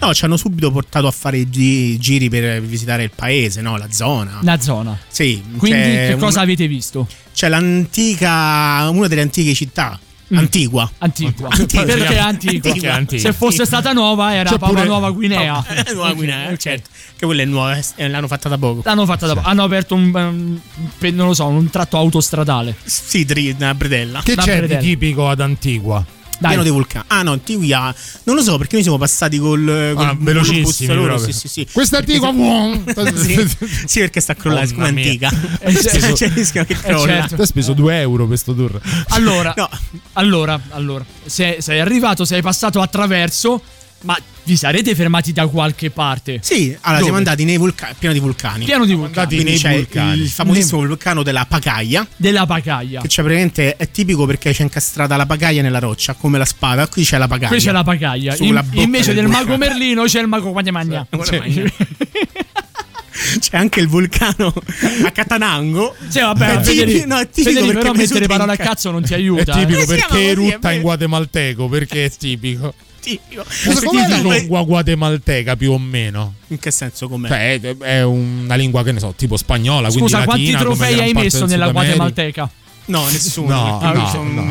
No, 0.00 0.12
ci 0.14 0.24
hanno 0.24 0.36
subito 0.36 0.70
portato 0.72 1.06
a 1.06 1.10
fare 1.12 1.38
i 1.38 1.48
gi- 1.48 1.96
giri 1.98 2.28
per 2.28 2.60
visitare 2.62 3.04
il 3.04 3.10
paese, 3.14 3.60
no? 3.60 3.76
La 3.76 3.90
zona. 3.92 4.38
La 4.42 4.58
zona. 4.60 4.98
Sì. 5.08 5.40
Quindi 5.56 5.78
che 5.80 6.16
cosa 6.18 6.38
un- 6.38 6.44
avete 6.44 6.66
visto? 6.66 7.06
C'è 7.34 7.48
l'antica. 7.48 8.88
Una 8.88 9.06
delle 9.08 9.20
antiche 9.20 9.52
città. 9.54 9.98
Antigua. 10.32 10.90
Antigua. 10.98 11.48
Antigua. 11.50 11.84
Perché 11.84 12.18
antigua? 12.18 12.70
Antigua. 12.70 12.94
antigua. 12.94 13.22
Se 13.24 13.32
fosse 13.32 13.64
stata 13.64 13.92
nuova 13.92 14.34
era 14.34 14.50
C'è 14.50 14.58
Papua 14.58 14.74
pure- 14.76 14.86
Nuova 14.86 15.10
Guinea. 15.10 15.64
Eh, 15.68 15.92
Nuova 15.92 16.12
Guinea, 16.12 16.56
certo. 16.56 16.88
Che 17.16 17.26
quella 17.26 17.42
è 17.42 17.44
nuova, 17.44 17.76
eh, 17.96 18.08
l'hanno 18.08 18.28
fatta 18.28 18.48
da 18.48 18.56
poco. 18.58 18.82
L'hanno 18.84 19.04
fatta 19.06 19.26
da 19.26 19.40
Hanno 19.42 19.64
aperto 19.64 19.94
un, 19.94 20.10
non 20.10 21.26
lo 21.26 21.34
so, 21.34 21.46
un 21.46 21.68
tratto 21.70 21.96
autostradale. 21.96 22.76
Sì, 22.84 23.26
una 23.58 23.74
bredella. 23.74 24.22
Che 24.22 24.34
Da 24.34 24.42
c'è 24.42 24.52
di 24.52 24.58
Predella. 24.60 24.80
tipico 24.80 25.28
ad 25.28 25.40
Antigua? 25.40 26.04
Dai. 26.40 26.48
Pieno 26.52 26.62
di 26.62 26.70
vulcani. 26.70 27.04
Ah, 27.08 27.22
no, 27.22 27.32
Antigua. 27.32 27.94
Non 28.22 28.34
lo 28.34 28.42
so 28.42 28.56
perché 28.56 28.74
noi 28.74 28.82
siamo 28.82 28.96
passati 28.96 29.38
col. 29.38 29.92
col 29.94 30.04
Ah, 30.06 30.14
bus 30.14 30.86
loro, 30.86 31.02
proprio. 31.02 31.18
Sì, 31.18 31.32
sì, 31.32 31.48
sì. 31.48 31.68
Questa 31.70 31.98
è 31.98 32.00
Antigua. 32.00 32.32
sì, 33.14 33.56
sì, 33.86 33.98
perché 34.00 34.20
sta 34.20 34.34
crollando, 34.34 34.66
siccome 34.68 34.86
è 34.86 34.88
antica. 34.88 35.30
Eh. 35.60 35.72
C'è 36.14 36.26
il 36.26 36.32
rischio 36.32 36.64
che 36.64 36.72
Eh, 36.72 36.76
crolla. 36.76 37.04
certo. 37.06 37.34
Ti 37.34 37.40
hai 37.42 37.46
speso 37.46 37.74
2 37.74 38.00
euro 38.00 38.26
per 38.26 38.38
sto 38.38 38.54
tour. 38.54 38.80
Allora, 39.08 39.52
No. 39.54 39.68
allora, 40.14 40.58
allora, 40.70 41.04
sei, 41.26 41.60
sei 41.60 41.78
arrivato, 41.80 42.24
sei 42.24 42.40
passato 42.40 42.80
attraverso, 42.80 43.60
ma 44.02 44.16
vi 44.44 44.56
sarete 44.56 44.94
fermati 44.94 45.32
da 45.32 45.46
qualche 45.46 45.90
parte? 45.90 46.38
Sì, 46.42 46.68
allora 46.80 46.92
Dove? 46.92 47.02
siamo 47.02 47.16
andati 47.18 47.44
nei 47.44 47.56
vulcani, 47.58 47.94
pieno 47.98 48.14
di 48.14 48.20
vulcani. 48.20 48.64
Pieno 48.64 48.84
di 48.86 48.94
vulcani. 48.94 49.26
Quindi 49.26 49.44
nei 49.44 49.58
c'è 49.58 49.74
vulcani. 49.76 50.20
il 50.20 50.28
famosissimo 50.28 50.86
vulcano 50.86 51.22
della 51.22 51.44
Pagaia, 51.46 52.06
Della 52.16 52.46
Pagaia. 52.46 53.00
che 53.02 53.08
c'è 53.08 53.22
praticamente 53.22 53.76
è 53.76 53.90
tipico 53.90 54.26
perché 54.26 54.52
c'è 54.52 54.62
incastrata 54.62 55.16
la 55.16 55.26
Pagaia 55.26 55.62
nella 55.62 55.78
roccia, 55.78 56.14
come 56.14 56.38
la 56.38 56.44
spada. 56.46 56.88
Qui 56.88 57.04
c'è 57.04 57.18
la 57.18 57.28
Pagaia. 57.28 57.48
Qui 57.48 57.58
c'è 57.58 57.72
la 57.72 57.84
Pagaia. 57.84 58.34
In- 58.38 58.62
invece 58.72 59.12
del 59.12 59.24
del 59.24 59.32
mago. 59.32 59.56
Merlino 59.56 60.04
c'è 60.04 60.20
il 60.20 60.26
mago 60.28 60.50
Guatemagna. 60.52 61.06
Guatemagna. 61.10 61.64
C'è 63.38 63.56
anche 63.58 63.80
il 63.80 63.86
vulcano 63.86 64.52
a 65.04 65.10
Catanango. 65.10 65.94
Sì, 66.08 66.20
vabbè, 66.20 66.56
È 66.56 66.60
tipico- 66.62 67.06
no, 67.06 67.18
è 67.18 67.28
tipico 67.28 67.60
Federico, 67.60 67.66
perché 67.66 67.78
però 67.80 67.92
è 67.92 67.96
mettere 67.96 68.26
parole 68.26 68.52
a 68.52 68.56
cazzo 68.56 68.90
non 68.90 69.02
ti 69.02 69.12
È 69.12 69.16
aiuta. 69.16 69.52
tipico 69.52 69.78
eh. 69.78 69.82
Sì, 69.82 69.86
perché 69.86 70.16
è 70.18 70.28
erutta 70.30 70.72
in 70.72 70.80
guatemalteco. 70.80 71.68
Perché 71.68 72.04
è 72.06 72.10
tipico. 72.10 72.72
Com'è 73.02 74.08
la 74.08 74.16
Tipico. 74.16 74.30
lingua 74.32 74.62
guatemalteca 74.62 75.56
più 75.56 75.72
o 75.72 75.78
meno? 75.78 76.34
In 76.48 76.58
che 76.58 76.70
senso 76.70 77.08
com'è? 77.08 77.28
Cioè, 77.28 77.60
è, 77.60 77.76
è 77.78 78.02
una 78.04 78.54
lingua 78.56 78.82
che 78.82 78.92
ne 78.92 78.98
so, 79.00 79.14
tipo 79.16 79.36
spagnola. 79.36 79.88
quindi 79.88 80.10
Scusa, 80.10 80.24
quanti 80.24 80.50
latina, 80.50 80.58
trofei 80.60 81.00
hai 81.00 81.12
messo 81.12 81.46
nella. 81.46 81.70
Guatemalteca? 81.70 82.50
No, 82.86 83.04
nessuno. 83.08 83.78
No, 83.80 83.92
no, 83.92 84.08
sono- 84.08 84.42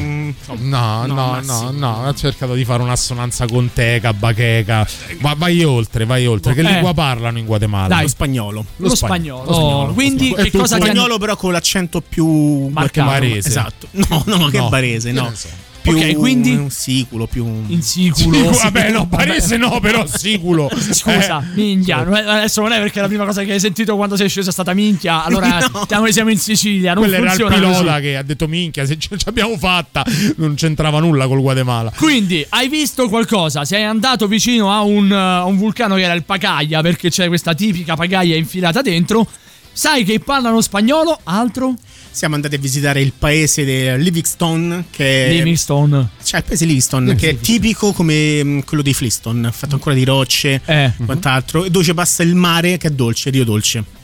No, 0.60 1.06
No, 1.06 1.06
no, 1.08 1.42
no, 1.42 1.72
no, 1.72 2.06
ha 2.06 2.14
cercato 2.14 2.54
di 2.54 2.64
fare 2.64 2.82
un'assonanza 2.84 3.46
con 3.48 3.70
teca, 3.74 4.14
bacheca. 4.14 4.88
Ma 5.20 5.34
vai 5.34 5.62
oltre, 5.64 6.06
vai 6.06 6.26
oltre. 6.26 6.54
Che 6.54 6.62
Eh. 6.62 6.64
lingua 6.64 6.94
parlano 6.94 7.38
in 7.38 7.46
Guatemala? 7.46 7.88
Dai. 7.88 8.04
Lo 8.04 8.08
spagnolo. 8.08 8.66
Lo, 8.78 8.96
spagnolo. 8.96 8.96
spagnolo. 8.96 9.44
Lo 9.46 9.54
spagnolo. 9.54 9.94
Quindi 9.94 10.30
Lo 10.30 10.36
che 10.36 10.42
spagnolo. 10.44 10.62
cosa 10.62 10.76
hanno... 10.76 10.86
Spagnolo 10.86 11.18
però 11.18 11.36
con 11.36 11.52
l'accento 11.52 12.02
più 12.02 12.68
Marcato. 12.68 13.10
Barese. 13.10 13.48
Esatto. 13.50 13.88
No, 13.92 14.24
no, 14.28 14.48
che 14.48 14.58
No. 14.60 14.70
barese, 14.70 15.12
no. 15.12 15.32
So. 15.34 15.48
Più 15.82 15.96
Ok, 15.96 16.16
quindi- 16.16 16.54
un 16.56 16.70
siculo, 16.70 17.26
più 17.26 17.46
un 17.46 17.64
In 17.68 17.82
siculo. 17.82 18.50
Vabbè, 18.52 18.92
no, 18.92 19.06
Barese 19.06 19.56
no, 19.58 19.80
però 19.80 20.06
siculo. 20.06 20.70
Scusa, 20.92 21.40
Eh. 21.42 21.56
minchia. 21.56 22.00
Adesso 22.00 22.62
non 22.62 22.72
è 22.74 22.80
perché 22.80 23.00
la 23.02 23.08
prima 23.08 23.26
cosa 23.26 23.44
che 23.44 23.54
hai 23.54 23.60
sentito 23.60 23.96
quando 23.96 24.16
sei 24.18 24.28
sceso 24.30 24.50
è 24.50 24.52
stata 24.52 24.74
minchia. 24.74 25.24
Allora 25.24 25.48
No. 25.72 25.86
siamo, 25.88 26.12
siamo 26.12 26.30
in 26.32 26.38
Sicilia. 26.38 26.94
Non 26.94 27.04
Quello 27.04 27.18
era 27.18 27.24
il 27.34 27.40
funziona 27.40 27.56
pilota 27.56 27.92
così. 27.94 28.02
che 28.02 28.18
ha 28.18 28.24
detto 28.24 28.48
minchia, 28.48 28.86
se 28.86 28.98
ce 29.00 29.10
l'abbiamo 29.26 29.58
fatta, 29.58 30.04
non 30.36 30.56
c'entrava 30.56 31.00
nulla 31.00 31.28
col 31.28 31.40
Guatemala. 31.42 31.92
Quindi, 31.96 32.46
hai 32.50 32.68
visto 32.68 33.08
qualcosa? 33.08 33.64
Sei 33.66 33.84
andato 33.84 34.28
vicino 34.28 34.72
a 34.72 34.82
un, 34.82 35.12
a 35.12 35.46
un 35.46 35.58
vulcano 35.58 35.96
che 35.96 36.02
era 36.02 36.14
il 36.14 36.24
Pagaia, 36.24 36.82
perché 36.82 37.10
c'è 37.10 37.28
questa 37.28 37.54
tipica 37.54 37.96
pagaia 37.96 38.36
infilata 38.36 38.82
dentro. 38.82 39.26
Sai 39.72 40.04
che 40.04 40.20
parlano 40.20 40.60
spagnolo? 40.62 41.20
Altro? 41.24 41.74
Siamo 42.12 42.36
andati 42.36 42.56
a 42.56 42.58
visitare 42.58 43.02
il 43.02 43.14
paese 43.18 43.64
di 43.64 44.04
Livingstone, 44.04 44.86
che 44.92 45.28
è 45.28 45.32
Livingstone. 45.32 46.10
Cioè, 46.22 46.40
il 46.40 46.46
paese 46.46 46.66
Livingstone, 46.66 47.16
che 47.16 47.30
è 47.30 47.38
tipico 47.40 47.94
come 47.94 48.44
mh, 48.44 48.64
quello 48.66 48.84
dei 48.84 48.94
Flintstone, 48.94 49.52
fatto 49.52 49.76
ancora 49.76 49.96
di 49.96 50.04
rocce, 50.04 50.60
Eh. 50.66 50.92
quant'altro, 51.06 51.64
e 51.66 51.70
dove 51.70 51.94
passa 51.94 52.24
il 52.24 52.36
mare 52.36 52.78
che 52.78 52.88
è 52.88 52.92
dolce, 52.92 53.30
Rio 53.30 53.46
Dolce. 53.46 53.98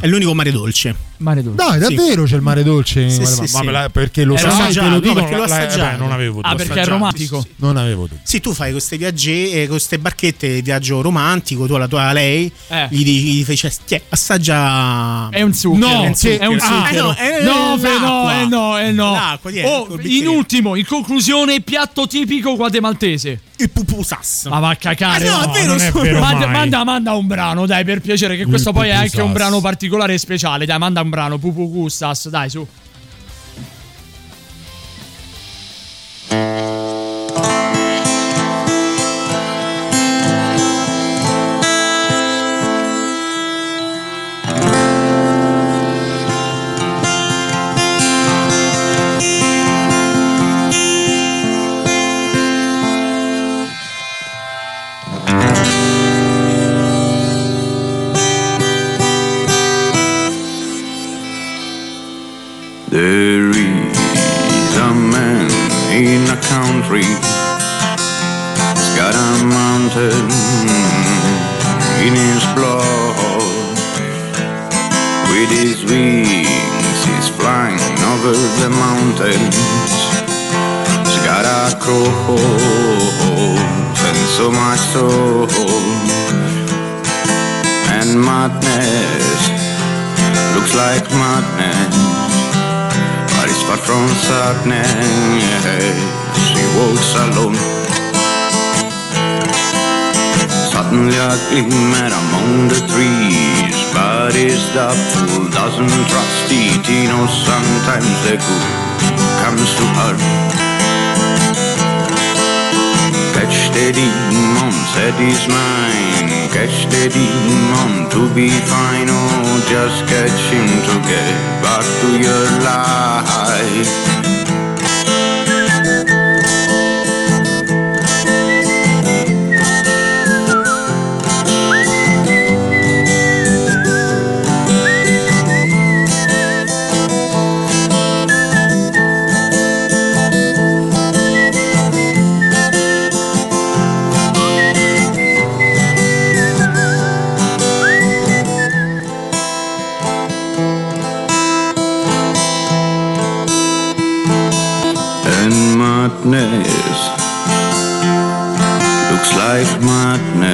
È 0.00 0.06
l'unico 0.06 0.34
mare 0.34 0.50
dolce. 0.50 0.94
Mare 1.18 1.42
dolce. 1.42 1.56
Dai, 1.64 1.72
Sì. 1.82 1.94
davvero 1.94 2.24
c'è 2.24 2.34
il 2.36 2.40
mare 2.42 2.62
dolce 2.62 3.00
in 3.02 3.10
Sì, 3.10 3.24
sì, 3.24 3.40
Ma 3.40 3.46
sì. 3.60 3.64
la- 3.66 3.88
perché 3.90 4.24
lo 4.24 4.34
È 4.34 4.38
sai, 4.38 4.72
te 4.72 4.80
lo 4.80 4.88
no, 4.88 5.00
dico, 5.00 5.14
perché 5.14 5.34
l'ho 5.36 5.44
la- 5.46 5.60
eh, 5.60 5.64
assaggiato. 5.66 5.90
beh, 5.92 5.96
non 6.02 6.12
avevo 6.12 6.40
Ah, 6.42 6.50
dubbi. 6.50 6.64
perché 6.64 6.80
è 6.80 6.84
romantico. 6.86 7.40
sì, 7.40 7.46
sì. 7.48 7.54
Non 7.56 7.76
avevo 7.76 8.02
dubbi. 8.06 8.20
Sì, 8.24 8.40
tu 8.40 8.52
fai 8.52 8.72
queste 8.72 8.96
viaggi, 8.98 9.50
eh, 9.50 9.68
queste 9.68 9.98
barchette, 9.98 10.60
viaggio 10.62 11.00
romantico, 11.00 11.66
tu 11.66 11.74
alla 11.74 11.88
tua 11.88 12.12
lei, 12.12 12.50
Eh. 12.68 12.86
gli 12.90 13.04
dici, 13.04 13.32
gli 13.34 13.44
fai, 13.44 13.56
cioè, 13.56 13.70
assaggia... 14.08 15.28
È 15.30 15.42
un 15.42 15.52
zucchero. 15.54 15.86
No, 15.86 16.02
è 16.04 16.06
un 16.08 16.14
sì, 16.14 16.30
zucchero. 16.32 16.42
È 16.42 16.46
un 16.46 16.58
ah, 16.60 16.66
zucchero. 16.66 17.16
eh 17.16 17.42
no, 17.44 17.74
è 17.76 17.98
no, 17.98 17.98
no, 17.98 18.30
eh 18.30 18.46
no, 18.46 18.78
eh 18.78 18.90
no. 18.92 19.12
L'acqua, 19.12 19.50
Oh, 19.64 19.98
in 20.02 20.26
ultimo, 20.26 20.74
in 20.74 20.84
conclusione, 20.84 21.60
piatto 21.60 22.06
tipico 22.06 22.56
guatemaltese. 22.56 23.40
Il 23.56 23.70
pupusas. 23.70 24.46
Ma 24.50 24.58
va 24.58 24.70
a 24.70 24.76
cacare. 24.76 25.28
Ah, 25.28 25.44
no, 25.44 25.52
è 25.52 25.58
vero, 25.60 25.66
non 25.74 25.80
è 25.80 25.90
vero 25.92 26.18
Manda, 26.18 26.46
manda, 26.48 26.84
manda 26.84 27.12
un 27.14 27.26
brano, 27.28 27.66
dai, 27.66 27.84
per 27.84 28.00
piacere, 28.00 28.36
che 28.36 28.46
questo 28.46 28.72
poi 28.72 28.88
è 28.88 28.92
anche 28.92 29.20
un 29.20 29.32
brano 29.32 29.60
particolare 29.60 29.73
e 30.14 30.18
speciale. 30.18 30.66
Dai, 30.66 30.78
manda 30.78 31.00
un 31.00 31.10
brano, 31.10 31.38
Pupu 31.38 31.70
Gustas, 31.70 32.28
dai, 32.28 32.50
su. 32.50 32.66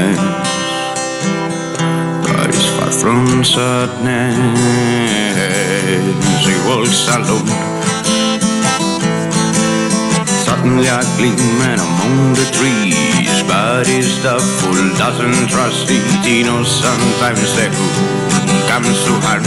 Madness, 0.00 0.22
but 2.26 2.54
far 2.74 2.90
from 2.90 3.44
sadness. 3.44 4.36
He 6.44 6.54
walks 6.68 7.08
alone. 7.08 7.50
Suddenly 10.44 10.88
a 10.88 11.00
glimmer 11.16 11.74
among 11.74 12.34
the 12.34 12.46
trees, 12.56 13.42
but 13.48 13.88
is 13.88 14.22
the 14.22 14.38
fool 14.38 14.96
doesn't 14.98 15.48
trust 15.48 15.88
it. 15.90 16.26
You 16.26 16.44
know 16.44 16.62
sometimes 16.64 17.54
the 17.56 17.68
good 17.68 18.48
comes 18.68 18.98
to 19.04 19.12
harm. 19.26 19.44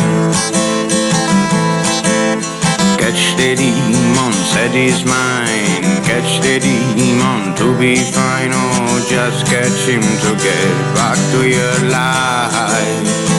Catch 3.03 3.35
the 3.35 3.53
demon, 3.57 4.31
said 4.31 4.71
he's 4.71 5.03
mine. 5.03 5.83
Catch 6.05 6.39
the 6.39 6.57
demon 6.57 7.53
to 7.57 7.77
be 7.77 7.97
fine. 7.97 8.51
Oh, 8.53 9.05
just 9.09 9.45
catch 9.45 9.85
him 9.85 10.01
to 10.01 10.31
get 10.41 10.95
back 10.95 11.17
to 11.33 11.45
your 11.45 11.79
life. 11.91 13.33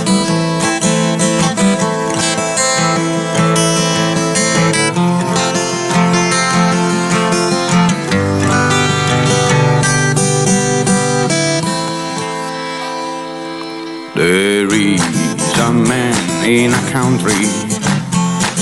There 14.15 14.71
is 14.75 15.59
a 15.59 15.73
man 15.73 16.45
in 16.47 16.75
a 16.75 16.91
country 16.93 17.64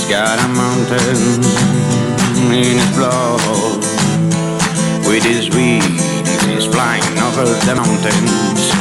Got 0.09 0.37
a 0.37 0.47
mountain 0.49 1.43
in 2.51 2.77
his 2.77 2.97
blood. 2.97 3.83
With 5.07 5.23
his 5.23 5.49
wings, 5.49 6.03
he's 6.45 6.65
flying 6.65 7.17
over 7.17 7.45
the 7.45 7.75
mountains. 7.75 8.71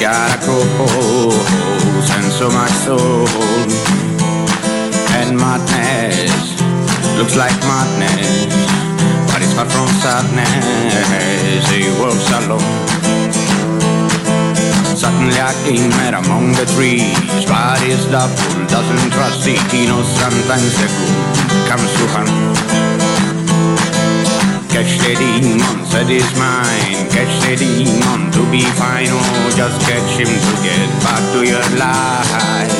Got 0.00 0.34
a 0.34 0.38
crows 0.44 2.10
and 2.16 2.32
so 2.32 2.50
much 2.50 2.72
soul. 2.84 3.28
And 5.20 5.36
madness 5.36 6.60
looks 7.18 7.36
like 7.36 7.54
madness, 7.60 8.46
but 9.32 9.42
it's 9.42 9.52
far 9.54 9.66
from 9.66 9.88
sadness. 10.00 11.68
He 11.70 11.88
walks 12.00 12.30
alone. 12.32 12.89
Suddenly 15.00 15.40
a 15.40 15.48
glimmer 15.64 16.12
among 16.12 16.52
the 16.52 16.66
trees. 16.76 17.48
But 17.48 17.80
is 17.88 18.04
the 18.12 18.20
doesn't 18.68 19.10
trust 19.16 19.48
it. 19.48 19.56
He 19.72 19.86
knows 19.86 20.04
sometimes 20.20 20.76
the 20.76 20.88
good 20.92 21.40
comes 21.68 21.88
to 21.96 22.04
harm 22.12 22.28
Catch 24.68 25.00
the 25.00 25.16
demon, 25.16 25.86
said 25.86 26.06
he's 26.06 26.30
mine 26.36 27.08
Catch 27.08 27.32
the 27.48 27.56
demon 27.56 28.30
to 28.32 28.42
be 28.52 28.60
fine 28.76 29.08
just 29.56 29.80
catch 29.88 30.18
him 30.18 30.26
to 30.26 30.62
get 30.62 30.88
back 31.02 31.20
to 31.32 31.44
your 31.44 31.78
life 31.78 32.79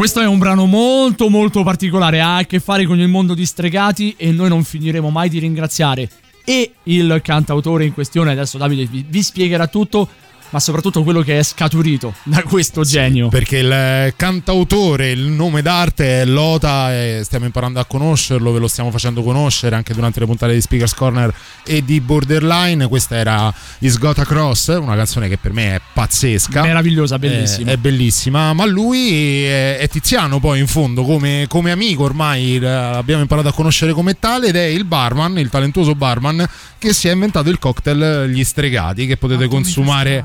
Questo 0.00 0.22
è 0.22 0.26
un 0.26 0.38
brano 0.38 0.64
molto 0.64 1.28
molto 1.28 1.62
particolare, 1.62 2.22
ha 2.22 2.36
a 2.36 2.44
che 2.44 2.58
fare 2.58 2.86
con 2.86 2.98
il 2.98 3.08
mondo 3.08 3.34
di 3.34 3.44
stregati 3.44 4.14
e 4.16 4.32
noi 4.32 4.48
non 4.48 4.64
finiremo 4.64 5.10
mai 5.10 5.28
di 5.28 5.38
ringraziare 5.38 6.08
e 6.42 6.72
il 6.84 7.20
cantautore 7.22 7.84
in 7.84 7.92
questione, 7.92 8.30
adesso 8.30 8.56
Davide 8.56 8.86
vi, 8.86 9.04
vi 9.06 9.22
spiegherà 9.22 9.66
tutto, 9.66 10.08
ma 10.50 10.60
soprattutto 10.60 11.02
quello 11.02 11.22
che 11.22 11.38
è 11.38 11.42
scaturito 11.42 12.14
da 12.22 12.42
questo 12.42 12.82
genio. 12.82 13.28
Perché 13.28 13.58
il 13.58 14.12
cantautore, 14.16 15.10
il 15.10 15.22
nome 15.26 15.62
d'arte 15.62 16.22
è 16.22 16.24
Lota 16.24 16.92
e 16.92 17.20
stiamo 17.24 17.44
imparando 17.44 17.80
a 17.80 17.84
conoscerlo, 17.84 18.52
ve 18.52 18.58
lo 18.58 18.68
stiamo 18.68 18.90
facendo 18.90 19.22
conoscere 19.22 19.76
anche 19.76 19.94
durante 19.94 20.20
le 20.20 20.26
puntate 20.26 20.52
di 20.52 20.60
Speakers 20.60 20.94
Corner 20.94 21.32
e 21.64 21.84
di 21.84 22.00
Borderline. 22.00 22.88
Questa 22.88 23.16
era 23.16 23.52
Is 23.78 23.98
Got 23.98 24.18
Across, 24.18 24.78
una 24.80 24.96
canzone 24.96 25.28
che 25.28 25.36
per 25.38 25.52
me 25.52 25.76
è 25.76 25.80
pazzesca. 25.92 26.62
Meravigliosa, 26.62 27.16
È, 27.16 27.18
bellissima. 27.18 27.70
è 27.70 27.76
bellissima, 27.76 28.52
ma 28.52 28.66
lui 28.66 29.44
è, 29.44 29.78
è 29.78 29.88
Tiziano 29.88 30.38
poi 30.40 30.60
in 30.60 30.66
fondo 30.66 31.04
come, 31.04 31.46
come 31.48 31.70
amico 31.70 32.04
ormai 32.04 32.56
eh, 32.56 32.60
l'abbiamo 32.60 33.22
imparato 33.22 33.48
a 33.48 33.52
conoscere 33.52 33.92
come 33.92 34.18
tale 34.18 34.48
ed 34.48 34.56
è 34.56 34.64
il 34.64 34.84
barman, 34.84 35.38
il 35.38 35.48
talentuoso 35.48 35.94
barman 35.94 36.46
che 36.78 36.92
si 36.92 37.08
è 37.08 37.12
inventato 37.12 37.50
il 37.50 37.58
cocktail 37.58 38.30
Gli 38.30 38.42
Stregati 38.44 39.06
che 39.06 39.16
potete 39.16 39.46
consumare 39.48 40.24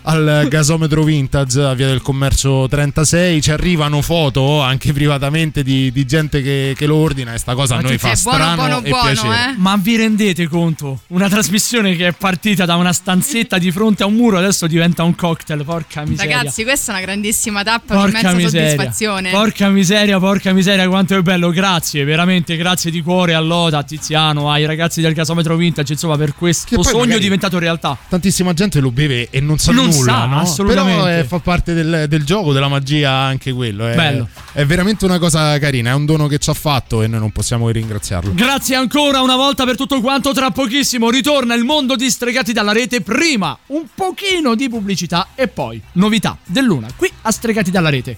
al 0.03 0.47
gasometro 0.49 1.03
vintage 1.03 1.61
a 1.61 1.73
via 1.73 1.87
del 1.87 2.01
commercio 2.01 2.67
36 2.67 3.41
ci 3.41 3.51
arrivano 3.51 4.01
foto 4.01 4.61
anche 4.61 4.93
privatamente 4.93 5.63
di, 5.63 5.91
di 5.91 6.05
gente 6.05 6.41
che, 6.41 6.73
che 6.75 6.85
lo 6.85 6.95
ordina 6.95 7.33
e 7.33 7.37
sta 7.37 7.53
cosa 7.53 7.75
a 7.77 7.81
noi 7.81 7.97
fa 7.97 8.15
strano 8.15 8.81
e 8.81 8.89
piacere 8.89 9.55
Ma 9.57 9.77
vi 9.77 9.95
rendete 9.95 10.47
conto? 10.47 11.01
Una 11.07 11.29
trasmissione 11.29 11.95
che 11.95 12.07
è 12.07 12.11
partita 12.13 12.65
da 12.65 12.75
una 12.75 12.93
stanzetta 12.93 13.57
di 13.57 13.71
fronte 13.71 14.03
a 14.03 14.05
un 14.05 14.13
muro 14.15 14.37
adesso 14.37 14.67
diventa 14.67 15.03
un 15.03 15.15
cocktail, 15.15 15.63
porca 15.63 16.03
miseria. 16.05 16.37
Ragazzi, 16.37 16.63
questa 16.63 16.91
è 16.91 16.95
una 16.95 17.03
grandissima 17.05 17.63
tappa 17.63 17.95
di 17.95 18.01
Porca 18.01 18.19
immensa 18.19 18.37
miseria. 18.37 18.69
soddisfazione. 18.69 19.29
Porca 19.31 19.69
miseria, 19.69 20.19
porca 20.19 20.53
miseria, 20.53 20.87
quanto 20.87 21.15
è 21.15 21.21
bello. 21.21 21.49
Grazie, 21.51 22.03
veramente 22.03 22.55
grazie 22.55 22.91
di 22.91 23.01
cuore 23.01 23.33
a 23.33 23.39
Loda, 23.39 23.79
a 23.79 23.83
Tiziano, 23.83 24.51
ai 24.51 24.65
ragazzi 24.65 25.01
del 25.01 25.13
gasometro 25.13 25.55
vintage, 25.55 25.93
insomma, 25.93 26.17
per 26.17 26.35
questo 26.35 26.81
sogno 26.83 27.17
diventato 27.17 27.59
realtà. 27.59 27.97
tantissima 28.09 28.53
gente 28.53 28.79
lo 28.79 28.91
beve 28.91 29.27
e 29.29 29.39
non 29.39 29.57
sa 29.57 29.71
Non 29.71 29.90
nulla, 29.91 30.13
sta, 30.13 30.25
no? 30.25 30.39
assolutamente. 30.39 31.03
Però 31.03 31.19
eh, 31.19 31.23
fa 31.23 31.39
parte 31.39 31.73
del, 31.73 32.05
del 32.07 32.23
gioco, 32.23 32.53
della 32.53 32.67
magia 32.67 33.11
anche 33.11 33.51
quello. 33.53 33.87
È, 33.87 33.95
Bello. 33.95 34.27
È 34.51 34.65
veramente 34.65 35.05
una 35.05 35.19
cosa 35.19 35.57
carina, 35.59 35.91
è 35.91 35.93
un 35.93 36.05
dono 36.05 36.27
che 36.27 36.37
ci 36.37 36.49
ha 36.49 36.53
fatto 36.53 37.01
e 37.01 37.07
noi 37.07 37.19
non 37.19 37.31
possiamo 37.31 37.67
che 37.67 37.73
ringraziarlo. 37.73 38.33
Grazie 38.33 38.75
ancora 38.75 39.21
una 39.21 39.35
volta 39.35 39.65
per 39.65 39.75
tutto 39.75 40.01
quanto. 40.01 40.33
Tra 40.33 40.51
pochissimo 40.51 41.09
ritorna 41.09 41.53
il 41.53 41.63
mondo 41.63 41.95
di 41.95 42.09
Stregati 42.09 42.53
dalla 42.53 42.71
rete. 42.71 43.01
Prima 43.01 43.57
un 43.67 43.83
pochino 43.93 44.55
di 44.55 44.69
pubblicità 44.69 45.29
e 45.35 45.47
poi 45.47 45.81
novità 45.93 46.37
dell'una 46.45 46.87
qui 46.95 47.11
a 47.21 47.31
Stregati 47.31 47.71
dalla 47.71 47.89
rete. 47.89 48.17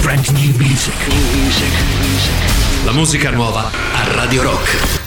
Brand 0.00 0.26
new 0.28 0.56
music. 0.56 0.94
La 2.84 2.92
musica 2.92 3.30
nuova 3.30 3.70
a 3.70 4.12
Radio 4.14 4.42
Rock. 4.42 4.97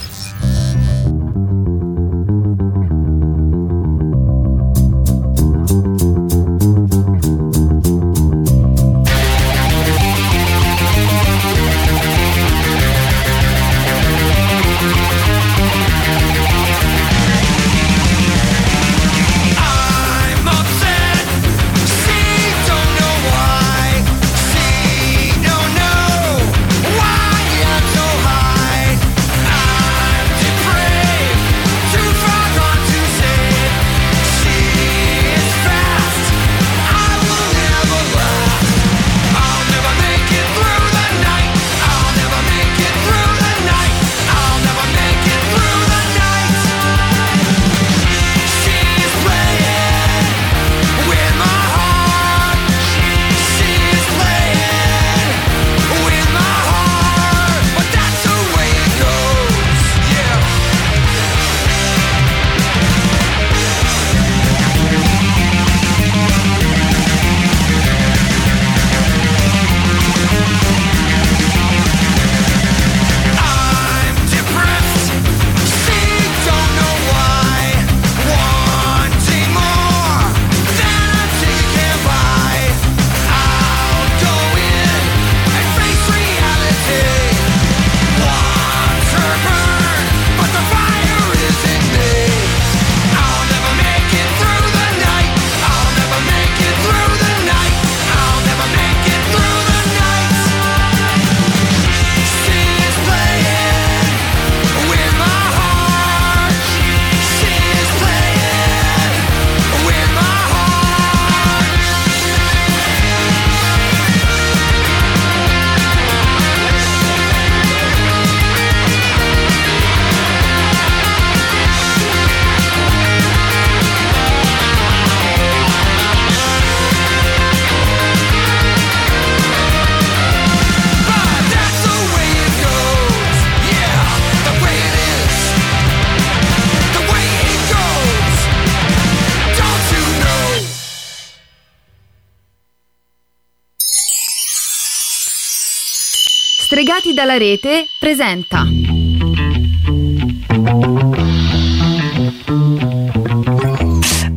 Rete 147.52 147.88
presenta 148.00 148.66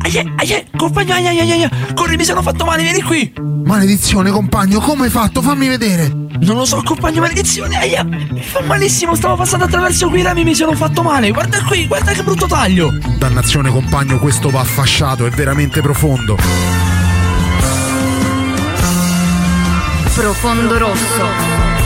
Aie, 0.01 0.33
aie, 0.37 0.65
compagno, 0.75 1.13
aie, 1.13 1.29
aie, 1.29 1.41
aie. 1.41 1.69
Corri, 1.93 2.15
mi 2.15 2.25
sono 2.25 2.41
fatto 2.41 2.63
male, 2.65 2.83
vieni 2.83 3.01
qui. 3.01 3.33
Maledizione, 3.37 4.31
compagno, 4.31 4.79
come 4.79 5.05
hai 5.05 5.09
fatto? 5.09 5.41
Fammi 5.41 5.67
vedere. 5.67 6.07
Non 6.39 6.57
lo 6.57 6.65
so, 6.65 6.81
compagno, 6.83 7.21
maledizione, 7.21 7.77
aia. 7.77 8.03
Mi 8.03 8.41
fa 8.41 8.61
malissimo, 8.61 9.15
stavo 9.15 9.35
passando 9.35 9.65
attraverso 9.65 10.09
quei 10.09 10.21
rami, 10.21 10.43
mi 10.43 10.53
sono 10.53 10.73
fatto 10.73 11.01
male. 11.01 11.31
Guarda 11.31 11.63
qui, 11.63 11.87
guarda 11.87 12.11
che 12.11 12.23
brutto 12.23 12.47
taglio. 12.47 12.91
Dannazione, 13.17 13.71
compagno, 13.71 14.19
questo 14.19 14.49
va 14.49 14.63
fasciato, 14.63 15.25
è 15.25 15.29
veramente 15.29 15.81
profondo. 15.81 16.37
Profondo 20.13 20.77
Rosso. 20.77 21.84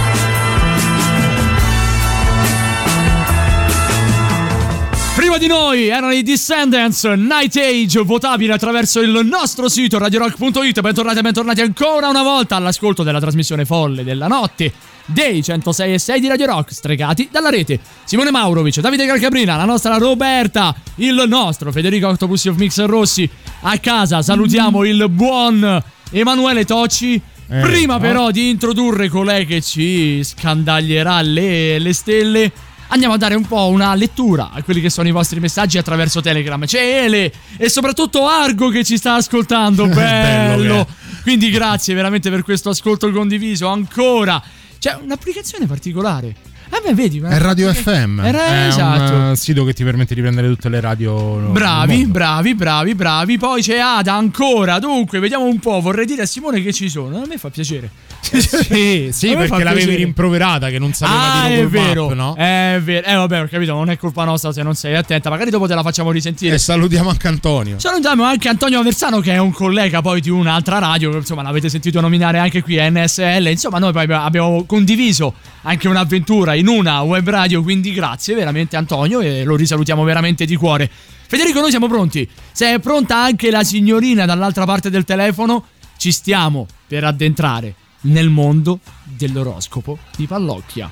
Prima 5.30 5.44
di 5.44 5.48
noi 5.48 5.88
erano 5.90 6.12
i 6.12 6.24
Descendants 6.24 7.04
Night 7.04 7.56
Age, 7.56 8.00
votabile 8.00 8.52
attraverso 8.54 9.00
il 9.00 9.28
nostro 9.28 9.70
sito 9.70 10.00
radiorock.it. 10.00 10.82
Bentornati 10.82 11.20
e 11.20 11.22
bentornati 11.22 11.62
ancora 11.62 12.08
una 12.08 12.24
volta 12.24 12.56
all'ascolto 12.56 13.04
della 13.04 13.20
trasmissione 13.20 13.64
folle 13.64 14.04
della 14.04 14.26
notte 14.26 14.74
dei 15.06 15.44
106 15.44 15.94
e 15.94 16.00
6 16.00 16.20
di 16.20 16.28
Radio 16.28 16.48
Rock, 16.48 16.74
stregati 16.74 17.30
dalla 17.32 17.52
rete. 17.52 17.80
Simone 18.06 18.32
Maurovic, 18.32 18.80
Davide 18.80 19.06
Calcabrina, 19.06 19.56
la 19.56 19.66
nostra 19.66 19.98
Roberta, 19.98 20.76
il 20.96 21.24
nostro 21.28 21.72
Federico 21.72 22.08
Octopus 22.08 22.46
of 22.46 22.58
Mixer 22.58 22.90
Rossi. 22.90 23.30
A 23.62 23.78
casa 23.78 24.24
salutiamo 24.24 24.84
il 24.84 25.10
buon 25.10 25.84
Emanuele 26.10 26.66
Tocci. 26.66 27.22
Eh, 27.52 27.60
Prima 27.62 27.94
no. 27.94 28.00
però 28.00 28.32
di 28.32 28.50
introdurre 28.50 29.10
colei 29.10 29.46
che 29.46 29.62
ci 29.62 30.24
scandaglierà 30.24 31.22
le, 31.22 31.78
le 31.78 31.94
stelle, 31.94 32.52
andiamo 32.90 33.16
a 33.16 33.18
dare 33.18 33.36
un 33.36 33.46
po' 33.46 33.68
una 33.68 33.96
lettura 33.96 34.52
a 34.52 34.62
quelli 34.62 34.82
che 34.82 34.90
sono 34.90 35.08
i 35.08 35.12
vostri 35.12 35.40
messaggi 35.40 35.78
attraverso 35.78 36.22
Telegram. 36.22 36.64
C'è 36.66 37.04
Ele 37.04 37.32
e 37.58 37.70
soprattutto 37.70 38.28
Argo 38.28 38.70
che 38.70 38.84
ci 38.84 38.98
sta 38.98 39.16
ascoltando. 39.16 39.88
Bello 39.90 40.58
Bello! 40.60 40.88
Quindi 41.22 41.50
grazie 41.50 41.94
veramente 41.94 42.30
per 42.30 42.44
questo 42.44 42.70
ascolto 42.70 43.12
condiviso. 43.12 43.68
Ancora 43.68 44.42
c'è 44.80 44.98
un'applicazione 45.02 45.66
particolare. 45.66 46.49
Eh 46.72 46.82
beh, 46.86 46.94
vedi, 46.94 47.20
È 47.20 47.38
Radio 47.40 47.74
FM. 47.74 48.20
Era- 48.20 48.46
è 48.46 48.68
esatto. 48.68 49.14
un 49.14 49.32
eh, 49.32 49.36
sito 49.36 49.64
che 49.66 49.74
ti 49.74 49.84
permette 49.84 50.14
di 50.14 50.22
prendere 50.22 50.48
tutte 50.48 50.70
le 50.70 50.80
radio. 50.80 51.38
Bravi, 51.52 52.06
bravi, 52.06 52.54
bravi, 52.54 52.94
bravi. 52.96 53.38
Poi 53.40 53.62
c'è 53.62 53.80
Ada 53.80 54.14
ancora. 54.14 54.78
Dunque, 54.78 55.20
vediamo 55.20 55.46
un 55.46 55.58
po'. 55.60 55.82
Vorrei 55.82 56.06
dire 56.06 56.22
a 56.22 56.26
Simone 56.28 56.62
che 56.62 56.72
ci 56.72 56.88
sono. 56.88 57.18
A 57.18 57.26
me 57.28 57.38
fa 57.38 57.50
piacere. 57.50 57.90
Sì, 58.30 59.10
sì, 59.12 59.34
perché 59.36 59.64
l'avevi 59.64 59.96
rimproverata 59.96 60.70
che 60.70 60.78
non 60.78 60.94
sapeva 60.94 61.44
Ah, 61.44 61.48
di 61.48 61.54
è 61.56 61.68
vero. 61.68 62.10
Map, 62.10 62.16
no? 62.16 62.36
È 62.36 62.80
vero. 62.84 63.08
Eh, 63.08 63.16
vabbè, 63.16 63.42
ho 63.42 63.48
capito. 63.50 63.74
Non 63.74 63.90
è 63.90 63.98
colpa 63.98 64.24
nostra 64.26 64.52
se 64.52 64.62
non 64.62 64.76
sei 64.76 64.96
attenta. 64.96 65.30
Magari 65.30 65.50
dopo 65.50 65.66
te 65.68 65.74
la 65.74 65.82
facciamo 65.82 66.12
risentire. 66.12 66.56
E 66.56 66.58
salutiamo 66.60 67.10
anche 67.10 67.28
Antonio. 67.28 67.80
Salutiamo 67.80 68.24
anche 68.24 68.48
Antonio 68.50 68.80
Aversano, 68.80 69.20
che 69.22 69.34
è 69.34 69.38
un 69.38 69.52
collega 69.52 70.02
poi 70.02 70.22
di 70.22 70.30
un'altra 70.30 70.78
radio. 70.78 71.16
Insomma, 71.16 71.42
l'avete 71.42 71.70
sentito 71.70 72.00
nominare 72.02 72.38
anche 72.38 72.62
qui 72.62 72.78
NSL. 72.78 73.48
Insomma, 73.48 73.80
noi 73.80 73.94
poi 73.94 74.06
abbiamo 74.10 74.64
condiviso 74.66 75.34
anche 75.64 75.88
un'avventura 75.88 76.54
in 76.60 76.68
una 76.68 77.02
web 77.02 77.28
radio. 77.30 77.64
Quindi, 77.64 77.92
grazie 77.92 78.36
veramente, 78.36 78.76
Antonio. 78.76 79.22
E 79.22 79.44
lo 79.44 79.56
risalutiamo 79.56 80.04
veramente 80.04 80.46
di 80.46 80.56
cuore. 80.56 80.90
Federico, 81.28 81.60
noi 81.60 81.70
siamo 81.70 81.88
pronti. 81.88 82.28
Se 82.52 82.74
è 82.74 82.80
pronta 82.80 83.18
anche 83.18 83.52
la 83.52 83.64
signorina 83.64 84.26
dall'altra 84.26 84.66
parte 84.66 84.90
del 84.90 85.04
telefono, 85.04 85.66
ci 85.98 86.12
stiamo 86.12 86.66
per 86.88 87.04
addentrare 87.04 87.76
nel 88.02 88.30
mondo 88.30 88.80
dell'oroscopo 89.04 89.98
di 90.16 90.26
Pallocchia. 90.26 90.90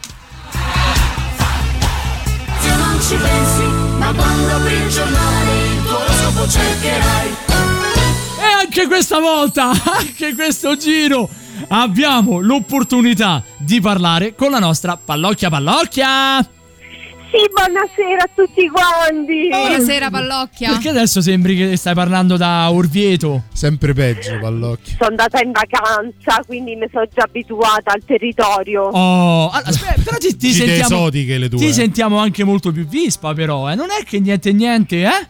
Se 2.60 2.76
non 2.76 3.00
ci 3.02 3.16
pensi, 3.16 3.64
ma 3.98 4.14
quando 4.14 4.56
apri 4.56 4.74
il 4.74 4.90
giornale 4.90 5.68
il 5.74 5.84
tuo 5.84 5.98
oroscopo 5.98 6.50
cercherai. 6.50 7.30
anche 8.62 8.88
questa 8.88 9.20
volta, 9.20 9.72
anche 9.98 10.36
questo 10.36 10.76
giro, 10.76 11.30
abbiamo 11.70 12.40
l'opportunità 12.40 13.44
di 13.58 13.80
parlare 13.82 14.36
con 14.36 14.52
la 14.52 14.60
nostra 14.60 14.98
Pallocchia 15.04 15.50
Pallocchia. 15.50 16.48
Sì, 17.30 17.40
buonasera 17.52 18.24
a 18.24 18.30
tutti 18.34 18.70
quanti. 18.70 19.50
Buonasera, 19.50 20.10
Pallocchia. 20.10 20.70
Perché 20.70 20.90
adesso 20.90 21.20
sembri 21.20 21.58
che 21.58 21.76
stai 21.76 21.94
parlando 21.94 22.38
da 22.38 22.72
Orvieto? 22.72 23.44
Sempre 23.52 23.94
peggio, 23.94 24.40
Pallocchia. 24.40 24.96
Sono 24.98 25.10
andata 25.10 25.42
in 25.42 25.52
vacanza, 25.52 26.42
quindi 26.46 26.76
mi 26.76 26.88
sono 26.90 27.06
già 27.14 27.24
abituata 27.24 27.92
al 27.92 28.02
territorio. 28.06 28.84
Oh, 28.84 29.50
allora, 29.50 29.70
aspetta, 29.70 30.02
però 30.04 30.18
ti, 30.18 30.38
ti 30.38 30.54
sentiamo, 30.54 30.96
esotiche 30.96 31.38
le 31.38 31.50
tue. 31.50 31.60
ti 31.60 31.74
sentiamo 31.74 32.18
anche 32.18 32.46
molto 32.46 32.72
più 32.72 32.88
vispa, 32.88 33.34
però, 33.34 33.70
eh? 33.70 33.76
Non 33.76 33.88
è 33.90 34.06
che 34.06 34.22
niente 34.22 34.54
niente, 34.54 35.04
eh? 35.04 35.28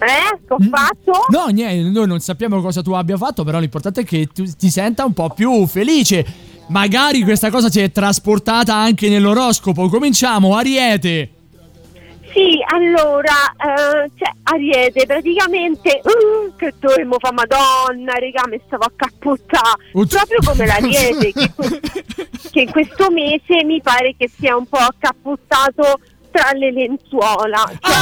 Eh? 0.00 0.38
Che 0.46 0.52
ho 0.52 0.58
fatto? 0.70 1.26
No, 1.28 1.46
niente, 1.48 1.90
noi 1.90 2.06
non 2.06 2.20
sappiamo 2.20 2.60
cosa 2.60 2.82
tu 2.82 2.92
abbia 2.92 3.16
fatto, 3.16 3.44
però 3.44 3.58
l'importante 3.58 4.02
è 4.02 4.04
che 4.04 4.28
tu 4.32 4.44
ti 4.56 4.70
senta 4.70 5.04
un 5.04 5.12
po' 5.12 5.30
più 5.30 5.66
felice. 5.66 6.24
Magari 6.68 7.22
questa 7.22 7.50
cosa 7.50 7.68
si 7.68 7.80
è 7.80 7.90
trasportata 7.90 8.74
anche 8.74 9.08
nell'oroscopo. 9.08 9.88
Cominciamo, 9.88 10.56
Ariete. 10.56 11.30
Sì, 12.32 12.62
allora, 12.64 13.32
eh, 13.56 14.10
cioè, 14.16 14.32
Ariete, 14.44 15.04
praticamente, 15.04 16.00
uh, 16.04 16.54
che 16.56 16.72
dovremmo 16.78 17.16
fare 17.18 17.34
Madonna, 17.34 18.12
raga, 18.12 18.46
mi 18.48 18.60
stavo 18.66 18.84
a. 18.84 18.92
Oddio. 19.92 20.16
Proprio 20.16 20.38
come 20.44 20.66
l'Ariete, 20.66 21.32
che, 21.32 21.50
che 22.52 22.60
in 22.60 22.70
questo 22.70 23.10
mese 23.10 23.64
mi 23.64 23.80
pare 23.82 24.14
che 24.16 24.30
sia 24.38 24.56
un 24.56 24.66
po' 24.66 24.76
accappottato 24.76 25.98
tra 26.30 26.50
le 26.56 26.72
lenzuola. 26.72 27.64
Cioè, 27.80 27.92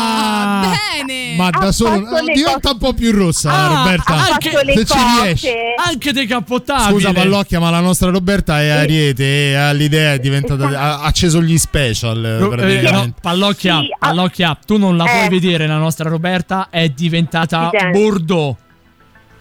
Ah, 0.00 0.70
bene. 1.02 1.36
Ma 1.36 1.50
da 1.50 1.70
solo 1.72 2.00
diventa 2.32 2.70
un 2.72 2.78
po' 2.78 2.92
più 2.92 3.12
rossa, 3.12 3.50
Ah, 3.52 3.68
Roberta. 3.84 4.14
ha 4.14 4.26
Anche- 4.32 4.50
fatto 4.50 4.64
le 4.64 4.72
se 4.74 4.84
ci 4.84 4.92
cose. 4.94 5.22
riesci. 5.22 5.48
Anche 5.86 6.12
decapottabile. 6.12 6.90
Scusa 6.90 7.12
Pallocchia, 7.12 7.60
ma 7.60 7.70
la 7.70 7.80
nostra 7.80 8.10
Roberta 8.10 8.60
è 8.60 8.68
Ariete 8.68 9.50
e 9.50 9.54
ha 9.54 9.72
l'idea, 9.72 10.12
è 10.14 10.18
diventata. 10.18 10.66
ha 10.68 11.02
acceso 11.02 11.40
gli 11.42 11.56
special. 11.58 12.36
Ro- 12.40 12.52
eh, 12.52 12.56
praticamente. 12.56 13.06
no, 13.06 13.14
Pallocchia, 13.20 13.78
Sì, 13.80 13.88
ah- 13.92 13.96
Pallocchia, 14.08 14.58
tu 14.66 14.76
non 14.78 14.96
la 14.96 15.04
Eh. 15.04 15.10
puoi 15.26 15.40
vedere, 15.40 15.66
la 15.66 15.78
nostra 15.78 16.08
Roberta 16.08 16.68
è 16.70 16.88
diventata 16.88 17.70
Evidente. 17.72 17.98
bordeaux. 17.98 18.56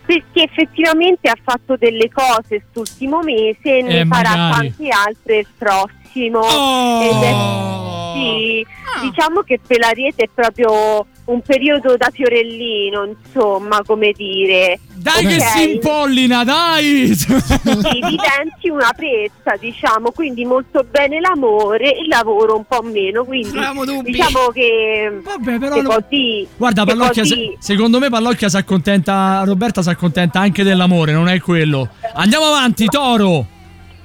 perché 0.07 0.43
effettivamente 0.43 1.27
ha 1.29 1.35
fatto 1.43 1.75
delle 1.77 2.09
cose 2.09 2.63
quest'ultimo 2.71 3.19
mese 3.23 3.79
e 3.79 3.81
ne 3.81 3.99
Eh, 3.99 4.05
farà 4.05 4.35
magari. 4.37 4.73
tante 4.77 4.87
altre 4.89 5.37
il 5.39 5.47
prossimo. 5.57 5.95
Oh! 6.25 7.01
Ed 7.01 7.23
è- 7.23 7.75
sì, 8.17 8.65
diciamo 9.01 9.41
che 9.41 9.59
per 9.65 9.77
l'Ariete 9.79 10.23
è 10.23 10.29
proprio 10.33 11.05
un 11.25 11.41
periodo 11.41 11.95
da 11.97 12.09
fiorellino, 12.11 13.05
insomma, 13.05 13.81
come 13.85 14.11
dire. 14.15 14.79
Dai 14.95 15.25
che 15.25 15.35
Ok? 15.35 15.41
si 15.41 15.71
impollina, 15.73 16.43
dai! 16.43 17.13
Sì, 17.15 17.27
diventi 17.29 18.69
una 18.69 18.91
pezza, 18.95 19.55
diciamo, 19.59 20.11
quindi 20.11 20.45
molto 20.45 20.83
bene 20.89 21.19
l'amore, 21.19 21.89
il 22.01 22.07
lavoro 22.07 22.55
un 22.55 22.63
po' 22.67 22.81
meno, 22.81 23.23
quindi 23.23 23.51
dubbi. 23.85 24.11
diciamo 24.11 24.47
che, 24.53 25.19
Vabbè, 25.23 25.59
però 25.59 25.75
che 25.75 25.81
lo- 25.81 25.89
così, 26.01 26.47
Guarda, 26.57 26.83
che 26.83 26.87
Pallocchia, 26.95 27.21
così- 27.21 27.35
se- 27.35 27.55
secondo 27.59 27.99
me 27.99 28.09
Pallocchia 28.09 28.49
si 28.49 28.57
accontenta, 28.57 29.43
Roberta 29.45 29.81
si 29.83 29.89
accontenta 29.89 30.39
anche 30.39 30.63
dell'amore, 30.63 31.11
non 31.11 31.27
è 31.29 31.39
quello. 31.39 31.89
Andiamo 32.13 32.45
avanti, 32.45 32.85
Toro. 32.87 33.45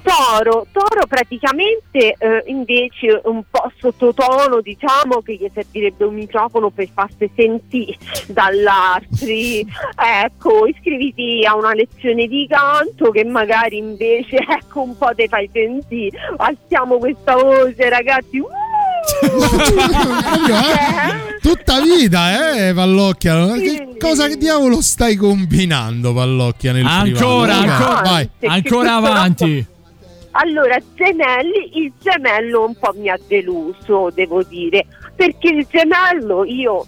Toro, 0.03 0.67
Toro 0.71 1.07
praticamente 1.07 2.15
eh, 2.17 2.43
invece 2.47 3.21
un 3.23 3.41
po' 3.49 3.71
sottotono, 3.79 4.59
diciamo 4.61 5.21
che 5.23 5.35
gli 5.35 5.49
servirebbe 5.53 6.03
un 6.03 6.15
microfono 6.15 6.69
per 6.69 6.89
farsi 6.93 7.29
sentire 7.35 7.97
dall'altri. 8.27 9.65
Ecco, 10.23 10.65
iscriviti 10.67 11.45
a 11.45 11.55
una 11.55 11.73
lezione 11.73 12.27
di 12.27 12.47
canto 12.49 13.09
che 13.11 13.23
magari 13.23 13.77
invece 13.77 14.37
ecco 14.47 14.81
un 14.81 14.97
po' 14.97 15.11
te 15.15 15.27
fai 15.27 15.49
sentire. 15.51 16.17
Alziamo 16.37 16.97
questa 16.97 17.35
voce, 17.35 17.89
ragazzi. 17.89 18.39
Uh! 18.39 18.47
Proprio, 19.19 20.55
eh? 20.55 21.39
Tutta 21.41 21.81
vita, 21.81 22.67
eh, 22.67 22.73
Pallocchia. 22.73 23.53
Che 23.53 23.95
cosa 23.99 24.27
che 24.27 24.37
diavolo 24.37 24.81
stai 24.81 25.15
combinando, 25.15 26.13
Pallocchia? 26.13 26.71
Nel 26.71 26.85
Ancora, 26.85 27.57
privato? 27.57 27.83
ancora, 27.83 28.01
Vai. 28.09 28.29
ancora 28.45 28.95
avanti. 28.95 29.65
Allora, 30.35 30.77
gemelli, 30.95 31.77
il 31.77 31.93
gemello 31.99 32.65
un 32.65 32.75
po' 32.75 32.91
mi 32.95 33.09
ha 33.09 33.19
deluso, 33.27 34.09
devo 34.09 34.41
dire, 34.41 34.85
perché 35.15 35.49
il 35.49 35.67
gemello 35.69 36.43
io, 36.43 36.85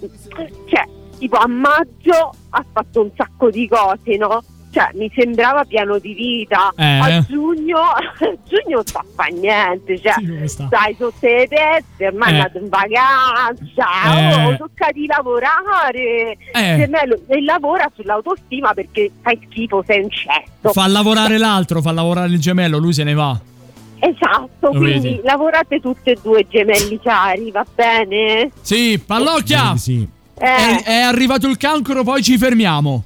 cioè, 0.65 0.83
tipo 1.19 1.37
a 1.37 1.47
maggio 1.47 2.31
ha 2.49 2.65
fatto 2.73 3.01
un 3.01 3.11
sacco 3.15 3.51
di 3.51 3.67
cose, 3.67 4.17
no? 4.17 4.43
Cioè, 4.75 4.89
mi 4.95 5.09
sembrava 5.15 5.63
pieno 5.63 5.97
di 5.99 6.13
vita. 6.13 6.73
Eh. 6.75 6.83
A 6.99 7.25
giugno, 7.25 7.77
a 7.79 8.01
giugno 8.43 8.75
non 8.75 8.85
sta 8.85 9.05
fa 9.15 9.23
niente, 9.27 9.97
cioè, 10.01 10.15
Sì, 10.17 10.47
stai 10.49 10.93
sotto 10.99 11.15
le 11.25 11.47
teste, 11.47 12.07
ormai 12.07 12.27
Eh. 12.27 12.33
è 12.33 12.35
andato 12.39 12.57
in 12.57 12.67
vacanza, 12.67 14.17
Eh. 14.17 14.43
oh, 14.47 14.57
tocca 14.57 14.91
di 14.91 15.05
lavorare. 15.05 16.37
Eh. 16.51 16.89
E 17.27 17.41
lavora 17.43 17.89
sull'autostima 17.95 18.73
perché 18.73 19.11
fai 19.21 19.39
schifo, 19.49 19.81
sei 19.87 20.01
un 20.03 20.09
cesto. 20.09 20.73
Fa 20.73 20.87
lavorare 20.87 21.37
l'altro, 21.37 21.81
fa 21.81 21.91
lavorare 21.93 22.27
il 22.33 22.39
gemello, 22.41 22.77
lui 22.77 22.91
se 22.91 23.03
ne 23.05 23.13
va. 23.13 23.39
Esatto, 23.97 24.71
Lo 24.73 24.79
quindi 24.79 25.07
vedi? 25.11 25.21
lavorate 25.23 25.79
tutte 25.79 26.11
e 26.11 26.17
due 26.21 26.45
gemelli 26.49 26.99
cari, 27.01 27.49
va 27.49 27.65
bene? 27.73 28.51
Sì, 28.59 28.99
Pallocchia. 28.99 29.67
Vedi, 29.67 29.77
sì. 29.79 30.07
Eh, 30.37 30.45
È, 30.45 30.83
è 30.83 30.99
arrivato 30.99 31.47
il 31.47 31.55
cancro, 31.55 32.03
poi 32.03 32.21
ci 32.21 32.37
fermiamo. 32.37 33.03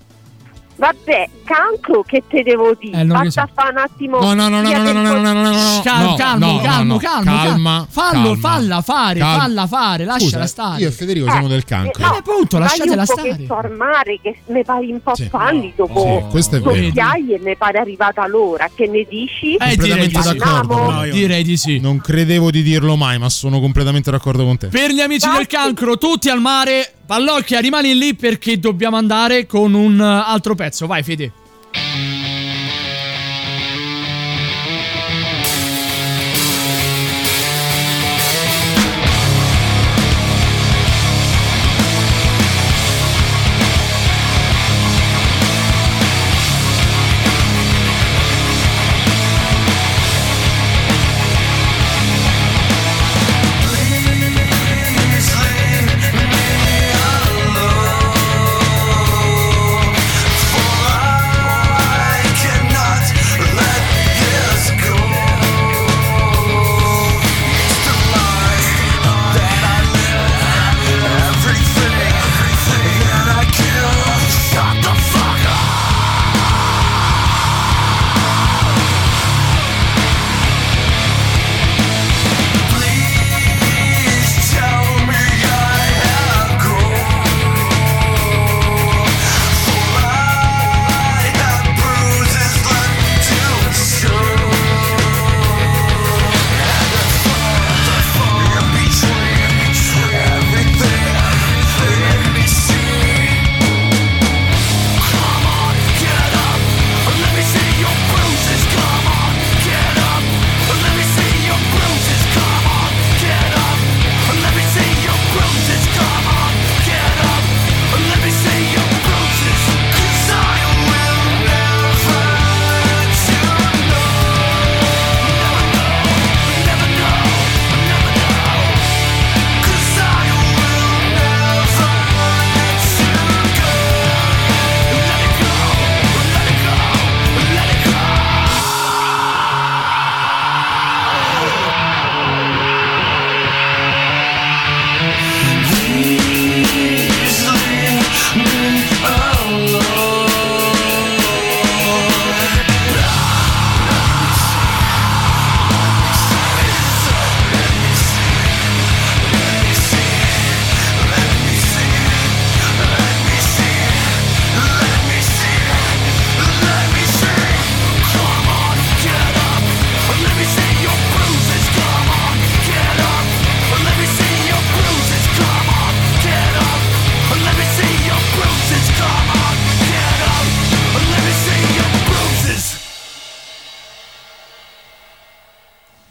vabbè, 0.78 1.30
cancro 1.50 2.04
che 2.04 2.24
te 2.28 2.44
devo 2.44 2.76
dire? 2.80 3.02
Eh, 3.02 3.06
Basta 3.06 3.46
so. 3.48 3.52
fare 3.56 3.72
un 3.72 3.78
attimo. 3.80 4.20
No, 4.20 4.34
no, 4.34 4.48
no, 4.50 4.62
no, 4.62 4.70
no, 4.70 4.92
no, 4.92 4.92
no, 4.92 5.02
no, 5.02 5.20
no, 5.20 5.32
no, 5.32 5.42
no, 5.42 5.50
no, 5.52 5.82
Cal- 5.84 6.04
no, 6.04 6.16
calmo, 6.16 6.46
no, 6.46 6.52
no, 6.54 6.60
calmo, 6.62 6.94
no. 6.94 7.00
calmo, 7.00 7.38
calma, 7.42 7.88
Fallo, 7.90 8.12
calma. 8.22 8.38
falla 8.40 8.82
fare, 8.82 9.20
falla 9.20 9.68
fare, 9.68 10.04
lasciala 10.06 10.32
Scusa, 10.32 10.46
stare. 10.48 10.82
Io 10.82 10.88
e 10.88 10.92
Federico 10.92 11.30
siamo 11.30 11.48
del 11.48 11.64
cancro. 11.66 12.06
no, 12.06 12.14
Eh, 12.14 12.18
appunto, 12.18 12.58
vai 12.60 12.68
lasciatela 12.68 13.02
un 13.02 13.06
stare. 13.08 13.30
pochetto 13.30 13.56
al 13.56 13.72
mare 13.76 14.20
che 14.22 14.36
mi 14.48 14.64
pare 14.64 14.86
un 14.86 15.02
po' 15.02 15.16
Sì. 15.16 15.26
pallido 15.26 15.88
Sì, 15.88 15.94
dopo 15.94 16.28
questo 16.30 16.56
è 16.58 16.60
vero. 16.60 16.76
e 16.76 17.40
mi 17.44 17.56
pare 17.58 17.80
arrivata 17.80 18.28
l'ora. 18.28 18.70
Che 18.74 18.88
ne 18.88 19.06
dici? 19.10 19.56
Eh, 19.56 19.76
direi 19.76 20.08
di, 20.08 20.14
Completamente 20.14 20.22
sì. 20.22 20.38
d'accordo. 20.38 20.92
No, 20.92 21.04
io 21.06 21.14
direi 21.14 21.44
di 21.44 21.58
sì. 21.58 21.80
Non 21.80 22.00
credevo 22.00 22.52
di 22.52 22.62
dirlo 22.62 22.96
mai, 22.96 23.18
ma 23.18 23.30
sono 23.30 23.60
completamente 23.60 24.12
d'accordo 24.12 24.44
con 24.46 24.58
te. 24.58 24.68
Per 24.68 24.92
gli 24.92 25.00
amici 25.02 25.28
del 25.30 25.48
cancro, 25.48 25.98
tutti 25.98 26.30
al 26.30 26.40
mare. 26.40 26.94
Pallocchia, 27.10 27.60
rimani 27.60 27.98
lì 27.98 28.14
perché 28.14 28.60
dobbiamo 28.60 28.96
andare 28.96 29.48
con 29.48 29.74
un 29.74 30.00
eh, 30.00 30.24
altro 30.32 30.54
pezzo. 30.54 30.86
Vai, 30.86 31.02
Fede. 31.02 31.32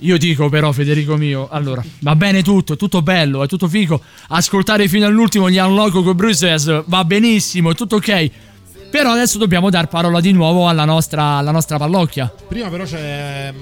Io 0.08 0.16
dico 0.16 0.48
però, 0.48 0.72
Federico 0.72 1.18
mio, 1.18 1.48
allora, 1.50 1.84
va 1.98 2.16
bene 2.16 2.42
tutto, 2.42 2.72
è 2.72 2.76
tutto 2.78 3.02
bello, 3.02 3.44
è 3.44 3.46
tutto 3.46 3.68
figo. 3.68 4.00
Ascoltare 4.28 4.88
fino 4.88 5.04
all'ultimo 5.04 5.50
gli 5.50 5.58
Unlock 5.58 6.02
con 6.02 6.16
Bruces 6.16 6.84
va 6.86 7.04
benissimo, 7.04 7.72
è 7.72 7.74
tutto 7.74 7.96
ok. 7.96 8.30
Però 8.90 9.10
adesso 9.10 9.36
dobbiamo 9.36 9.68
dar 9.68 9.86
parola 9.88 10.22
di 10.22 10.32
nuovo 10.32 10.66
alla 10.66 10.86
nostra, 10.86 11.36
alla 11.36 11.50
nostra 11.50 11.76
pallocchia. 11.76 12.32
Prima 12.48 12.70
però 12.70 12.84
c'è 12.84 13.52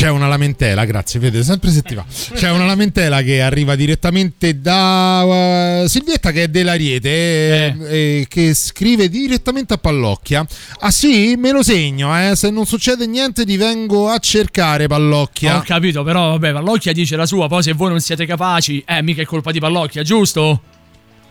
c'è 0.00 0.08
una 0.08 0.28
lamentela, 0.28 0.86
grazie, 0.86 1.20
vede 1.20 1.42
sempre 1.42 1.70
se 1.70 1.82
ti 1.82 1.94
va. 1.94 2.02
C'è 2.08 2.50
una 2.50 2.64
lamentela 2.64 3.20
che 3.20 3.42
arriva 3.42 3.74
direttamente 3.74 4.58
da 4.58 5.82
uh, 5.82 5.86
Silvietta 5.86 6.30
che 6.30 6.44
è 6.44 6.48
dell'Ariete 6.48 7.08
eh. 7.10 7.74
eh, 7.86 8.26
che 8.26 8.54
scrive 8.54 9.10
direttamente 9.10 9.74
a 9.74 9.76
Pallocchia. 9.76 10.46
Ah 10.78 10.90
sì, 10.90 11.34
me 11.36 11.52
lo 11.52 11.62
segno, 11.62 12.16
eh. 12.18 12.34
se 12.34 12.48
non 12.48 12.64
succede 12.64 13.06
niente 13.06 13.44
ti 13.44 13.58
vengo 13.58 14.08
a 14.08 14.16
cercare 14.16 14.86
Pallocchia. 14.86 15.58
Ho 15.58 15.62
capito, 15.66 16.02
però 16.02 16.30
vabbè, 16.30 16.52
Pallocchia 16.52 16.94
dice 16.94 17.16
la 17.16 17.26
sua, 17.26 17.46
poi 17.46 17.62
se 17.62 17.74
voi 17.74 17.90
non 17.90 18.00
siete 18.00 18.24
capaci, 18.24 18.82
eh, 18.86 19.02
mica 19.02 19.20
è 19.20 19.26
colpa 19.26 19.50
di 19.50 19.60
Pallocchia, 19.60 20.02
giusto? 20.02 20.62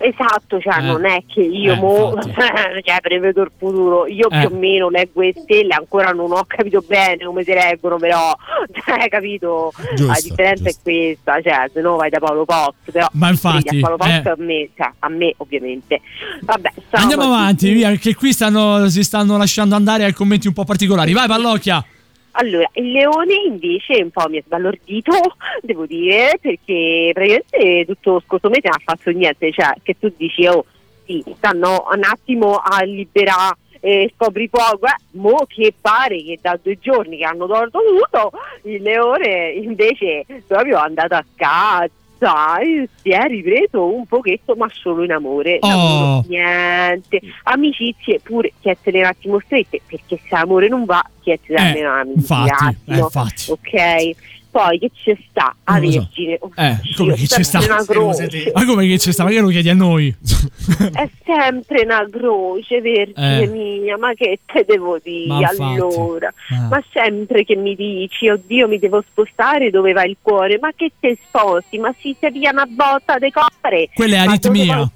Esatto, 0.01 0.59
cioè 0.59 0.77
Eh. 0.79 0.81
non 0.81 1.05
è 1.05 1.23
che 1.27 1.41
io 1.41 1.73
Eh, 1.73 1.75
mo, 1.75 2.17
cioè, 2.23 2.99
prevedo 3.01 3.41
il 3.41 3.51
futuro, 3.57 4.07
io 4.07 4.29
Eh. 4.29 4.39
più 4.47 4.55
o 4.55 4.57
meno 4.57 4.89
leggo 4.89 5.21
le 5.21 5.33
stelle, 5.37 5.73
ancora 5.73 6.11
non 6.11 6.31
ho 6.31 6.43
capito 6.47 6.83
bene 6.87 7.25
come 7.25 7.43
si 7.43 7.51
leggono, 7.53 7.97
però 7.97 8.33
cioè, 8.85 9.07
capito? 9.09 9.71
Giusto, 9.95 10.05
la 10.07 10.19
differenza 10.23 10.69
è 10.69 10.73
questa, 10.81 11.41
cioè 11.41 11.69
se 11.73 11.81
no 11.81 11.97
vai 11.97 12.09
da 12.09 12.19
Paolo 12.19 12.45
Post, 12.45 12.91
però 12.91 13.07
Ma 13.13 13.29
infatti, 13.29 13.77
a 13.77 13.79
Paolo 13.81 13.97
Post 13.97 14.25
eh. 14.25 14.29
a 14.29 14.35
me, 14.37 14.69
cioè, 14.75 14.91
a 14.99 15.09
me 15.09 15.33
ovviamente. 15.37 16.01
Vabbè, 16.41 16.71
Andiamo 16.91 17.23
avanti, 17.23 17.71
via, 17.71 17.91
che 17.91 18.15
qui 18.15 18.31
stanno, 18.31 18.87
si 18.89 19.03
stanno 19.03 19.37
lasciando 19.37 19.75
andare 19.75 20.05
a 20.05 20.13
commenti 20.13 20.47
un 20.47 20.53
po' 20.53 20.63
particolari. 20.63 21.11
Vai, 21.13 21.27
Pallocchia! 21.27 21.83
Allora, 22.31 22.69
il 22.73 22.91
leone 22.91 23.33
invece 23.45 24.01
un 24.01 24.11
po' 24.11 24.27
mi 24.29 24.37
ha 24.37 24.43
sbalordito, 24.45 25.11
devo 25.61 25.85
dire, 25.85 26.37
perché 26.39 27.11
praticamente 27.13 27.85
tutto 27.85 28.11
lo 28.13 28.23
scorso 28.25 28.49
mese 28.49 28.67
non 28.67 28.77
ha 28.77 28.83
fatto 28.83 29.09
niente, 29.11 29.51
cioè 29.51 29.73
che 29.81 29.95
tu 29.99 30.11
dici, 30.15 30.45
oh 30.47 30.65
sì, 31.05 31.23
stanno 31.37 31.87
un 31.91 32.03
attimo 32.03 32.55
a 32.57 32.83
liberare 32.83 33.57
eh, 33.81 34.11
scopri 34.15 34.49
poco, 34.49 34.85
eh, 34.85 34.95
mo 35.11 35.45
che 35.47 35.73
pare 35.79 36.21
che 36.23 36.37
da 36.41 36.59
due 36.61 36.77
giorni 36.79 37.17
che 37.17 37.23
hanno 37.23 37.47
tolto 37.47 37.79
tutto, 37.79 38.31
il 38.63 38.81
leone 38.81 39.51
invece 39.51 40.25
proprio 40.45 40.77
è 40.77 40.81
andato 40.81 41.15
a 41.15 41.25
casa 41.35 41.89
e 42.27 42.87
si 43.01 43.09
è 43.09 43.25
ripreso 43.27 43.83
un 43.93 44.05
pochetto 44.05 44.55
ma 44.55 44.67
solo 44.71 45.03
in 45.03 45.11
amore, 45.11 45.57
Oh. 45.61 45.67
lavoro, 45.67 46.25
niente, 46.27 47.21
amicizie 47.43 48.19
pure 48.21 48.53
chiedetele 48.59 48.99
un 48.99 49.05
attimo 49.05 49.39
strette 49.39 49.81
perché 49.87 50.17
se 50.17 50.27
l'amore 50.35 50.67
non 50.67 50.85
va 50.85 51.03
chiedete 51.21 51.53
Eh, 51.53 51.85
una 51.85 52.03
infatti, 52.05 52.77
un 52.85 52.93
eh, 52.95 52.97
infatti. 52.99 53.51
ok? 53.51 54.11
Poi 54.51 54.79
che 54.79 54.89
ci 54.93 55.15
sta 55.29 55.55
a 55.63 55.77
Non 55.77 55.91
so. 55.91 55.99
Vergine? 55.99 56.37
Oh, 56.41 56.51
Eh, 56.55 56.79
Dio, 56.81 56.95
come 56.97 57.13
che 57.15 57.27
c'è 57.27 57.43
sta? 57.43 57.59
Ma 57.67 58.65
come 58.65 58.87
che 58.87 58.97
c'è 58.97 59.11
sta? 59.11 59.23
Ma 59.23 59.29
che 59.29 59.39
lo 59.41 59.49
chiedi 59.49 59.69
a 59.69 59.73
noi? 59.75 60.15
È 60.91 61.09
sempre 61.23 61.81
una 61.83 62.07
croce, 62.09 62.81
Vergine 62.81 63.41
Eh. 63.43 63.47
mia, 63.47 63.97
ma 63.97 64.13
che 64.13 64.39
te 64.45 64.65
devo 64.67 64.97
dire 65.03 65.45
allora? 65.45 66.33
Ah. 66.51 66.67
Ma 66.69 66.83
sempre 66.91 67.43
che 67.43 67.55
mi 67.55 67.75
dici, 67.75 68.27
oddio 68.27 68.67
mi 68.67 68.79
devo 68.79 69.03
spostare 69.07 69.69
dove 69.69 69.93
va 69.93 70.03
il 70.03 70.17
cuore, 70.21 70.57
ma 70.59 70.71
che 70.75 70.91
te 70.99 71.17
sposti? 71.27 71.77
Ma 71.77 71.93
si 71.99 72.15
ti 72.19 72.29
via 72.31 72.49
una 72.51 72.65
botta 72.65 73.19
de 73.19 73.31
core? 73.31 73.89
Quella 73.93 74.15
è 74.15 74.19
aritmia. 74.19 74.89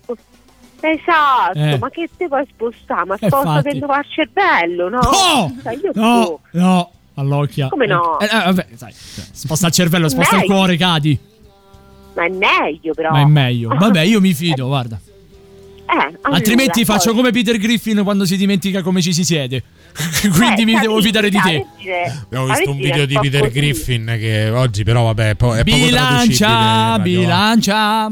Esatto, 0.86 1.58
Eh. 1.58 1.78
ma 1.78 1.90
che 1.90 2.10
te 2.18 2.28
vuoi 2.28 2.46
spostare? 2.52 3.06
Ma 3.06 3.16
Eh, 3.20 3.28
sposta 3.28 3.62
dove 3.62 3.80
va 3.80 4.00
il 4.00 4.08
cervello, 4.10 4.90
no? 4.90 5.00
No! 5.00 5.56
Sai, 5.62 5.80
io 5.82 5.92
No, 5.94 6.40
no, 6.52 6.92
all'occhia. 7.16 7.68
Come 7.70 7.86
no? 7.86 8.20
Eh, 8.20 8.26
eh, 8.26 8.44
vabbè, 8.46 8.68
sai, 8.76 8.94
cioè, 9.16 9.26
sposta 9.32 9.68
il 9.68 9.74
cervello, 9.74 10.10
sposta 10.10 10.36
il 10.36 10.42
Meglio. 10.42 10.54
cuore, 10.54 10.78
cadi. 10.78 11.18
Ma 12.16 12.26
è 12.26 12.30
meglio 12.30 12.94
però. 12.94 13.12
Ma 13.12 13.22
è 13.22 13.26
meglio. 13.26 13.70
Vabbè, 13.76 14.02
io 14.02 14.22
mi 14.22 14.34
fido, 14.34 14.68
guarda. 14.68 15.00
Eh, 15.86 15.92
allora, 15.92 16.18
Altrimenti 16.38 16.86
faccio 16.86 17.08
poi- 17.12 17.16
come 17.16 17.32
Peter 17.32 17.58
Griffin 17.58 18.04
quando 18.04 18.26
si 18.26 18.38
dimentica 18.38 18.82
come 18.84 19.02
ci 19.02 19.14
si 19.14 19.24
siede. 19.24 19.64
Quindi 20.32 20.62
Eh, 20.62 20.66
mi 20.66 20.80
devo 20.80 21.02
fidare 21.02 21.30
di 21.30 21.40
te. 21.40 21.66
Abbiamo 22.24 22.46
visto 22.48 22.70
un 22.72 22.78
video 22.78 23.06
di 23.06 23.18
Peter 23.20 23.42
così. 23.42 23.54
Griffin 23.54 24.06
che 24.20 24.50
oggi 24.50 24.84
però 24.84 25.04
vabbè 25.06 25.30
è, 25.32 25.36
po- 25.36 25.56
è 25.56 25.64
poco 25.64 25.76
Bilancia, 25.78 26.48
traducibile, 26.48 27.20
bilancia. 27.20 28.12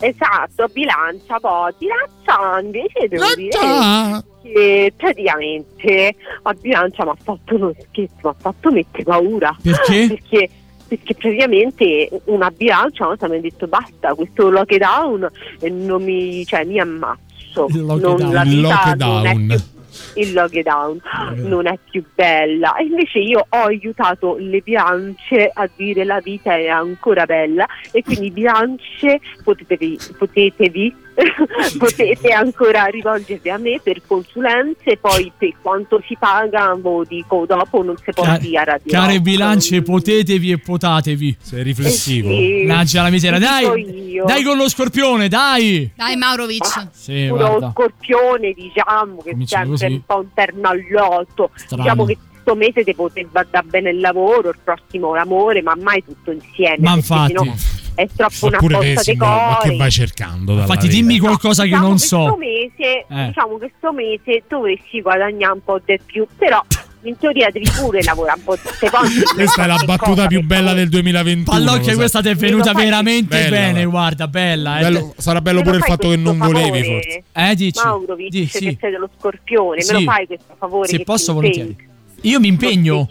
Esatto, 0.00 0.66
bilancia 0.72 1.38
poi. 1.38 1.72
Bilancia 1.78 2.60
invece 2.60 3.08
devo 3.08 3.24
Bilancia! 3.36 4.24
dire 4.40 4.54
che 4.54 4.92
praticamente 4.96 6.14
a 6.42 6.54
bilancia 6.54 7.04
mi 7.04 7.10
ha 7.10 7.16
fatto 7.22 7.54
uno 7.54 7.74
scherzo, 7.78 8.14
mi 8.22 8.30
ha 8.30 8.34
fatto 8.38 8.70
mettere 8.70 9.04
paura. 9.04 9.56
Perché? 9.62 10.06
Perché, 10.20 10.50
perché 10.88 11.14
praticamente 11.14 12.08
una 12.24 12.50
bilancia 12.50 13.04
una 13.04 13.10
volta 13.10 13.28
mi 13.28 13.36
ha 13.36 13.40
detto 13.40 13.68
basta, 13.68 14.14
questo 14.14 14.50
lockdown 14.50 15.30
e 15.60 15.70
non 15.70 16.02
mi, 16.02 16.44
cioè, 16.44 16.64
mi 16.64 16.80
ammazzo. 16.80 17.66
Non, 17.68 17.86
lockdown. 17.86 18.32
la 18.32 18.42
vita 18.42 18.94
non 18.96 19.26
è 19.26 19.34
lockdown. 19.34 19.46
più 19.46 19.79
il 20.14 20.32
lockdown 20.32 21.00
non 21.36 21.66
è 21.66 21.78
più 21.90 22.04
bella. 22.14 22.76
E 22.76 22.84
invece 22.84 23.18
io 23.18 23.46
ho 23.48 23.64
aiutato 23.64 24.36
le 24.38 24.60
bilance 24.60 25.50
a 25.52 25.68
dire 25.74 26.04
la 26.04 26.20
vita 26.20 26.54
è 26.54 26.68
ancora 26.68 27.26
bella 27.26 27.66
e 27.92 28.02
quindi 28.02 28.30
bilance 28.30 29.20
potetevi, 29.42 29.98
potetevi 30.18 31.08
potete 31.78 32.32
ancora 32.32 32.84
rivolgervi 32.84 33.50
a 33.50 33.58
me 33.58 33.80
per 33.82 34.00
consulenze 34.06 34.96
poi 35.00 35.30
per 35.36 35.54
quanto 35.60 36.02
si 36.06 36.16
paga 36.18 36.74
voi 36.80 37.06
dico 37.08 37.44
dopo 37.46 37.82
non 37.82 37.96
si 37.96 38.10
può 38.12 38.24
Ca- 38.24 38.38
dire 38.38 38.58
a 38.58 38.64
radio 38.64 38.90
care 38.90 39.20
bilance, 39.20 39.82
potetevi 39.82 40.50
e 40.52 40.58
potatevi. 40.58 41.36
Sei 41.40 41.62
riflessivo. 41.62 42.28
Eh 42.30 42.60
sì. 42.62 42.66
Mangia 42.66 43.02
la 43.02 43.10
miseria, 43.10 43.38
Lo 43.38 43.44
dai. 43.74 44.20
Dai 44.26 44.42
con 44.42 44.56
lo 44.56 44.68
scorpione, 44.68 45.28
dai. 45.28 45.90
Dai 45.94 46.16
Maurovic. 46.16 46.88
Sì, 46.92 47.26
pure 47.28 47.40
guarda. 47.42 47.66
lo 47.66 47.70
scorpione 47.72 48.52
diciamo 48.52 49.22
che 49.22 49.30
Cominciamo 49.32 49.76
sempre 49.76 49.86
così. 49.86 49.92
un 49.94 50.02
po' 50.04 50.22
interno 50.22 50.68
all'otto 50.68 51.50
Strano. 51.54 51.82
diciamo 51.82 52.04
che 52.04 52.18
questo 52.30 52.54
mese 52.54 52.84
ti 52.84 52.94
poteva 52.94 53.40
andare 53.40 53.66
bene 53.66 53.90
il 53.90 54.00
lavoro 54.00 54.48
il 54.50 54.58
prossimo 54.62 55.14
l'amore 55.14 55.62
ma 55.62 55.74
mai 55.80 56.02
tutto 56.04 56.30
insieme 56.32 56.76
Ma 56.78 56.94
infatti. 56.94 57.34
sennò 57.36 57.54
è 58.02 58.08
troppo 58.16 58.46
una 58.46 58.56
Oppure 58.56 58.74
botta 58.74 58.86
di 58.88 58.94
pessimo, 58.94 59.24
ma 59.26 59.58
che 59.60 59.66
cori 59.68 59.76
vai 59.78 59.90
cercando 59.90 60.52
Infatti, 60.52 60.86
vita? 60.86 60.92
dimmi 61.00 61.18
qualcosa 61.18 61.62
che 61.62 61.68
diciamo 61.68 61.86
non 61.86 61.96
che 61.96 62.02
so. 62.06 62.36
mese, 62.38 63.06
Eh. 63.08 63.26
diciamo 63.26 63.58
che 63.58 63.72
sto 63.78 63.92
mese 63.92 64.42
dovresti 64.48 65.00
guadagnare 65.02 65.52
un 65.54 65.64
po' 65.64 65.80
di 65.84 65.98
più 66.04 66.26
però 66.36 66.62
in 67.04 67.16
teoria 67.16 67.48
devi 67.50 67.66
pure 67.80 68.02
lavorare 68.02 68.38
un 68.40 68.44
po' 68.44 68.56
tutte 68.56 68.90
volte 68.90 69.22
Questa 69.32 69.64
è 69.64 69.66
la 69.66 69.80
battuta 69.86 70.26
più 70.26 70.42
bella 70.44 70.74
del 70.74 70.90
2021. 70.90 71.44
Pallocchia, 71.44 71.94
questa 71.94 72.20
ti 72.20 72.28
è 72.28 72.34
venuta 72.34 72.72
veramente 72.74 73.36
Bella, 73.38 73.48
bene, 73.56 73.84
guarda. 73.84 74.26
guarda, 74.26 74.28
bella. 74.28 74.78
eh. 74.78 74.82
Bello- 74.82 75.14
sarà 75.16 75.40
bello 75.40 75.58
Me 75.60 75.64
pure 75.64 75.76
il 75.78 75.82
fatto 75.84 76.08
che 76.10 76.20
questo 76.20 76.22
non 76.32 76.38
volevi 76.38 76.66
favore? 76.82 76.84
forse. 77.02 77.22
Eh, 77.32 77.54
dici? 77.54 77.80
Maurovic 77.82 78.28
Di, 78.28 78.40
che 78.46 78.58
sì. 78.58 78.76
sei 78.78 78.90
dello 78.90 79.08
scorpione 79.18 79.80
Sì. 79.80 79.92
me 79.94 79.98
lo 80.00 80.10
fai 80.10 80.26
questo 80.26 80.54
favore 80.58 80.88
Se 80.88 80.96
che 80.98 81.04
posso, 81.04 81.26
ti 81.26 81.32
volentieri. 81.32 81.88
Io 82.22 82.38
mi 82.40 82.48
impegno. 82.48 83.08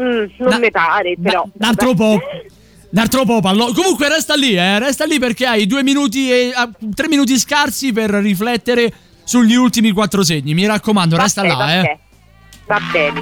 Mm, 0.00 0.24
non 0.38 0.48
Da- 0.48 0.58
mi 0.58 0.70
pare 0.70 1.14
però 1.22 1.42
Un 1.42 1.66
altro 1.66 1.92
po'. 1.92 2.18
Un 2.92 2.98
altro 2.98 3.24
po', 3.24 3.40
pallo. 3.40 3.72
Comunque 3.72 4.08
resta 4.08 4.34
lì, 4.34 4.54
eh. 4.54 4.78
Resta 4.78 5.04
lì 5.06 5.18
perché 5.18 5.46
hai 5.46 5.66
due 5.66 5.82
minuti 5.82 6.30
e 6.30 6.52
ah, 6.54 6.68
tre 6.94 7.08
minuti 7.08 7.38
scarsi 7.38 7.90
per 7.92 8.10
riflettere 8.10 8.92
sugli 9.24 9.54
ultimi 9.54 9.92
quattro 9.92 10.22
segni. 10.22 10.52
Mi 10.52 10.66
raccomando, 10.66 11.16
resta 11.16 11.40
Vabbè, 11.42 11.52
là, 11.54 11.58
vabbè. 11.58 11.80
eh. 11.80 11.98
va 12.66 12.80
bene 12.92 13.20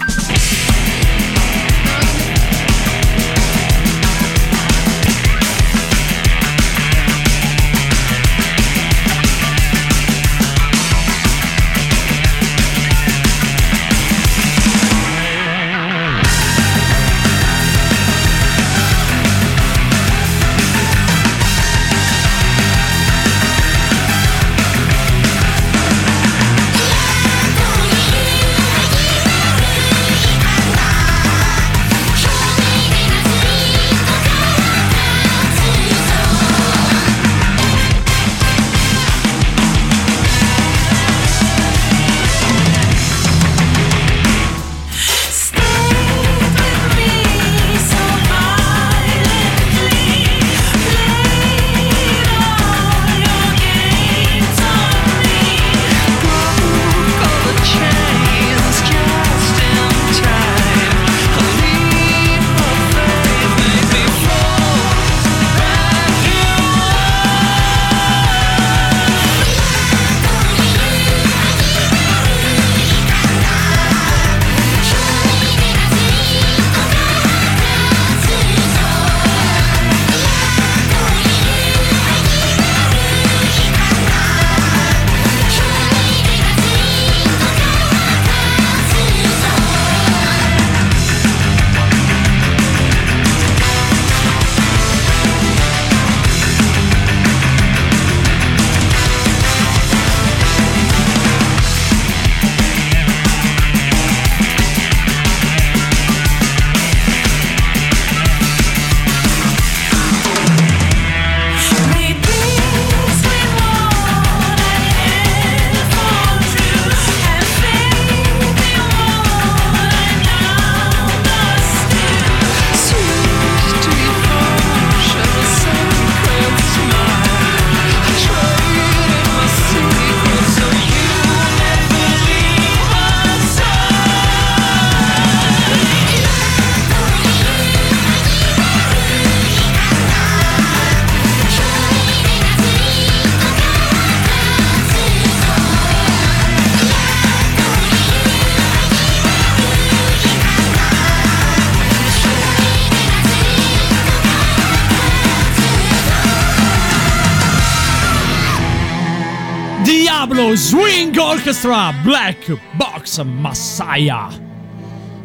Orchestra 161.50 161.92
Black 162.04 162.56
Box 162.76 163.20
Messiah. 163.24 164.28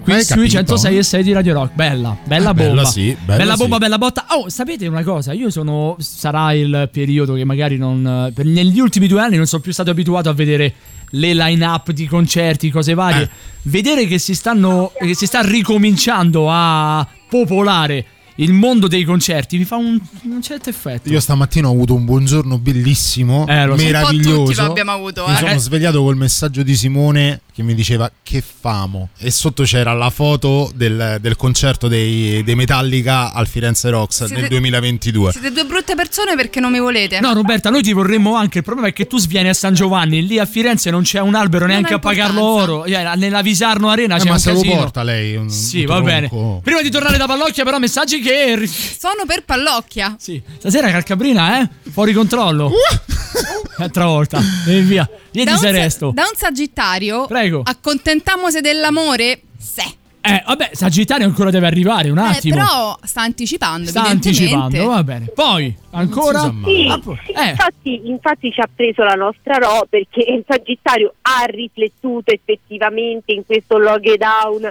Qui 0.02 0.14
sui 0.24 0.26
capito? 0.26 0.50
106 0.50 0.98
e 0.98 1.04
6 1.04 1.24
di 1.24 1.34
Radio 1.34 1.54
Rock, 1.54 1.76
bella, 1.76 2.18
bella 2.26 2.50
Eh, 2.50 2.54
bomba. 2.56 2.70
bella 2.70 2.86
sì, 2.86 3.16
bella 3.24 3.56
bomba, 3.56 3.76
sì. 3.76 3.82
bella 3.82 3.98
botta. 4.00 4.26
Oh, 4.30 4.50
sapete 4.50 4.88
una 4.88 5.04
cosa? 5.04 5.34
Io 5.34 5.52
sono. 5.52 5.96
Sarà 6.00 6.52
il 6.54 6.90
periodo 6.92 7.36
che 7.36 7.44
magari 7.44 7.78
non. 7.78 8.32
per- 8.34 8.48
negli 8.48 8.80
ultimi 8.80 9.06
due 9.06 9.22
anni 9.22 9.38
non 9.38 9.46
sono 9.46 9.62
più 9.62 9.72
stato 9.72 9.92
abituato 9.92 10.28
a 10.30 10.34
vedere 10.34 10.74
le 11.12 11.36
line-up 11.36 11.92
di 11.92 12.08
concerti, 12.08 12.72
cose 12.72 12.96
varie. 12.96 13.22
Eh. 13.22 13.30
Vedere 13.62 14.08
che 14.08 14.18
si 14.18 14.34
stanno. 14.34 14.94
che 15.00 15.14
si 15.14 15.28
sta 15.28 15.42
ricominciando 15.42 16.48
a 16.50 17.08
popolare 17.30 18.04
il 18.36 18.52
mondo 18.54 18.88
dei 18.88 19.04
concerti 19.04 19.58
mi 19.58 19.64
fa 19.66 19.76
un, 19.78 20.00
un 20.24 20.42
certo 20.42 20.70
effetto. 20.70 21.10
Io 21.10 21.20
stamattina 21.20 21.68
ho 21.68 21.72
avuto 21.72 21.94
un 21.94 22.04
buongiorno 22.06 22.58
bellissimo, 22.58 23.46
Eh, 23.48 23.66
lo 23.66 23.78
so. 23.78 23.84
meraviglioso. 23.84 24.30
Un 24.30 24.36
po' 24.38 24.44
tutti 24.52 24.56
lo 24.58 24.66
abbiamo 24.66 24.92
avuto, 24.92 25.26
Mi 25.28 25.34
eh. 25.34 25.38
sono 25.38 25.58
svegliato 25.58 26.02
col 26.04 26.18
messaggio 26.18 26.64
di 26.64 26.76
Simone 26.76 27.42
che 27.54 27.64
mi 27.64 27.74
diceva 27.74 28.12
che 28.22 28.44
famo. 28.46 29.10
E 29.18 29.32
sotto 29.32 29.64
c'era 29.64 29.94
la 29.94 30.10
foto 30.10 30.70
del, 30.76 31.18
del 31.22 31.36
concerto 31.38 31.88
dei, 31.88 32.44
dei 32.44 32.56
Metallica 32.56 33.32
al 33.32 33.48
Firenze 33.48 33.90
Rocks 33.90 34.26
Siete- 34.26 34.42
nel 34.42 34.50
2022. 34.50 35.32
Siete 35.32 35.52
due 35.54 35.64
brutte 35.66 35.96
persone 35.96 36.36
perché 36.36 36.60
non 36.60 36.72
mi 36.74 36.80
volete. 36.80 37.22
No, 37.22 37.34
Roberta, 37.34 37.70
noi 37.70 37.82
ti 37.82 37.94
vorremmo 37.94 38.36
anche. 38.36 38.58
Il 38.58 38.64
problema 38.66 38.90
è 38.90 38.94
che 38.94 39.08
tu 39.08 39.18
svieni 39.18 39.48
a 39.48 39.54
San 39.54 39.74
Giovanni. 39.74 40.26
Lì 40.28 40.38
a 40.38 40.46
Firenze 40.46 40.90
non 40.92 41.04
c'è 41.04 41.22
un 41.22 41.34
albero 41.36 41.66
neanche 41.66 41.94
ha 41.94 41.96
a 41.96 42.00
pagarlo 42.00 42.44
oro. 42.44 42.86
Cioè, 42.86 43.16
nella 43.16 43.42
Visarno 43.42 43.88
Arena 43.90 44.16
Eh, 44.18 44.20
c'è 44.20 44.26
ma 44.28 44.34
un 44.34 44.40
se 44.40 44.52
lo 44.52 44.60
casino. 44.60 44.76
porta 44.76 45.04
lei? 45.04 45.36
Un, 45.38 45.50
Sì, 45.50 45.80
un 45.80 45.86
va 45.86 46.02
bene. 46.02 46.30
Prima 46.62 46.82
di 46.82 46.90
tornare 46.92 47.16
da 47.18 47.26
Pallocchia, 47.26 47.64
però, 47.64 47.80
messaggi 47.80 48.20
che. 48.26 48.68
Sono 48.68 49.26
per 49.26 49.44
Pallocchia. 49.44 50.16
Sì. 50.20 50.42
Stasera 50.58 50.90
Calcabrina, 50.90 51.62
eh? 51.62 51.70
Fuori 51.92 52.14
controllo. 52.14 52.72
Altra 53.78 54.06
volta. 54.06 54.40
E 54.68 54.82
via. 54.82 55.08
Ieri 55.32 55.50
Da 55.50 55.56
un, 55.56 55.62
sa- 55.62 55.72
resto. 55.72 56.12
da 56.14 56.24
un 56.24 56.36
sagittario. 56.38 57.26
Prego. 57.28 57.62
Accontentamose 57.64 58.62
dell'amore? 58.62 59.42
Sì. 59.60 59.84
Eh, 60.28 60.44
vabbè, 60.46 60.70
Sagittario 60.74 61.26
ancora 61.28 61.52
deve 61.52 61.68
arrivare, 61.68 62.10
un 62.10 62.18
Eh, 62.18 62.22
attimo. 62.22 62.56
però 62.56 62.98
sta 63.04 63.22
anticipando. 63.22 63.88
Sta 63.90 64.04
anticipando, 64.06 64.88
va 64.88 65.04
bene. 65.04 65.28
Poi, 65.28 65.76
ancora. 65.92 66.52
Sì, 66.64 66.88
Ah, 66.90 66.98
po- 67.00 67.16
sì, 67.24 67.32
eh. 67.32 67.50
infatti, 67.50 68.02
infatti 68.08 68.52
ci 68.52 68.60
ha 68.60 68.68
preso 68.74 69.04
la 69.04 69.14
nostra 69.14 69.58
Ro 69.58 69.86
perché 69.88 70.22
il 70.22 70.44
Sagittario 70.48 71.14
ha 71.22 71.44
riflettuto 71.46 72.32
effettivamente 72.32 73.34
in 73.34 73.46
questo 73.46 73.78
lockdown 73.78 74.68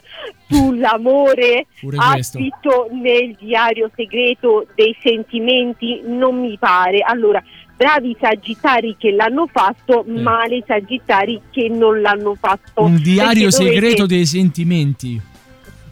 sull'amore, 0.49 1.67
Pure 1.81 1.97
ha 2.01 2.13
questo. 2.13 2.39
scritto 2.39 2.89
nel 2.93 3.37
diario 3.39 3.91
segreto 3.95 4.67
dei 4.75 4.97
sentimenti, 5.03 6.01
non 6.05 6.41
mi 6.41 6.57
pare. 6.59 6.99
Allora, 7.07 7.43
bravi 7.77 8.11
i 8.11 8.17
Sagittari 8.21 8.97
che 8.99 9.11
l'hanno 9.13 9.49
fatto, 9.51 10.05
male 10.07 10.57
i 10.57 10.65
Sagittari 10.67 11.41
che 11.51 11.69
non 11.69 12.01
l'hanno 12.01 12.35
fatto. 12.41 12.83
Un 12.83 13.01
diario 13.01 13.51
dovete- 13.51 13.73
segreto 13.73 14.07
dei 14.07 14.27
sentimenti. 14.27 15.21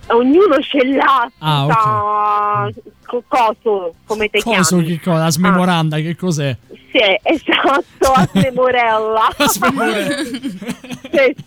Ognuno 0.09 0.59
ce 0.61 0.85
l'ha, 0.85 1.31
Ah, 1.39 2.69
co- 3.07 3.23
coso, 3.29 3.95
come 4.05 4.29
te 4.29 4.41
Coso, 4.43 4.77
chiami? 4.77 4.85
che 4.87 5.01
cosa? 5.01 5.19
La 5.25 5.31
smemoranda, 5.31 5.97
che 5.99 6.17
cos'è? 6.17 6.57
Sì, 6.91 6.99
esatto, 7.23 8.13
a 8.13 8.29
Morella. 8.53 9.29
sì, 9.49 9.61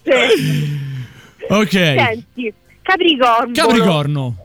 sì. 0.04 0.80
Ok. 1.50 1.70
Senti, 1.70 2.54
Capricorno. 2.82 3.52
Capricorno. 3.54 4.36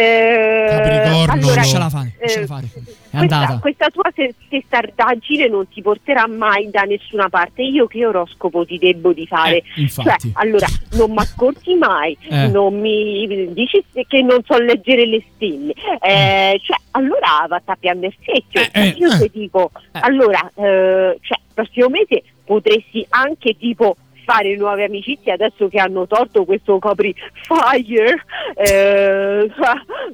Eh, 0.00 0.66
Capricorno. 0.70 1.32
allora, 1.32 1.54
Lasciala 1.54 1.88
fare, 1.90 2.12
eh, 2.18 2.22
lasciala 2.22 2.46
fare. 2.46 2.66
È 3.10 3.16
questa, 3.16 3.58
questa 3.60 3.88
tua 3.88 4.10
testardaggine 4.48 5.48
non 5.48 5.68
ti 5.68 5.82
porterà 5.82 6.26
mai 6.28 6.70
da 6.70 6.82
nessuna 6.82 7.28
parte. 7.28 7.62
Io 7.62 7.86
che 7.86 8.06
oroscopo 8.06 8.64
ti 8.64 8.78
debbo 8.78 9.12
di 9.12 9.26
fare? 9.26 9.62
Eh. 9.76 9.88
Cioè, 9.88 10.14
allora, 10.34 10.66
non 10.92 11.10
mi 11.10 11.18
ascolti 11.18 11.74
mai, 11.74 12.16
Eh. 12.30 12.46
non 12.48 12.78
mi 12.78 13.52
dici 13.52 13.84
che 14.06 14.22
non 14.22 14.40
so 14.44 14.56
leggere 14.58 15.06
le 15.06 15.22
stelle. 15.34 15.72
Eh, 16.00 16.60
cioè, 16.62 16.76
allora 16.92 17.44
vatti 17.48 17.70
a 17.70 17.76
piangere 17.76 18.14
secchio. 18.24 18.60
Io 18.96 19.18
ti 19.18 19.30
dico, 19.32 19.70
allora, 19.92 20.50
cioè, 20.54 21.38
prossimo 21.52 21.88
mese 21.88 22.22
potresti 22.44 23.04
anche 23.10 23.56
tipo 23.56 23.96
fare 24.24 24.56
nuove 24.56 24.84
amicizie 24.84 25.32
adesso 25.32 25.68
che 25.68 25.78
hanno 25.78 26.06
tolto 26.06 26.44
questo 26.44 26.78
copri 26.78 27.14
fire 27.42 28.24
eh, 28.56 29.50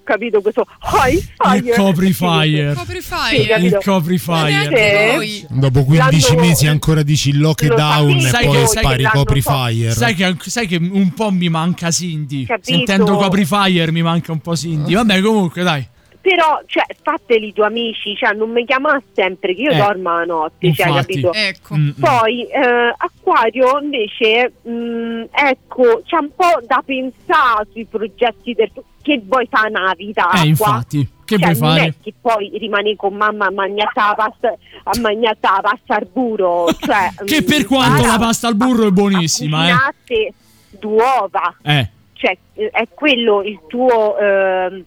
capito 0.05 0.41
questo 0.41 0.67
high 0.83 1.21
fire 1.37 1.67
Il 1.67 1.75
Copri 1.75 2.13
Fire. 2.13 2.75
Copri? 2.75 2.99
Il 3.67 3.79
Copri 3.83 4.19
Fire. 4.19 5.21
Sì. 5.21 5.47
Dopo 5.51 5.85
15 5.85 6.29
L'hanno- 6.35 6.47
mesi 6.47 6.67
ancora 6.67 7.03
dici 7.03 7.37
lockdown 7.37 8.09
Lo 8.11 8.27
e 8.27 8.45
poi 8.47 8.67
spari 8.67 8.97
che 8.97 9.03
l'hanno 9.03 9.19
copri 9.19 9.43
fire. 9.43 9.91
Sai 9.91 10.15
che, 10.15 10.37
sai 10.41 10.67
che 10.67 10.77
un 10.77 11.13
po' 11.13 11.31
mi 11.31 11.49
manca 11.49 11.91
Cindy. 11.91 12.45
Capito? 12.45 12.77
Sentendo 12.77 13.17
Copri 13.17 13.45
Fire 13.45 13.91
mi 13.93 14.03
manca 14.03 14.33
un 14.33 14.41
po' 14.41 14.57
Cindy. 14.57 14.95
Vabbè, 14.95 15.21
comunque, 15.21 15.63
dai. 15.63 15.87
Però 16.27 16.61
cioè 16.67 16.83
fateli 17.03 17.47
i 17.49 17.53
tuoi 17.53 17.69
amici 17.69 18.17
cioè 18.17 18.33
non 18.35 18.51
mi 18.51 18.65
chiamare 18.65 19.01
sempre 19.15 19.55
che 19.55 19.61
io 19.63 19.71
Eh, 19.71 19.77
dormo 19.77 20.11
la 20.13 20.25
notte 20.25 20.75
cioè, 20.75 20.93
capito 20.93 21.33
Ecco. 21.33 21.77
Mm, 21.77 21.87
mm. 21.87 21.91
Poi 22.01 22.43
eh, 22.49 22.95
Acquario 22.97 23.79
invece 23.81 24.53
mh, 24.63 25.27
ecco 25.31 26.03
c'è 26.05 26.17
un 26.17 26.31
po' 26.35 26.61
da 26.67 26.83
pensare 26.85 27.69
sui 27.73 27.85
progetti 27.85 28.55
del 28.55 28.73
che 29.03 29.23
vuoi 29.25 29.47
fare 29.49 29.69
una 29.69 29.95
vita 29.97 30.29
Eh, 30.43 30.49
infatti. 30.49 31.09
Che 31.25 31.39
Cioè, 31.39 31.55
vuoi 31.55 31.61
non 31.61 31.77
fare? 31.77 31.87
è 31.89 31.95
che 32.03 32.13
poi 32.21 32.51
rimani 32.59 32.97
con 32.97 33.15
mamma 33.15 33.47
a 33.47 33.51
mangiare 33.53 33.91
la 33.95 34.15
pasta 34.17 34.57
a 34.83 35.95
al 35.95 36.09
burro 36.13 36.67
cioè, 36.81 37.13
Che 37.25 37.41
mh, 37.41 37.45
per 37.45 37.67
quanto 37.67 38.05
la 38.05 38.19
pasta 38.19 38.49
al 38.49 38.57
burro 38.57 38.89
è 38.89 38.91
buonissima, 38.91 39.69
eh. 39.69 39.73
cucinate 39.73 40.33
due 40.81 40.91
uova 41.03 41.55
Eh. 41.63 41.89
cioè 42.15 42.37
eh, 42.55 42.71
è 42.71 42.89
quello 42.93 43.43
il 43.45 43.61
tuo 43.69 44.19
ehm, 44.19 44.85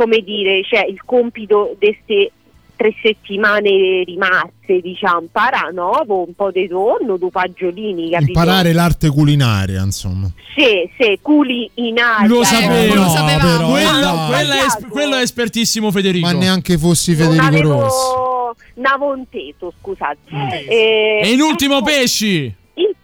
come 0.00 0.20
dire 0.20 0.62
cioè 0.64 0.86
il 0.86 1.02
compito 1.04 1.76
di 1.78 1.86
queste 1.88 2.32
tre 2.74 2.94
settimane 3.02 4.02
rimaste 4.04 4.80
diciamo 4.80 5.20
impara 5.20 5.68
no? 5.70 6.02
un 6.06 6.34
po' 6.34 6.50
di 6.50 6.66
tonno 6.66 7.18
due 7.18 7.28
fagiolini 7.30 8.08
capito? 8.08 8.30
Imparare 8.30 8.72
l'arte 8.72 9.10
culinaria, 9.10 9.82
insomma. 9.82 10.30
sì, 10.56 10.88
sì, 10.98 11.18
culi 11.20 11.70
in 11.74 11.98
aria 11.98 12.26
Lo 12.26 12.40
eh, 12.40 12.44
sapevo. 12.46 12.94
lo 12.94 13.08
sapevamo. 13.08 13.56
però, 13.56 13.70
Quello, 13.70 14.00
dai. 14.00 14.26
quella 14.30 14.54
è 14.54 14.88
quello 14.88 15.16
è 15.16 15.20
espertissimo 15.20 15.90
Federico. 15.90 16.26
Ma 16.26 16.32
neanche 16.32 16.78
fossi 16.78 17.14
Federico 17.14 17.44
avevo 17.44 17.80
Rossi. 17.82 18.62
navonteto 18.76 19.74
scusate 19.78 20.18
Eh, 20.66 21.20
E 21.24 21.32
in 21.32 21.40
ultimo 21.42 21.76
ecco, 21.78 21.84
pesci. 21.84 22.54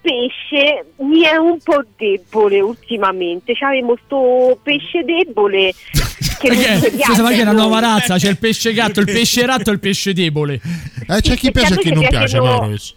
Il 0.06 0.30
pesce 0.30 0.84
mi 0.98 1.22
è 1.22 1.36
un 1.36 1.58
po' 1.62 1.82
debole 1.96 2.60
ultimamente 2.60 3.54
c'avevo 3.54 3.98
sto 4.04 4.58
pesce 4.62 5.02
debole 5.04 5.72
che 6.38 6.48
non 6.48 6.56
Perché? 6.58 6.90
mi 6.96 7.02
Scusa, 7.02 7.22
ma 7.22 7.30
che 7.30 7.38
è 7.38 7.42
una 7.42 7.52
nuova 7.52 7.80
razza? 7.80 8.16
C'è 8.16 8.28
il 8.28 8.38
pesce 8.38 8.72
gatto, 8.72 9.00
il 9.00 9.06
pesce 9.06 9.44
ratto 9.46 9.70
e 9.70 9.72
il 9.72 9.80
pesce 9.80 10.12
debole. 10.12 10.60
Eh, 11.08 11.20
c'è 11.20 11.34
chi 11.36 11.50
piace 11.50 11.74
e 11.74 11.78
chi 11.78 11.90
non 11.92 12.00
piace, 12.06 12.16
piacciono- 12.38 12.44
Maurovic. 12.44 12.94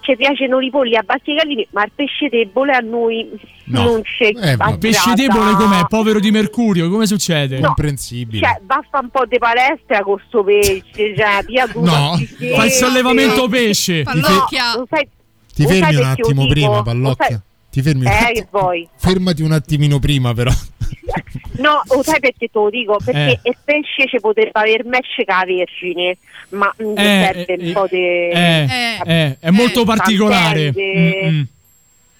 ci 0.00 0.16
piacciono 0.16 0.60
i 0.60 0.70
polli 0.70 0.96
a 0.96 1.02
batti 1.02 1.34
gallini 1.34 1.66
ma 1.72 1.84
il 1.84 1.90
pesce 1.94 2.28
debole 2.28 2.72
a 2.72 2.78
noi 2.80 3.28
No. 3.68 3.82
non 3.82 4.02
c'è 4.02 4.30
Eh, 4.32 4.54
vabbè. 4.56 4.78
Pesce 4.78 5.14
debole 5.14 5.52
com'è? 5.54 5.84
Povero 5.88 6.20
di 6.20 6.30
mercurio, 6.30 6.88
come 6.88 7.06
succede? 7.06 7.58
No. 7.58 7.66
Comprensibile. 7.68 8.46
cioè 8.46 8.58
basta 8.62 9.00
un 9.02 9.08
po' 9.10 9.24
di 9.26 9.38
palestra 9.38 10.02
con 10.02 10.22
sto 10.28 10.44
pesce 10.44 10.82
cioè 11.16 11.42
via 11.46 11.66
tu 11.66 11.82
No. 11.82 12.16
Fa 12.54 12.64
il 12.64 12.70
sollevamento 12.70 13.48
pesce. 13.48 14.02
Pallocchia. 14.04 14.76
lo 14.76 14.86
sai, 14.88 15.06
Ti 15.56 15.62
lo 15.62 15.68
fermi 15.68 15.94
un 15.96 16.02
attimo 16.04 16.42
dico? 16.42 16.52
prima, 16.52 16.76
Lo 16.76 16.82
Pallocchia. 16.82 17.42
Ti 17.70 17.82
fermi 17.82 18.00
un 18.02 18.06
eh 18.06 18.10
attimo. 18.16 18.46
vuoi 18.50 18.88
Fermati 18.96 19.42
un 19.42 19.52
attimino 19.52 19.98
prima, 19.98 20.32
però. 20.34 20.52
No, 21.58 21.80
lo 21.88 22.02
sai 22.02 22.20
perché 22.20 22.48
te 22.48 22.58
lo 22.58 22.68
dico? 22.68 22.98
Perché 23.02 23.40
Eh. 23.42 23.48
il 23.48 23.56
pesce 23.64 24.06
ci 24.06 24.20
potrebbe 24.20 24.50
aver 24.52 24.84
mesce 24.84 25.24
che 25.24 25.32
la 25.32 25.44
vergine, 25.46 26.18
ma 26.50 26.70
mm, 26.82 26.92
gli 26.92 26.98
Eh, 26.98 27.32
serve 27.32 27.44
eh, 27.46 27.66
un 27.66 27.72
po' 27.72 27.86
di... 27.90 27.96
Eh, 27.96 28.98
eh, 29.06 29.36
è 29.40 29.50
molto 29.50 29.80
Eh, 29.80 29.84
particolare. 29.86 30.72
Mm, 30.76 31.26
mm. 31.38 31.42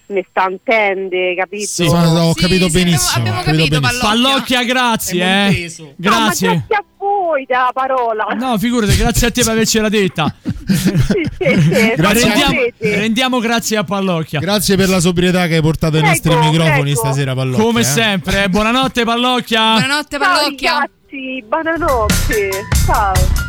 Ne 0.06 0.24
sta 0.30 0.48
intende, 0.48 1.34
capito? 1.34 1.66
Sì. 1.66 1.82
Ho 1.86 2.32
capito 2.32 2.68
sì, 2.68 2.72
benissimo. 2.78 3.18
abbiamo 3.20 3.40
ho 3.40 3.42
capito 3.42 3.62
capito, 3.62 3.80
benissimo. 3.80 4.08
Pallocchia, 4.08 4.64
grazie, 4.64 5.22
eh. 5.22 5.72
No, 5.76 5.84
ma 5.84 5.92
Grazie. 5.96 6.48
grazie 6.48 6.74
a 6.76 6.84
voi 6.96 7.44
della 7.46 7.70
parola. 7.74 8.24
No, 8.38 8.56
figurati, 8.56 8.96
grazie 8.96 9.26
a 9.26 9.30
te 9.30 9.42
per 9.42 9.52
avercela 9.52 9.88
detta. 9.90 10.34
Sì, 10.66 10.74
sì, 10.74 11.60
sì, 11.60 11.92
Grazie. 11.96 12.24
rendiamo, 12.28 12.60
rendiamo 12.78 13.38
grazie 13.38 13.76
a 13.76 13.84
Pallocchia. 13.84 14.40
Grazie 14.40 14.76
per 14.76 14.88
la 14.88 14.98
sobrietà 15.00 15.46
che 15.46 15.56
hai 15.56 15.60
portato 15.62 15.96
ai 15.96 16.02
Prego, 16.02 16.28
nostri 16.28 16.50
microfoni 16.50 16.82
prego. 16.92 16.98
stasera, 16.98 17.34
Pallocchia. 17.34 17.64
Come 17.64 17.80
eh. 17.80 17.84
sempre, 17.84 18.44
eh. 18.44 18.48
buonanotte 18.48 19.04
Pallocchia. 19.04 19.60
Buonanotte, 19.72 20.18
Ciao 20.18 20.34
Pallocchia. 20.34 20.72
ragazzi, 20.72 21.44
buonanotte. 21.46 22.50
Ciao. 22.84 23.44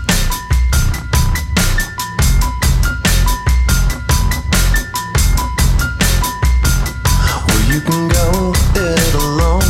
You 7.70 7.82
can 7.82 8.08
go 8.08 8.54
it 8.76 9.14
alone 9.14 9.70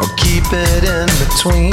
or 0.00 0.08
keep 0.16 0.44
it 0.52 0.82
in 0.84 1.06
between 1.22 1.72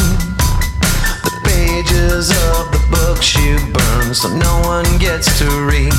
pages 1.83 2.29
of 2.29 2.71
the 2.71 2.87
books 2.91 3.35
you 3.35 3.55
burn 3.71 4.13
so 4.13 4.27
no 4.35 4.61
one 4.65 4.85
gets 4.97 5.39
to 5.39 5.45
read 5.65 5.93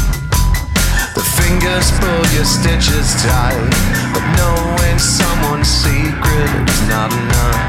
the 1.15 1.25
fingers 1.41 1.91
pull 1.99 2.23
your 2.37 2.45
stitches 2.45 3.15
tight. 3.23 3.71
But 4.13 4.25
knowing 4.37 4.99
someone's 4.99 5.69
secret 5.69 6.51
is 6.69 6.83
not 6.89 7.11
enough. 7.13 7.61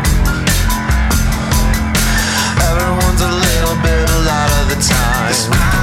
Everyone's 2.69 3.21
a 3.21 3.31
little 3.31 3.77
bit 3.81 4.09
a 4.09 4.19
lot 4.27 4.49
of 4.59 4.69
the 4.69 4.79
time. 4.88 5.80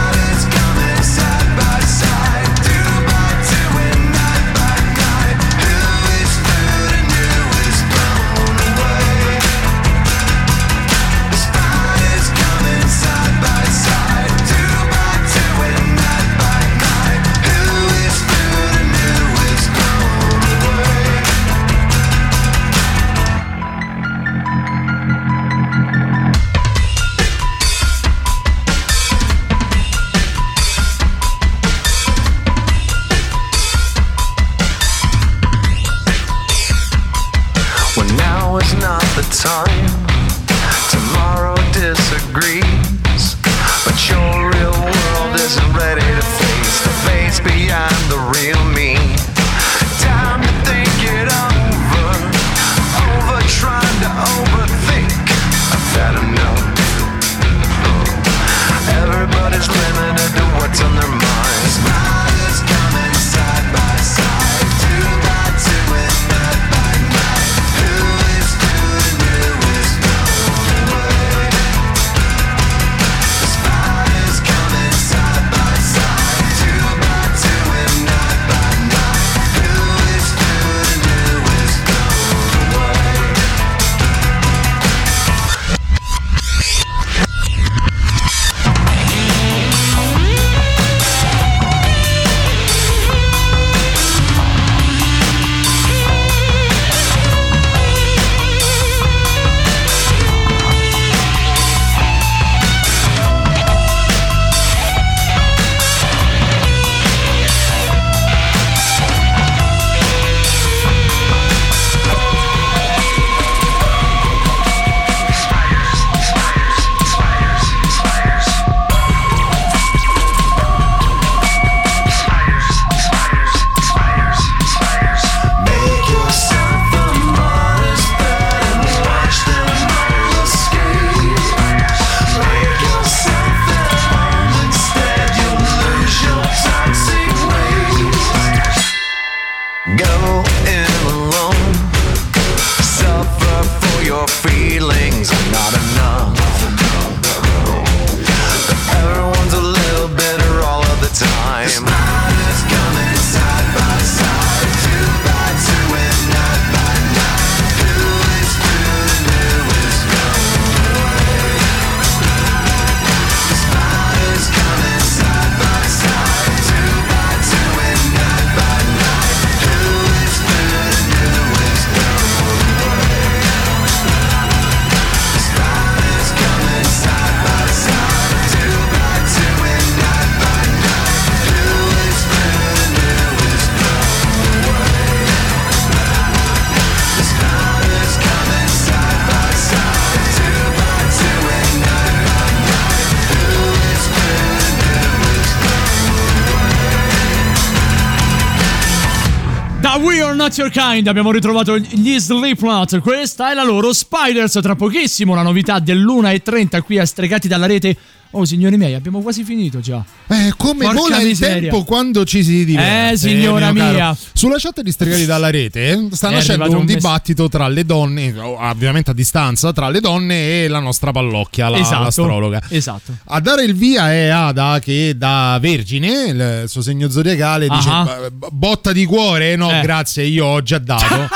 Your 200.59 200.70
Kind 200.72 201.06
abbiamo 201.06 201.30
ritrovato 201.30 201.78
gli 201.78 202.18
Slipknot. 202.18 202.98
Questa 202.98 203.52
è 203.52 203.55
la 203.55 203.62
loro 203.62 203.93
Spiders. 203.93 204.59
Tra 204.60 204.74
pochissimo 204.74 205.35
la 205.36 205.43
novità 205.43 205.78
dell'1.30 205.78 206.82
qui 206.82 206.98
a 206.98 207.06
Stregati 207.06 207.47
dalla 207.47 207.66
rete. 207.66 207.97
Oh, 208.32 208.44
signori 208.44 208.76
miei, 208.76 208.92
abbiamo 208.92 209.20
quasi 209.20 209.42
finito 209.42 209.80
già. 209.80 210.05
Eh, 210.26 210.52
come 210.59 210.84
Porca 210.84 211.00
vola 211.00 211.18
il 211.20 211.28
miseria. 211.28 211.70
tempo 211.70 211.82
quando 211.84 212.26
ci 212.26 212.44
si 212.44 212.66
diverte. 212.66 213.12
Eh, 213.12 213.16
signora 213.16 213.72
caro. 213.72 213.92
mia. 213.94 214.16
Sulla 214.34 214.56
chat 214.59 214.82
di 214.82 214.92
Stregati 214.92 215.24
dalla 215.24 215.48
rete 215.50 215.88
eh, 215.92 216.09
sta 216.12 216.28
È 216.28 216.32
nascendo 216.32 216.64
un 216.68 216.74
un 216.76 216.84
mess- 216.84 216.94
dibattito 216.94 217.48
tra 217.48 217.68
le 217.68 217.86
donne, 217.86 218.34
ovviamente 218.38 219.12
a 219.12 219.14
distanza, 219.14 219.72
tra 219.72 219.88
le 219.88 220.00
donne 220.00 220.64
e 220.64 220.68
la 220.68 220.78
nostra 220.78 221.10
pallocchia, 221.10 221.70
la, 221.70 221.78
esatto. 221.78 222.02
l'astrologa. 222.02 222.60
Esatto. 222.68 223.16
A 223.24 223.40
dare 223.40 223.64
il 223.64 223.74
via 223.74 224.12
è 224.12 224.28
Ada 224.28 224.78
che 224.78 225.14
da 225.16 225.56
Vergine, 225.59 226.24
il 226.26 226.64
suo 226.68 226.82
segno 226.82 227.09
zodiacale, 227.09 227.66
dice 227.66 227.88
Ah. 227.90 228.28
"B- 228.30 228.48
botta 228.50 228.92
di 228.92 229.06
cuore, 229.06 229.56
no 229.56 229.70
Eh. 229.70 229.80
grazie, 229.80 230.24
io 230.24 230.44
ho 230.44 230.62
già 230.62 230.76
dato. 230.78 231.05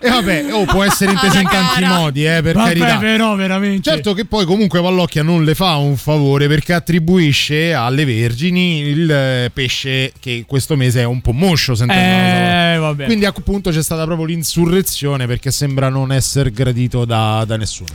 e 0.00 0.08
vabbè, 0.08 0.52
oh, 0.52 0.64
può 0.64 0.82
essere 0.84 1.12
inteso 1.12 1.38
in 1.38 1.48
tanti 1.48 1.84
modi, 1.84 2.24
eh, 2.26 2.40
per 2.42 2.54
Vabbè, 2.54 2.66
carità. 2.78 2.98
però, 2.98 3.34
veramente. 3.34 3.90
Certo 3.90 4.12
che 4.14 4.24
poi 4.24 4.44
comunque 4.44 4.80
Pallocchia 4.90 5.22
non 5.22 5.44
le 5.44 5.54
fa 5.54 5.76
un 5.76 5.96
favore 5.96 6.48
perché 6.48 6.72
attribuisce 6.72 7.72
alle 7.72 8.04
vergini 8.04 8.80
il 8.80 9.08
eh, 9.08 9.50
pesce 9.54 10.12
che 10.18 10.42
questo 10.48 10.74
mese 10.74 11.02
è 11.02 11.04
un 11.04 11.20
po' 11.20 11.30
moscio. 11.30 11.74
Eh, 11.74 12.76
vabbè. 12.76 13.04
Quindi 13.04 13.24
appunto 13.24 13.70
c'è 13.70 13.84
stata 13.84 14.04
proprio 14.04 14.26
l'insurrezione 14.26 15.28
perché 15.28 15.52
sembra 15.52 15.88
non 15.90 16.10
essere 16.10 16.50
gradito 16.50 17.04
da, 17.04 17.44
da 17.46 17.56
nessuno. 17.56 17.90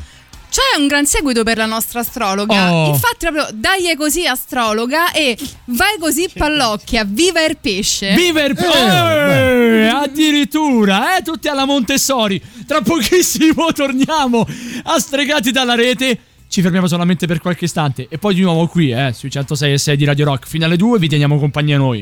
C'è 0.49 0.79
un 0.79 0.87
gran 0.87 1.05
seguito 1.05 1.43
per 1.43 1.57
la 1.57 1.65
nostra 1.65 1.99
astrologa. 1.99 2.73
Oh. 2.73 2.87
Infatti, 2.93 3.27
proprio 3.29 3.47
dai 3.53 3.93
così 3.97 4.25
astrologa 4.25 5.11
e 5.11 5.37
vai 5.65 5.97
così 5.99 6.29
pallocchia. 6.33 7.03
Viva 7.05 7.43
il 7.43 7.57
pesce. 7.59 8.15
Viva 8.15 8.41
il 8.41 8.55
pesce! 8.55 9.83
Eh, 9.83 9.87
addirittura, 9.87 11.17
eh, 11.17 11.23
tutti 11.23 11.49
alla 11.49 11.65
Montessori. 11.65 12.41
Tra 12.65 12.79
pochissimo 12.81 13.73
torniamo 13.73 14.47
a 14.83 14.97
Stregati 14.97 15.51
dalla 15.51 15.75
rete. 15.75 16.19
Ci 16.55 16.61
fermiamo 16.61 16.87
solamente 16.87 17.27
per 17.27 17.39
qualche 17.39 17.65
istante 17.65 18.07
e 18.09 18.17
poi 18.17 18.33
di 18.33 18.39
nuovo 18.39 18.65
qui, 18.67 18.89
eh, 18.89 19.11
sui 19.11 19.29
106 19.29 19.73
e 19.73 19.77
6 19.77 19.97
di 19.97 20.05
Radio 20.05 20.23
Rock. 20.23 20.47
Fino 20.47 20.63
alle 20.63 20.77
2 20.77 20.99
vi 20.99 21.09
teniamo 21.09 21.37
compagnia 21.37 21.75
noi. 21.75 22.01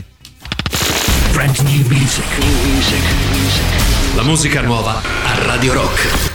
Brand 1.32 1.58
new 1.58 1.88
music. 1.88 2.24
La 4.16 4.22
musica 4.22 4.62
nuova 4.62 5.02
a 5.24 5.44
Radio 5.44 5.74
Rock. 5.74 6.33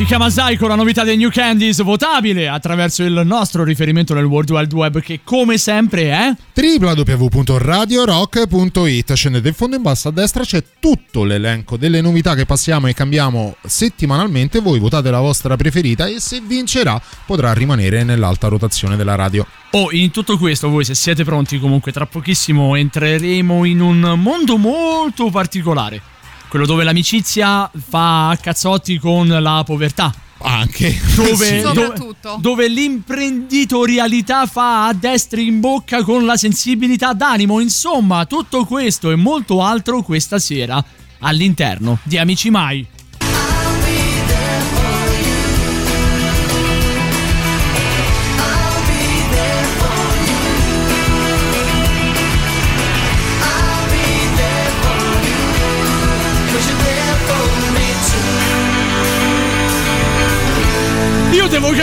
Si 0.00 0.06
chiama 0.06 0.28
Psycho, 0.28 0.66
la 0.66 0.76
novità 0.76 1.04
dei 1.04 1.18
New 1.18 1.28
Candies, 1.28 1.82
votabile 1.82 2.48
attraverso 2.48 3.02
il 3.02 3.20
nostro 3.26 3.64
riferimento 3.64 4.14
nel 4.14 4.24
World 4.24 4.50
Wide 4.50 4.74
Web 4.74 5.02
che 5.02 5.20
come 5.22 5.58
sempre 5.58 6.10
è 6.10 6.34
www.radiorock.it 6.54 9.12
Scendete 9.12 9.48
in 9.48 9.52
fondo 9.52 9.76
in 9.76 9.82
basso 9.82 10.08
a 10.08 10.10
destra 10.10 10.42
c'è 10.42 10.64
tutto 10.80 11.24
l'elenco 11.24 11.76
delle 11.76 12.00
novità 12.00 12.34
che 12.34 12.46
passiamo 12.46 12.86
e 12.86 12.94
cambiamo 12.94 13.56
settimanalmente. 13.62 14.60
Voi 14.60 14.78
votate 14.78 15.10
la 15.10 15.20
vostra 15.20 15.56
preferita 15.56 16.06
e 16.06 16.18
se 16.18 16.40
vincerà 16.40 16.98
potrà 17.26 17.52
rimanere 17.52 18.02
nell'alta 18.02 18.48
rotazione 18.48 18.96
della 18.96 19.16
radio. 19.16 19.46
Oh, 19.72 19.92
in 19.92 20.10
tutto 20.10 20.38
questo 20.38 20.70
voi 20.70 20.86
se 20.86 20.94
siete 20.94 21.24
pronti 21.24 21.58
comunque 21.58 21.92
tra 21.92 22.06
pochissimo 22.06 22.74
entreremo 22.74 23.66
in 23.66 23.82
un 23.82 24.14
mondo 24.16 24.56
molto 24.56 25.28
particolare. 25.28 26.19
Quello 26.50 26.66
dove 26.66 26.82
l'amicizia 26.82 27.70
fa 27.72 28.30
a 28.30 28.36
cazzotti 28.36 28.98
con 28.98 29.28
la 29.28 29.62
povertà. 29.64 30.12
Anche. 30.38 31.00
Dove, 31.14 31.60
dove, 31.60 31.60
Soprattutto. 31.60 32.38
dove 32.40 32.66
l'imprenditorialità 32.66 34.46
fa 34.46 34.88
a 34.88 34.92
destra 34.92 35.40
in 35.40 35.60
bocca 35.60 36.02
con 36.02 36.24
la 36.24 36.36
sensibilità 36.36 37.12
d'animo. 37.12 37.60
Insomma, 37.60 38.26
tutto 38.26 38.64
questo 38.64 39.12
e 39.12 39.14
molto 39.14 39.62
altro 39.62 40.02
questa 40.02 40.40
sera 40.40 40.84
all'interno 41.20 41.98
di 42.02 42.18
Amici 42.18 42.50
Mai. 42.50 42.84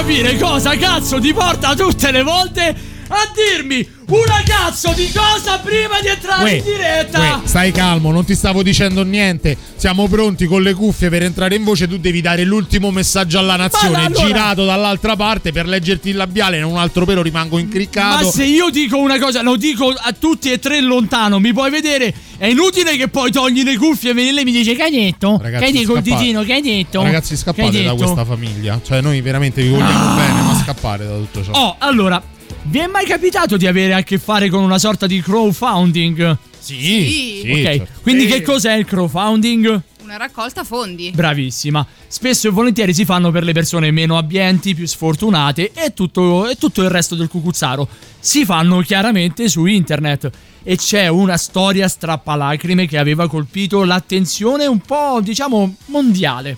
Capire 0.07 0.38
cosa 0.38 0.73
cazzo 0.77 1.19
ti 1.19 1.34
porta 1.34 1.75
tutte 1.75 2.11
le 2.11 2.23
volte 2.23 2.73
a 3.09 3.29
dirmi 3.34 3.88
una 4.07 4.41
cazzo 4.45 4.93
di 4.95 5.11
cosa 5.11 5.57
prima 5.59 5.99
di 6.01 6.07
entrare 6.07 6.43
Uè, 6.43 6.51
in 6.51 6.63
diretta. 6.63 7.19
uè, 7.19 7.39
stai 7.43 7.71
calmo, 7.71 8.11
non 8.11 8.23
ti 8.23 8.35
stavo 8.35 8.63
dicendo 8.63 9.03
niente. 9.03 9.57
Siamo 9.75 10.07
pronti 10.07 10.45
con 10.45 10.61
le 10.61 10.73
cuffie 10.73 11.09
per 11.09 11.23
entrare 11.23 11.55
in 11.55 11.63
voce. 11.65 11.88
Tu 11.88 11.97
devi 11.97 12.21
dare 12.21 12.43
l'ultimo 12.45 12.89
messaggio 12.91 13.38
alla 13.39 13.55
nazione, 13.57 14.05
allora- 14.05 14.25
girato 14.25 14.65
dall'altra 14.65 15.15
parte 15.17 15.51
per 15.51 15.67
leggerti 15.67 16.09
il 16.09 16.15
labiale. 16.15 16.59
Non 16.59 16.71
un 16.71 16.77
altro 16.77 17.05
pelo 17.05 17.21
rimango 17.21 17.57
incriccato. 17.57 18.25
Ma 18.25 18.31
se 18.31 18.45
io 18.45 18.69
dico 18.69 18.97
una 18.97 19.19
cosa, 19.19 19.41
lo 19.41 19.55
dico 19.57 19.89
a 19.89 20.13
tutti 20.17 20.51
e 20.51 20.59
tre 20.59 20.79
lontano, 20.81 21.39
mi 21.39 21.51
puoi 21.53 21.69
vedere? 21.69 22.13
È 22.38 22.45
inutile 22.45 22.95
che 22.97 23.07
poi 23.09 23.31
togli 23.31 23.63
le 23.63 23.77
cuffie 23.77 24.11
e 24.11 24.13
vieni 24.13 24.31
lei 24.31 24.43
mi 24.45 24.51
dice 24.51 24.73
che 24.75 24.84
hai 24.84 24.91
detto? 24.91 25.38
Ragazzi, 25.41 25.59
che 25.71 25.77
hai 25.79 25.85
detto 25.85 25.99
ditino? 25.99 26.43
Che 26.43 26.53
hai 26.53 26.61
detto? 26.61 27.03
Ragazzi, 27.03 27.35
scappate 27.35 27.84
da 27.84 27.93
questa 27.93 28.23
famiglia. 28.23 28.79
Cioè, 28.84 29.01
noi 29.01 29.19
veramente 29.21 29.61
vi 29.61 29.69
vogliamo 29.69 30.11
Ah. 30.11 30.15
bene, 30.15 30.41
ma 30.43 30.61
scappate 30.63 31.05
da 31.05 31.15
tutto 31.15 31.43
ciò. 31.43 31.51
Oh, 31.51 31.75
allora, 31.79 32.21
vi 32.69 32.80
è 32.80 32.88
mai 32.88 33.06
capitato 33.06 33.57
di 33.57 33.65
avere 33.68 33.94
a 33.94 34.03
che 34.03 34.18
fare 34.18 34.49
con 34.49 34.61
una 34.61 34.77
sorta 34.77 35.07
di 35.07 35.22
crowdfunding? 35.22 36.38
Sì, 36.60 37.41
Sì. 37.41 37.49
ok, 37.52 37.61
certo. 37.64 37.99
quindi 38.02 38.26
che 38.26 38.41
cos'è 38.41 38.73
il 38.73 38.85
crowdfunding? 38.85 39.81
Una 40.03 40.18
raccolta 40.18 40.64
fondi. 40.64 41.11
Bravissima. 41.14 41.85
Spesso 42.07 42.48
e 42.48 42.52
volentieri 42.52 42.94
si 42.94 43.03
fanno 43.03 43.30
per 43.30 43.44
le 43.44 43.52
persone 43.52 43.91
meno 43.91 44.18
abbienti, 44.18 44.73
più 44.73 44.85
sfortunate 44.85 45.72
e 45.73 45.94
tutto, 45.94 46.48
e 46.48 46.56
tutto 46.56 46.81
il 46.81 46.89
resto 46.89 47.15
del 47.15 47.27
cucuzzaro. 47.27 47.88
Si 48.19 48.45
fanno 48.45 48.80
chiaramente 48.80 49.49
su 49.49 49.65
internet. 49.65 50.30
E 50.64 50.76
c'è 50.77 51.07
una 51.10 51.35
storia 51.38 51.88
strappalacrime 51.89 52.88
che 52.88 52.98
aveva 52.98 53.27
colpito 53.27 53.84
l'attenzione 53.84 54.65
un 54.65 54.80
po', 54.80 55.19
diciamo, 55.22 55.76
mondiale. 55.88 56.57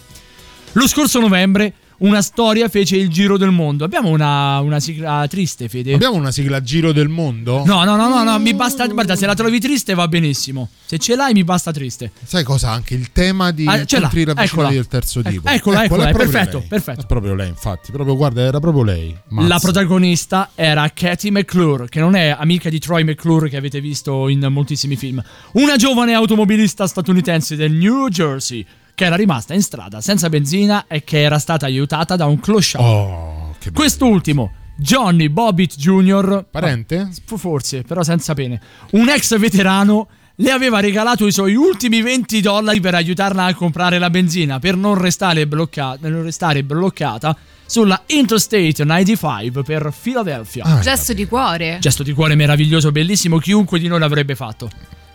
Lo 0.74 0.88
scorso 0.88 1.20
novembre 1.20 1.74
una 2.00 2.22
storia 2.22 2.68
fece 2.70 2.96
il 2.98 3.10
giro 3.10 3.38
del 3.38 3.52
mondo. 3.52 3.84
Abbiamo 3.86 4.10
una, 4.10 4.60
una 4.60 4.80
sigla 4.80 5.26
triste, 5.30 5.68
Fede. 5.70 5.94
Abbiamo 5.94 6.16
una 6.16 6.32
sigla 6.32 6.62
Giro 6.62 6.92
del 6.92 7.08
Mondo? 7.10 7.64
No, 7.66 7.84
no, 7.84 7.96
no, 7.96 8.08
no, 8.10 8.24
no, 8.24 8.40
mi 8.40 8.54
basta. 8.54 8.88
Guarda, 8.88 9.16
se 9.16 9.26
la 9.26 9.34
trovi 9.36 9.60
triste 9.60 9.94
va 9.94 10.08
benissimo. 10.08 10.70
Se 10.86 10.98
ce 10.98 11.16
l'hai, 11.16 11.34
mi 11.34 11.44
basta 11.44 11.72
triste. 11.72 12.12
Sai 12.24 12.44
cosa? 12.44 12.72
Anche 12.72 12.94
il 12.96 13.12
tema 13.12 13.52
di 13.52 13.66
Ah, 13.68 13.78
incontri 13.80 14.24
ravvicinati 14.24 14.42
eccola. 14.48 14.70
del 14.70 14.88
terzo 14.88 15.20
Ecco, 15.20 15.30
tipo. 15.30 15.50
eccola, 15.50 15.84
eccola, 15.86 16.04
è 16.06 16.08
è 16.08 16.12
proprio 16.12 16.32
perfetto, 16.32 16.58
lei. 16.60 16.68
perfetto. 16.68 17.02
È 17.02 17.06
proprio 17.06 17.36
lei, 17.36 17.48
infatti. 17.50 17.92
Proprio, 17.92 18.16
guarda, 18.16 18.42
era 18.42 18.60
proprio 18.60 18.84
lei. 18.84 19.16
Mazza. 19.30 19.48
La 19.48 19.60
protagonista 19.60 20.50
era 20.56 20.90
Katie 20.94 21.32
McClure, 21.32 21.90
che 21.90 22.00
non 22.00 22.16
è 22.16 22.30
amica 22.38 22.70
di 22.70 22.80
Troy 22.80 23.04
McClure 23.04 23.50
che 23.50 23.58
avete 23.58 23.82
visto 23.82 24.28
in 24.30 24.48
moltissimi 24.50 24.96
film. 24.96 25.22
Una 25.54 25.76
giovane 25.76 26.14
automobilista 26.14 26.88
statunitense 26.88 27.56
del 27.56 27.72
New 27.74 28.08
Jersey 28.10 28.66
che 29.00 29.06
era 29.06 29.16
rimasta 29.16 29.54
in 29.54 29.62
strada 29.62 30.02
senza 30.02 30.28
benzina 30.28 30.84
e 30.86 31.06
che 31.06 31.22
era 31.22 31.40
stata 31.40 31.66
aiutata 31.66 32.18
da 32.18 32.26
un 32.26 32.38
clochard. 32.42 32.84
Oh. 32.84 33.56
Quest'ultimo, 33.74 34.52
Johnny 34.76 35.30
Bobbitt 35.30 35.78
Jr. 35.78 36.46
Parente? 36.52 37.08
F- 37.26 37.38
Forse, 37.38 37.84
però 37.84 38.04
senza 38.04 38.34
pene. 38.34 38.60
Un 38.92 39.08
ex 39.08 39.38
veterano 39.38 40.10
le 40.36 40.52
aveva 40.52 40.82
regalato 40.82 41.26
i 41.26 41.32
suoi 41.32 41.56
ultimi 41.56 42.02
20 42.02 42.42
dollari 42.42 42.82
per 42.82 42.96
aiutarla 42.96 43.46
a 43.46 43.54
comprare 43.56 44.00
la 44.00 44.10
benzina 44.10 44.60
per 44.60 44.76
non 44.76 44.96
restare, 44.96 45.48
blocca- 45.48 45.98
non 46.02 46.22
restare 46.22 46.62
bloccata 46.64 47.38
sulla 47.66 48.02
Interstate 48.08 48.84
95 48.84 49.64
per 49.64 49.94
Philadelphia. 49.98 50.66
Ah, 50.66 50.80
Gesto 50.82 51.14
di 51.14 51.26
cuore. 51.26 51.78
Gesto 51.80 52.04
di 52.04 52.12
cuore 52.12 52.36
meraviglioso, 52.36 52.92
bellissimo, 52.92 53.38
chiunque 53.38 53.80
di 53.80 53.88
noi 53.88 54.00
l'avrebbe 54.00 54.36
fatto. 54.36 54.70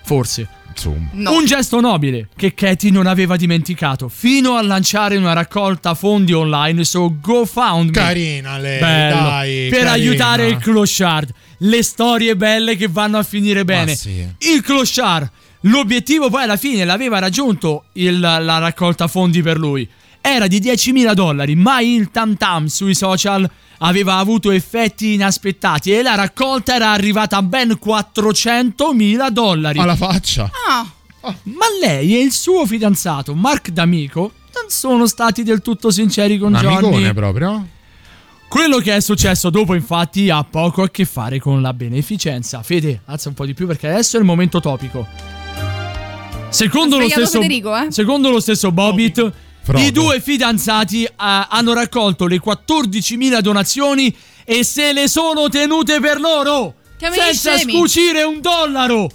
Forse. 0.05 0.49
Insomma. 0.75 1.09
No. 1.13 1.33
Un 1.37 1.45
gesto 1.47 1.81
nobile 1.81 2.29
che 2.37 2.53
Katie 2.55 2.91
non 2.91 3.07
aveva 3.07 3.37
dimenticato 3.37 4.09
fino 4.09 4.55
a 4.57 4.63
lanciare 4.63 5.17
una 5.17 5.33
raccolta 5.33 5.95
fondi 5.95 6.33
online 6.33 6.85
su 6.85 7.19
GoFundMe. 7.21 7.91
Carina 7.93 8.59
lei, 8.59 8.81
Bello. 8.81 9.15
dai. 9.23 9.69
per 9.69 9.85
carina. 9.85 9.93
aiutare 9.93 10.47
il 10.49 10.59
clochard. 10.59 11.31
Le 11.59 11.83
storie 11.83 12.37
belle 12.37 12.77
che 12.77 12.89
vanno 12.89 13.19
a 13.19 13.23
finire 13.23 13.65
bene. 13.65 13.95
sì. 13.95 14.27
Il 14.39 14.61
clochard. 14.63 15.31
L'obiettivo 15.67 16.29
poi 16.29 16.43
alla 16.43 16.57
fine 16.59 16.85
l'aveva 16.85 17.19
raggiunto 17.21 17.85
il- 17.93 18.21
la 18.21 18.59
raccolta 18.59 19.07
fondi 19.09 19.41
per 19.41 19.57
lui. 19.57 19.89
Era 20.21 20.47
di 20.47 20.59
10.000 20.59 21.15
dollari, 21.15 21.55
ma 21.55 21.81
il 21.81 22.11
tam 22.11 22.37
tam 22.37 22.67
sui 22.67 22.95
social 22.95 23.49
aveva 23.85 24.17
avuto 24.17 24.51
effetti 24.51 25.15
inaspettati 25.15 25.93
e 25.93 26.03
la 26.03 26.15
raccolta 26.15 26.75
era 26.75 26.91
arrivata 26.91 27.37
a 27.37 27.43
ben 27.43 27.79
400.000 27.83 29.29
dollari. 29.29 29.79
Alla 29.79 29.97
faccia. 29.97 30.51
Ah, 30.69 30.87
Ma 31.45 31.67
lei 31.81 32.17
e 32.17 32.21
il 32.23 32.33
suo 32.33 32.67
fidanzato, 32.67 33.35
Mark 33.35 33.71
D'Amico, 33.71 34.33
non 34.55 34.65
sono 34.69 35.07
stati 35.07 35.43
del 35.43 35.63
tutto 35.63 35.91
sinceri 35.91 36.39
con 36.39 36.55
Un 36.55 36.61
Johnny. 36.61 36.77
amicone 36.77 37.15
proprio. 37.15 37.69
Quello 38.49 38.79
che 38.79 38.95
è 38.95 39.01
successo 39.01 39.51
dopo, 39.51 39.75
infatti, 39.75 40.31
ha 40.31 40.45
poco 40.45 40.83
a 40.83 40.89
che 40.89 41.05
fare 41.05 41.41
con 41.41 41.61
la 41.61 41.73
beneficenza. 41.75 42.63
Fede, 42.63 43.01
alza 43.07 43.29
un 43.29 43.35
po' 43.35 43.47
di 43.47 43.55
più 43.55 43.67
perché 43.67 43.89
adesso 43.89 44.17
è 44.17 44.21
il 44.21 44.25
momento 44.27 44.61
topico. 44.61 45.07
Secondo 46.51 46.99
lo 46.99 47.09
stesso, 47.09 47.41
Federico, 47.41 47.77
eh? 47.77 47.87
secondo 47.91 48.31
lo 48.31 48.39
stesso 48.39 48.71
Bobbitt, 48.71 49.33
Frodo. 49.65 49.83
i 49.83 49.91
due 49.91 50.21
fidanzati 50.21 51.05
eh, 51.05 51.13
hanno 51.17 51.73
raccolto 51.73 52.27
le 52.27 52.41
14.000 52.41 53.41
donazioni 53.41 54.15
e 54.45 54.63
se 54.63 54.93
le 54.93 55.09
sono 55.09 55.49
tenute 55.49 56.01
per 56.01 56.21
loro. 56.21 56.75
Chiamali 56.99 57.21
senza 57.23 57.57
scemi. 57.57 57.73
scucire 57.73 58.23
un 58.23 58.41
dollaro. 58.41 59.11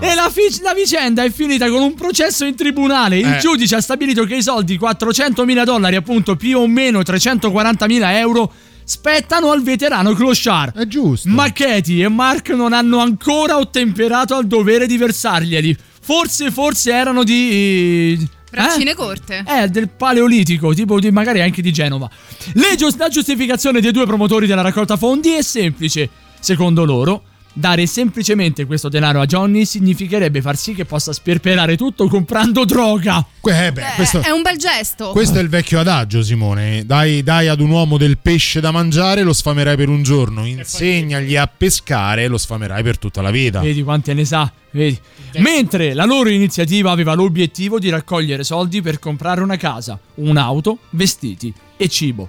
E 0.00 0.14
la, 0.14 0.28
fi- 0.30 0.60
la 0.62 0.74
vicenda 0.74 1.22
è 1.22 1.30
finita 1.30 1.68
con 1.68 1.80
un 1.82 1.94
processo 1.94 2.44
in 2.44 2.54
tribunale. 2.54 3.18
Il 3.18 3.26
Eh. 3.34 3.38
giudice 3.38 3.76
ha 3.76 3.80
stabilito 3.80 4.24
che 4.24 4.36
i 4.36 4.42
soldi, 4.42 4.78
400.000 4.78 5.64
dollari, 5.64 5.96
appunto 5.96 6.34
più 6.36 6.58
o 6.58 6.66
meno 6.66 7.00
340.000 7.00 8.16
euro, 8.18 8.52
spettano 8.84 9.50
al 9.52 9.62
veterano 9.62 10.12
clochard. 10.14 10.76
È 10.76 10.86
giusto. 10.86 11.28
Ma 11.28 11.52
Katie 11.52 12.04
e 12.04 12.08
Mark 12.08 12.48
non 12.50 12.72
hanno 12.72 12.98
ancora 12.98 13.56
ottemperato 13.58 14.34
al 14.34 14.46
dovere 14.46 14.86
di 14.86 14.96
versarglieli. 14.96 15.76
Forse, 16.00 16.50
forse 16.50 16.92
erano 16.92 17.22
di. 17.24 18.28
Braccine 18.54 18.90
eh? 18.90 18.94
corte. 18.94 19.44
Eh, 19.46 19.68
del 19.68 19.88
paleolitico, 19.90 20.72
tipo 20.72 20.98
di, 21.00 21.10
magari 21.10 21.40
anche 21.40 21.62
di 21.62 21.72
Genova. 21.72 22.08
Le 22.54 22.76
gius- 22.76 22.96
la 22.96 23.08
giustificazione 23.08 23.80
dei 23.80 23.92
due 23.92 24.06
promotori 24.06 24.46
della 24.46 24.62
raccolta 24.62 24.96
fondi 24.96 25.32
è 25.32 25.42
semplice. 25.42 26.08
Secondo 26.40 26.84
loro, 26.84 27.22
dare 27.56 27.86
semplicemente 27.86 28.66
questo 28.66 28.88
denaro 28.88 29.20
a 29.20 29.26
Johnny 29.26 29.64
significherebbe 29.64 30.42
far 30.42 30.56
sì 30.56 30.74
che 30.74 30.84
possa 30.84 31.12
sperperare 31.12 31.76
tutto 31.76 32.08
comprando 32.08 32.64
droga. 32.64 33.24
Eh 33.42 33.72
beh, 33.72 33.80
Eh, 33.80 33.94
questo, 33.94 34.20
È 34.20 34.30
un 34.30 34.42
bel 34.42 34.58
gesto. 34.58 35.10
questo 35.10 35.38
è 35.38 35.42
il 35.42 35.48
vecchio 35.48 35.78
adagio, 35.78 36.22
Simone. 36.22 36.84
Dai, 36.84 37.22
dai 37.22 37.48
ad 37.48 37.60
un 37.60 37.70
uomo 37.70 37.96
del 37.96 38.18
pesce 38.18 38.60
da 38.60 38.70
mangiare, 38.72 39.22
lo 39.22 39.32
sfamerai 39.32 39.76
per 39.76 39.88
un 39.88 40.02
giorno. 40.02 40.44
Insegnagli 40.44 41.36
a 41.36 41.46
pescare, 41.46 42.26
lo 42.26 42.36
sfamerai 42.38 42.82
per 42.82 42.98
tutta 42.98 43.22
la 43.22 43.30
vita. 43.30 43.60
Vedi 43.60 43.82
quante 43.82 44.12
ne 44.14 44.24
sa, 44.24 44.50
vedi. 44.72 44.98
Mentre 45.36 45.94
la 45.94 46.04
loro 46.04 46.28
iniziativa 46.28 46.90
aveva 46.90 47.14
l'obiettivo 47.14 47.78
di 47.78 47.88
raccogliere 47.88 48.42
soldi 48.44 48.82
per 48.82 48.98
comprare 48.98 49.40
una 49.42 49.56
casa, 49.56 49.98
un'auto, 50.16 50.78
vestiti 50.90 51.52
e 51.76 51.88
cibo. 51.88 52.28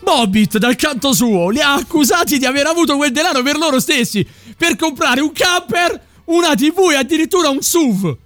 Bobbitt, 0.00 0.58
dal 0.58 0.76
canto 0.76 1.12
suo, 1.12 1.50
li 1.50 1.60
ha 1.60 1.74
accusati 1.74 2.38
di 2.38 2.46
aver 2.46 2.66
avuto 2.66 2.96
quel 2.96 3.12
denaro 3.12 3.42
per 3.42 3.56
loro 3.56 3.80
stessi, 3.80 4.26
per 4.56 4.76
comprare 4.76 5.20
un 5.20 5.32
camper, 5.32 6.06
una 6.26 6.54
TV 6.54 6.90
e 6.92 6.96
addirittura 6.96 7.48
un 7.48 7.60
SUV. 7.62 8.16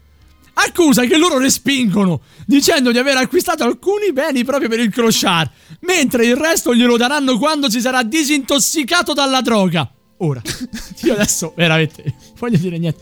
accusa 0.55 1.05
che 1.05 1.17
loro 1.17 1.39
respingono, 1.39 2.21
dicendo 2.47 2.93
di 2.93 2.99
aver 2.99 3.17
acquistato 3.17 3.65
alcuni 3.65 4.13
beni 4.13 4.45
proprio 4.45 4.69
per 4.69 4.81
il 4.81 4.91
clochard, 4.91 5.51
mentre 5.81 6.27
il 6.27 6.37
resto 6.37 6.75
glielo 6.75 6.97
daranno 6.97 7.39
quando 7.39 7.71
si 7.71 7.81
sarà 7.81 8.03
disintossicato 8.03 9.13
dalla 9.13 9.41
droga. 9.41 9.91
Ora, 10.19 10.41
io 11.03 11.15
adesso 11.15 11.53
veramente 11.57 12.15
voglio 12.47 12.59
dire 12.59 12.79
niente. 12.79 12.99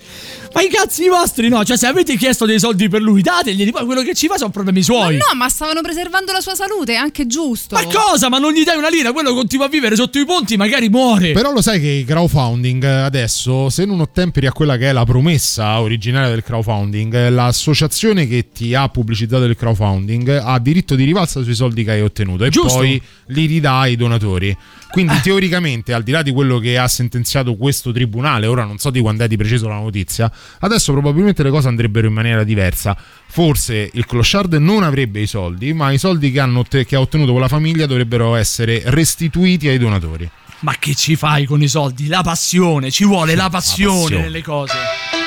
Ma 0.52 0.60
i 0.60 0.68
cazzi 0.68 1.08
vostri, 1.08 1.48
no? 1.48 1.64
Cioè, 1.64 1.78
se 1.78 1.86
avete 1.86 2.16
chiesto 2.16 2.44
dei 2.44 2.58
soldi 2.58 2.88
per 2.88 3.00
lui, 3.00 3.22
dateglieli. 3.22 3.70
Poi 3.70 3.84
quello 3.86 4.02
che 4.02 4.14
ci 4.14 4.26
fa 4.26 4.36
sono 4.36 4.50
problemi 4.50 4.82
suoi. 4.82 5.16
No, 5.16 5.34
ma 5.34 5.48
stavano 5.48 5.80
preservando 5.80 6.32
la 6.32 6.40
sua 6.40 6.54
salute, 6.54 6.92
è 6.92 6.96
anche 6.96 7.26
giusto. 7.26 7.74
Ma 7.74 7.84
cosa? 7.86 8.28
Ma 8.28 8.38
non 8.38 8.52
gli 8.52 8.64
dai 8.64 8.76
una 8.76 8.90
lira? 8.90 9.12
Quello 9.12 9.32
continua 9.32 9.66
a 9.66 9.68
vivere 9.68 9.96
sotto 9.96 10.18
i 10.18 10.26
ponti, 10.26 10.56
magari 10.56 10.88
muore. 10.90 11.32
Però 11.32 11.52
lo 11.52 11.62
sai 11.62 11.80
che 11.80 11.88
il 11.88 12.04
crowdfunding 12.04 12.84
eh, 12.84 12.88
adesso, 13.00 13.70
se 13.70 13.84
non 13.86 14.00
ottemperi 14.00 14.46
a 14.46 14.52
quella 14.52 14.76
che 14.76 14.90
è 14.90 14.92
la 14.92 15.04
promessa 15.04 15.80
originaria 15.80 16.28
del 16.28 16.42
crowdfunding, 16.42 17.14
eh, 17.14 17.30
l'associazione 17.30 18.26
che 18.26 18.48
ti 18.52 18.74
ha 18.74 18.88
pubblicizzato 18.88 19.44
il 19.44 19.56
crowdfunding 19.56 20.28
ha 20.28 20.58
diritto 20.58 20.94
di 20.94 21.04
rivalsa 21.04 21.42
sui 21.42 21.54
soldi 21.54 21.82
che 21.84 21.92
hai 21.92 22.02
ottenuto 22.02 22.44
e 22.44 22.50
Giusto. 22.50 22.78
poi 22.78 23.00
li 23.28 23.46
ridà 23.46 23.78
ai 23.78 23.96
donatori. 23.96 24.54
Quindi 24.90 25.20
teoricamente, 25.20 25.92
al 25.92 26.02
di 26.02 26.10
là 26.10 26.22
di 26.22 26.32
quello 26.32 26.58
che 26.58 26.76
ha 26.76 26.88
sentenziato 26.88 27.54
questo 27.56 27.92
tribunale, 27.92 28.46
ora 28.46 28.64
non 28.64 28.78
so 28.78 28.90
di 28.90 29.00
quando 29.00 29.24
è 29.24 29.28
di 29.28 29.36
preciso 29.36 29.68
la 29.68 29.76
notizia, 29.76 30.30
adesso 30.60 30.92
probabilmente 30.92 31.42
le 31.42 31.50
cose 31.50 31.68
andrebbero 31.68 32.08
in 32.08 32.12
maniera 32.12 32.42
diversa. 32.42 32.96
Forse 33.28 33.90
il 33.92 34.04
clochard 34.04 34.54
non 34.54 34.82
avrebbe 34.82 35.20
i 35.20 35.26
soldi, 35.26 35.72
ma 35.72 35.92
i 35.92 35.98
soldi 35.98 36.32
che, 36.32 36.40
hanno 36.40 36.64
che 36.64 36.96
ha 36.96 37.00
ottenuto 37.00 37.32
con 37.32 37.40
la 37.40 37.48
famiglia 37.48 37.86
dovrebbero 37.86 38.34
essere 38.34 38.82
restituiti 38.86 39.68
ai 39.68 39.78
donatori. 39.78 40.28
Ma 40.60 40.74
che 40.78 40.94
ci 40.94 41.16
fai 41.16 41.46
con 41.46 41.62
i 41.62 41.68
soldi? 41.68 42.06
La 42.06 42.22
passione, 42.22 42.90
ci 42.90 43.04
vuole 43.04 43.34
la 43.34 43.48
passione, 43.48 44.00
passione. 44.00 44.22
nelle 44.22 44.42
cose. 44.42 45.19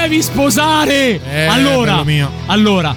Devi 0.00 0.20
sposare! 0.22 1.20
Eh, 1.24 1.46
allora, 1.46 2.04
allora, 2.46 2.94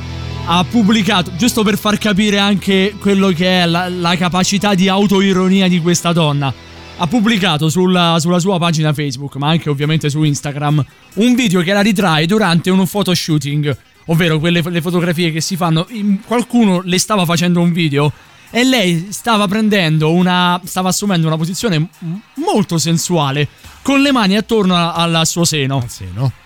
ha 0.47 0.65
pubblicato, 0.67 1.31
giusto 1.37 1.61
per 1.61 1.77
far 1.77 1.99
capire 1.99 2.39
anche 2.39 2.95
quello 2.99 3.27
che 3.27 3.61
è 3.61 3.65
la, 3.67 3.87
la 3.87 4.17
capacità 4.17 4.73
di 4.73 4.89
autoironia 4.89 5.67
di 5.67 5.79
questa 5.79 6.11
donna. 6.11 6.51
Ha 6.97 7.05
pubblicato 7.05 7.69
sulla, 7.69 8.17
sulla 8.19 8.39
sua 8.39 8.57
pagina 8.57 8.93
Facebook, 8.93 9.35
ma 9.35 9.49
anche 9.49 9.69
ovviamente 9.69 10.09
su 10.09 10.23
Instagram, 10.23 10.83
un 11.15 11.35
video 11.35 11.61
che 11.61 11.71
la 11.71 11.81
ritrae 11.81 12.25
durante 12.25 12.71
un 12.71 12.87
photoshooting, 12.87 13.77
ovvero 14.07 14.39
quelle 14.39 14.63
le 14.65 14.81
fotografie 14.81 15.31
che 15.31 15.39
si 15.39 15.55
fanno. 15.55 15.85
in- 15.91 16.21
qualcuno 16.25 16.81
le 16.83 16.97
stava 16.97 17.25
facendo 17.25 17.61
un 17.61 17.71
video 17.71 18.11
e 18.49 18.63
lei 18.63 19.07
stava 19.11 19.47
prendendo 19.47 20.11
una. 20.11 20.59
stava 20.63 20.89
assumendo 20.89 21.27
una 21.27 21.37
posizione 21.37 21.89
molto 22.35 22.77
sensuale, 22.77 23.47
con 23.81 24.01
le 24.01 24.11
mani 24.11 24.35
attorno 24.35 24.75
al 24.75 25.21
suo 25.25 25.45
seno. 25.45 25.85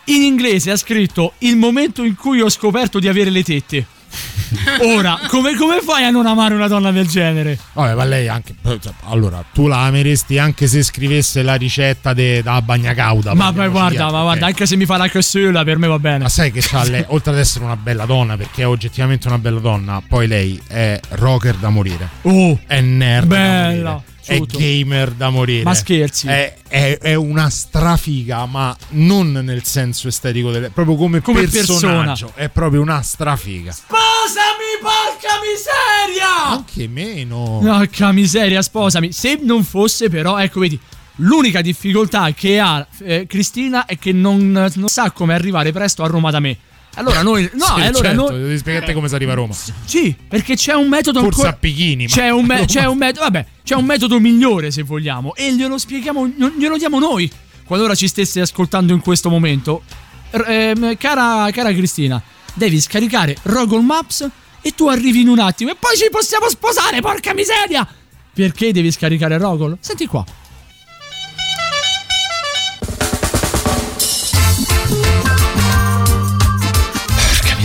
In 0.05 0.23
inglese 0.23 0.71
ha 0.71 0.77
scritto 0.77 1.33
il 1.39 1.55
momento 1.55 2.03
in 2.03 2.15
cui 2.15 2.41
ho 2.41 2.49
scoperto 2.49 2.99
di 2.99 3.07
avere 3.07 3.29
le 3.29 3.43
tette. 3.43 3.85
Ora, 4.83 5.19
come, 5.27 5.55
come 5.55 5.79
fai 5.81 6.03
a 6.03 6.09
non 6.09 6.25
amare 6.25 6.53
una 6.55 6.67
donna 6.67 6.91
del 6.91 7.07
genere? 7.07 7.57
Vabbè, 7.73 7.93
ma 7.95 8.03
lei 8.03 8.27
anche. 8.27 8.53
cioè, 8.63 8.93
Allora, 9.05 9.43
tu 9.53 9.67
la 9.67 9.83
ameresti 9.85 10.37
anche 10.37 10.67
se 10.67 10.83
scrivesse 10.83 11.41
la 11.41 11.55
ricetta 11.55 12.13
de- 12.13 12.41
da 12.43 12.61
bagna 12.61 12.93
cauda. 12.93 13.33
Ma 13.33 13.53
poi 13.53 13.69
guarda, 13.69 13.89
dietro, 13.89 14.11
ma 14.11 14.21
guarda, 14.23 14.45
anche 14.47 14.65
se 14.65 14.75
mi 14.75 14.85
fa 14.85 14.97
la 14.97 15.07
cassola 15.07 15.63
per 15.63 15.77
me 15.77 15.87
va 15.87 15.99
bene. 15.99 16.19
Ma 16.23 16.29
sai 16.29 16.51
che 16.51 16.59
c'ha 16.61 16.83
lei, 16.83 17.03
oltre 17.07 17.31
ad 17.31 17.37
essere 17.39 17.63
una 17.63 17.77
bella 17.77 18.05
donna, 18.05 18.35
perché 18.35 18.63
è 18.63 18.67
oggettivamente 18.67 19.27
una 19.27 19.37
bella 19.37 19.59
donna, 19.59 20.01
poi 20.05 20.27
lei 20.27 20.61
è 20.67 20.99
rocker 21.09 21.55
da 21.55 21.69
morire. 21.69 22.09
Oh, 22.23 22.59
è 22.67 22.81
nerd 22.81 23.27
bella, 23.27 24.01
È 24.23 24.39
gamer 24.39 25.11
da 25.11 25.29
morire. 25.29 25.63
Ma 25.63 25.73
scherzi. 25.73 26.27
È, 26.27 26.55
è- 26.67 26.97
è 27.01 27.13
una 27.15 27.49
strafiga, 27.49 28.45
ma 28.45 28.75
non 28.89 29.31
nel 29.31 29.63
senso 29.63 30.07
estetico, 30.07 30.51
del, 30.51 30.71
proprio 30.71 30.95
come, 30.95 31.21
Come 31.21 31.47
personaggio. 31.47 32.27
persona. 32.27 32.33
È 32.35 32.49
proprio 32.49 32.81
una 32.81 33.01
strafiga. 33.01 33.71
Sposami, 33.71 34.79
porca 34.81 35.39
miseria! 35.41 36.49
Anche 36.51 36.87
meno. 36.87 37.59
Porca 37.63 38.11
miseria, 38.11 38.61
sposami. 38.61 39.11
Se 39.11 39.39
non 39.41 39.63
fosse 39.63 40.09
però, 40.09 40.37
ecco, 40.37 40.59
vedi, 40.59 40.79
l'unica 41.15 41.61
difficoltà 41.61 42.31
che 42.33 42.59
ha 42.59 42.85
eh, 43.03 43.25
Cristina 43.27 43.85
è 43.85 43.97
che 43.97 44.11
non, 44.11 44.51
non 44.75 44.87
sa 44.87 45.11
come 45.11 45.33
arrivare 45.33 45.71
presto 45.71 46.03
a 46.03 46.07
Roma 46.07 46.29
da 46.31 46.39
me. 46.39 46.57
Allora 46.95 47.21
noi... 47.23 47.49
No, 47.53 47.65
Sì, 47.65 47.81
allora 47.81 48.07
certo, 48.09 48.29
noi... 48.29 48.41
devi 48.41 48.57
spiegare 48.57 48.93
come 48.93 49.07
si 49.07 49.15
arriva 49.15 49.31
a 49.31 49.35
Roma. 49.35 49.53
Sì, 49.85 50.15
perché 50.27 50.55
c'è 50.55 50.73
un 50.73 50.87
metodo 50.87 51.19
Forse 51.21 51.39
ancora- 51.41 51.55
a 51.55 51.59
Pichini, 51.59 52.07
C'è 52.07 52.29
un, 52.29 52.45
me- 52.45 52.65
c'è 52.67 52.85
un 52.85 52.97
metodo, 52.97 53.21
vabbè, 53.25 53.45
c'è 53.63 53.75
un 53.75 53.85
metodo 53.85 54.19
migliore 54.19 54.71
se 54.71 54.83
vogliamo 54.83 55.33
e 55.35 55.53
glielo 55.53 55.77
spieghiamo, 55.77 56.27
glielo 56.57 56.77
diamo 56.77 56.99
noi. 56.99 57.29
Qualora 57.65 57.95
ci 57.95 58.07
stesse 58.07 58.41
ascoltando 58.41 58.91
in 58.93 58.99
questo 58.99 59.29
momento, 59.29 59.83
ehm, 60.31 60.97
cara, 60.97 61.49
cara 61.51 61.71
Cristina, 61.73 62.21
devi 62.53 62.81
scaricare 62.81 63.37
Rogol 63.43 63.83
Maps 63.83 64.27
e 64.61 64.71
tu 64.75 64.87
arrivi 64.89 65.21
in 65.21 65.29
un 65.29 65.39
attimo 65.39 65.71
e 65.71 65.75
poi 65.79 65.95
ci 65.95 66.07
possiamo 66.11 66.49
sposare, 66.49 66.99
porca 66.99 67.33
miseria! 67.33 67.87
Perché 68.33 68.71
devi 68.73 68.91
scaricare 68.91 69.37
Rogol? 69.37 69.77
Senti 69.79 70.05
qua. 70.05 70.23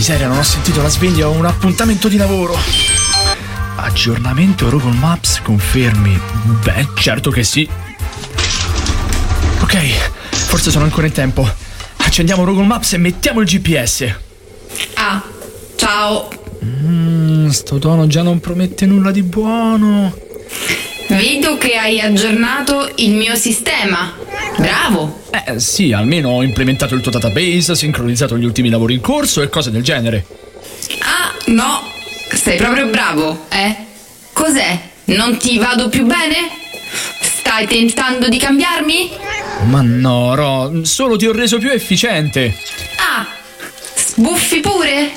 Miseria, 0.07 0.29
non 0.29 0.37
ho 0.37 0.43
sentito 0.43 0.81
la 0.81 0.87
sveglia, 0.87 1.27
ho 1.27 1.31
un 1.31 1.45
appuntamento 1.45 2.07
di 2.07 2.15
lavoro. 2.15 2.55
Aggiornamento 3.75 4.69
Google 4.69 4.95
Maps, 4.95 5.41
confermi? 5.41 6.17
Beh, 6.63 6.87
certo 6.95 7.29
che 7.29 7.43
sì. 7.43 7.67
Ok, 9.59 9.77
forse 10.29 10.71
sono 10.71 10.85
ancora 10.85 11.07
in 11.07 11.11
tempo. 11.11 11.45
Accendiamo 11.97 12.45
Google 12.45 12.67
Maps 12.67 12.93
e 12.93 12.97
mettiamo 12.97 13.41
il 13.41 13.47
GPS. 13.47 14.15
Ah, 14.93 15.21
ciao. 15.75 16.29
Mmm, 16.63 17.49
sto 17.49 17.77
tono 17.77 18.07
già 18.07 18.21
non 18.21 18.39
promette 18.39 18.85
nulla 18.85 19.11
di 19.11 19.23
buono. 19.23 20.15
Vedo 21.17 21.57
che 21.57 21.73
hai 21.73 21.99
aggiornato 21.99 22.91
il 22.97 23.09
mio 23.09 23.33
sistema. 23.33 24.13
Bravo. 24.57 25.23
Eh 25.31 25.59
sì, 25.59 25.91
almeno 25.91 26.29
ho 26.29 26.43
implementato 26.43 26.93
il 26.93 27.01
tuo 27.01 27.09
database, 27.09 27.75
sincronizzato 27.75 28.37
gli 28.37 28.45
ultimi 28.45 28.69
lavori 28.69 28.93
in 28.93 29.01
corso 29.01 29.41
e 29.41 29.49
cose 29.49 29.71
del 29.71 29.81
genere. 29.81 30.23
Ah, 30.99 31.33
no. 31.45 31.81
Sei 32.31 32.57
proprio 32.57 32.85
bravo, 32.85 33.47
eh? 33.49 33.75
Cos'è? 34.31 34.79
Non 35.05 35.37
ti 35.37 35.57
vado 35.57 35.89
più 35.89 36.05
bene? 36.05 36.51
Stai 37.19 37.65
tentando 37.65 38.29
di 38.29 38.37
cambiarmi? 38.37 39.09
Ma 39.63 39.81
no, 39.81 40.35
Ro, 40.35 40.85
solo 40.85 41.15
ti 41.15 41.25
ho 41.25 41.31
reso 41.31 41.57
più 41.57 41.71
efficiente. 41.71 42.55
Ah, 42.97 43.25
sbuffi 43.95 44.59
pure? 44.59 45.09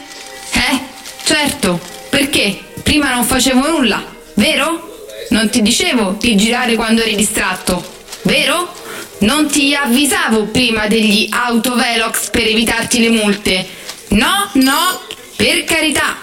Eh, 0.52 0.80
certo. 1.24 1.78
Perché? 2.08 2.58
Prima 2.82 3.12
non 3.12 3.24
facevo 3.24 3.68
nulla, 3.68 4.02
vero? 4.34 4.89
Non 5.30 5.48
ti 5.48 5.62
dicevo 5.62 6.16
di 6.18 6.36
girare 6.36 6.74
quando 6.74 7.02
eri 7.02 7.14
distratto, 7.14 7.84
vero? 8.22 8.74
Non 9.20 9.48
ti 9.48 9.74
avvisavo 9.74 10.46
prima 10.46 10.86
degli 10.86 11.28
autovelox 11.30 12.30
per 12.30 12.46
evitarti 12.46 13.00
le 13.00 13.10
multe. 13.10 13.66
No, 14.08 14.50
no, 14.54 15.00
per 15.36 15.64
carità. 15.64 16.16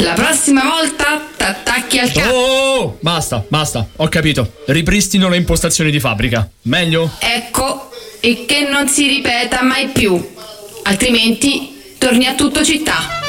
La 0.00 0.12
prossima 0.12 0.62
volta 0.64 1.20
t'attacchi 1.36 1.98
al 1.98 2.10
capo. 2.10 2.34
Oh, 2.34 2.98
basta, 3.00 3.44
basta, 3.48 3.86
ho 3.96 4.08
capito. 4.08 4.54
Ripristino 4.66 5.28
le 5.28 5.36
impostazioni 5.36 5.90
di 5.90 6.00
fabbrica. 6.00 6.48
Meglio? 6.62 7.10
Ecco, 7.18 7.90
e 8.20 8.44
che 8.44 8.66
non 8.68 8.88
si 8.88 9.06
ripeta 9.06 9.62
mai 9.62 9.88
più. 9.88 10.34
Altrimenti 10.82 11.94
torni 11.98 12.26
a 12.26 12.34
tutto 12.34 12.64
città. 12.64 13.27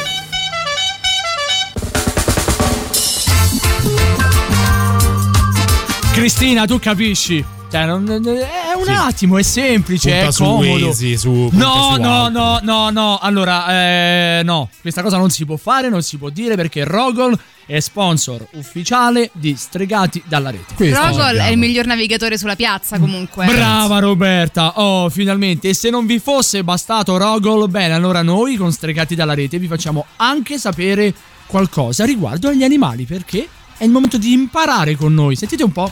Cristina, 6.20 6.66
tu 6.66 6.78
capisci? 6.78 7.42
Cioè, 7.70 7.86
non- 7.86 8.06
è 8.06 8.74
un 8.76 8.88
attimo, 8.94 9.38
è 9.38 9.42
semplice, 9.42 10.10
Punta 10.10 10.26
è 10.26 10.32
su 10.32 10.42
comodo. 10.42 10.86
Waze, 10.88 11.16
su- 11.16 11.48
no, 11.52 11.92
su 11.94 12.00
no, 12.02 12.28
no, 12.28 12.60
no, 12.62 12.90
no. 12.90 13.18
Allora, 13.18 13.70
eh, 13.70 14.42
no, 14.44 14.68
questa 14.82 15.00
cosa 15.00 15.16
non 15.16 15.30
si 15.30 15.46
può 15.46 15.56
fare, 15.56 15.88
non 15.88 16.02
si 16.02 16.18
può 16.18 16.28
dire 16.28 16.56
perché 16.56 16.84
Rogol 16.84 17.38
è 17.64 17.80
sponsor 17.80 18.46
ufficiale 18.52 19.30
di 19.32 19.54
Stregati 19.56 20.22
dalla 20.26 20.50
rete. 20.50 20.92
Rogol 20.92 21.36
è 21.36 21.48
il 21.48 21.56
miglior 21.56 21.86
navigatore 21.86 22.36
sulla 22.36 22.54
piazza 22.54 22.98
comunque. 22.98 23.46
Brava 23.46 23.98
Roberta, 23.98 24.78
oh 24.78 25.08
finalmente 25.08 25.70
e 25.70 25.74
se 25.74 25.88
non 25.88 26.04
vi 26.04 26.18
fosse 26.18 26.62
bastato 26.62 27.16
Rogol, 27.16 27.70
bene 27.70 27.94
allora 27.94 28.20
noi 28.20 28.56
con 28.56 28.70
Stregati 28.72 29.14
dalla 29.14 29.32
rete 29.32 29.58
vi 29.58 29.68
facciamo 29.68 30.04
anche 30.16 30.58
sapere 30.58 31.14
qualcosa 31.46 32.04
riguardo 32.04 32.48
agli 32.48 32.62
animali 32.62 33.06
perché 33.06 33.48
è 33.78 33.84
il 33.84 33.90
momento 33.90 34.18
di 34.18 34.32
imparare 34.32 34.96
con 34.96 35.14
noi, 35.14 35.34
sentite 35.34 35.62
un 35.62 35.72
po'. 35.72 35.90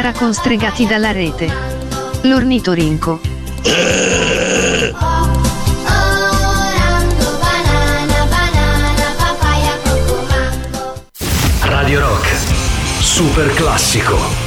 Impara 0.00 0.18
con 0.18 0.32
stregati 0.32 0.86
dalla 0.86 1.12
rete. 1.12 1.46
L'ornitorinco. 2.22 3.20
Radio 11.60 12.00
Rock, 12.00 12.34
super 13.00 13.52
classico. 13.52 14.39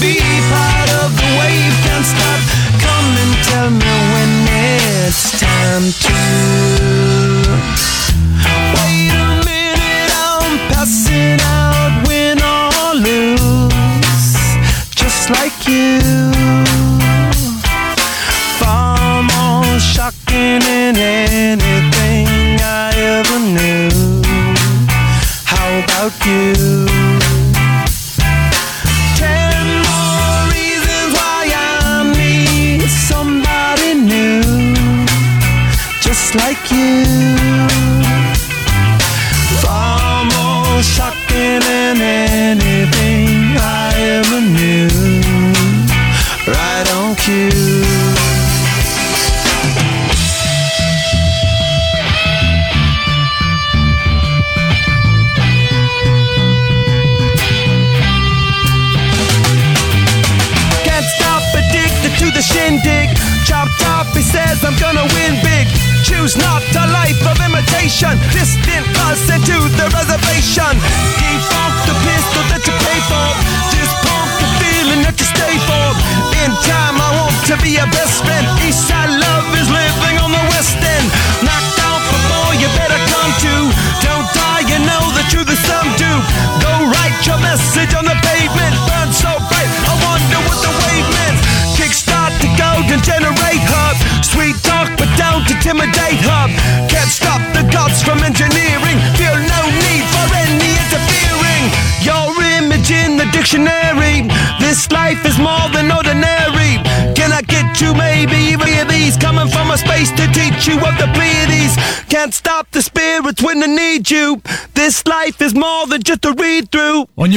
Be 0.00 0.18
part 0.50 0.90
of 1.04 1.16
the 1.16 1.28
wave. 1.38 1.74
Can't 1.84 2.04
stop. 2.04 2.40
Come 2.84 3.16
and 3.22 3.34
tell 3.44 3.70
me 3.70 3.94
when 4.12 4.30
it's 5.08 5.40
time 5.40 5.84
to. 6.04 6.14
Wait 8.74 9.25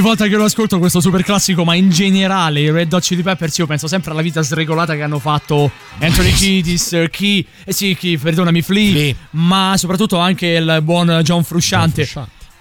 volta 0.09 0.27
che 0.27 0.37
lo 0.37 0.45
ascolto 0.45 0.79
questo 0.79 1.01
super 1.01 1.21
classico, 1.21 1.63
ma 1.63 1.75
in 1.75 1.91
generale 1.91 2.61
i 2.61 2.71
Red 2.71 2.91
Hot 2.91 3.03
Chili 3.03 3.21
Peppers, 3.21 3.59
io 3.59 3.67
penso 3.67 3.87
sempre 3.87 4.09
alla 4.09 4.23
vita 4.23 4.41
sregolata 4.41 4.95
che 4.95 5.03
hanno 5.03 5.19
fatto 5.19 5.69
Anthony 5.99 6.31
Kiedis, 6.31 7.05
chi, 7.11 7.45
eh 7.63 7.71
sì, 7.71 7.95
chi, 7.95 8.17
perdonami, 8.17 8.63
Flea, 8.63 9.13
ma 9.31 9.75
soprattutto 9.77 10.17
anche 10.17 10.47
il 10.47 10.79
buon 10.81 11.19
John 11.21 11.43
Frusciante. 11.43 12.09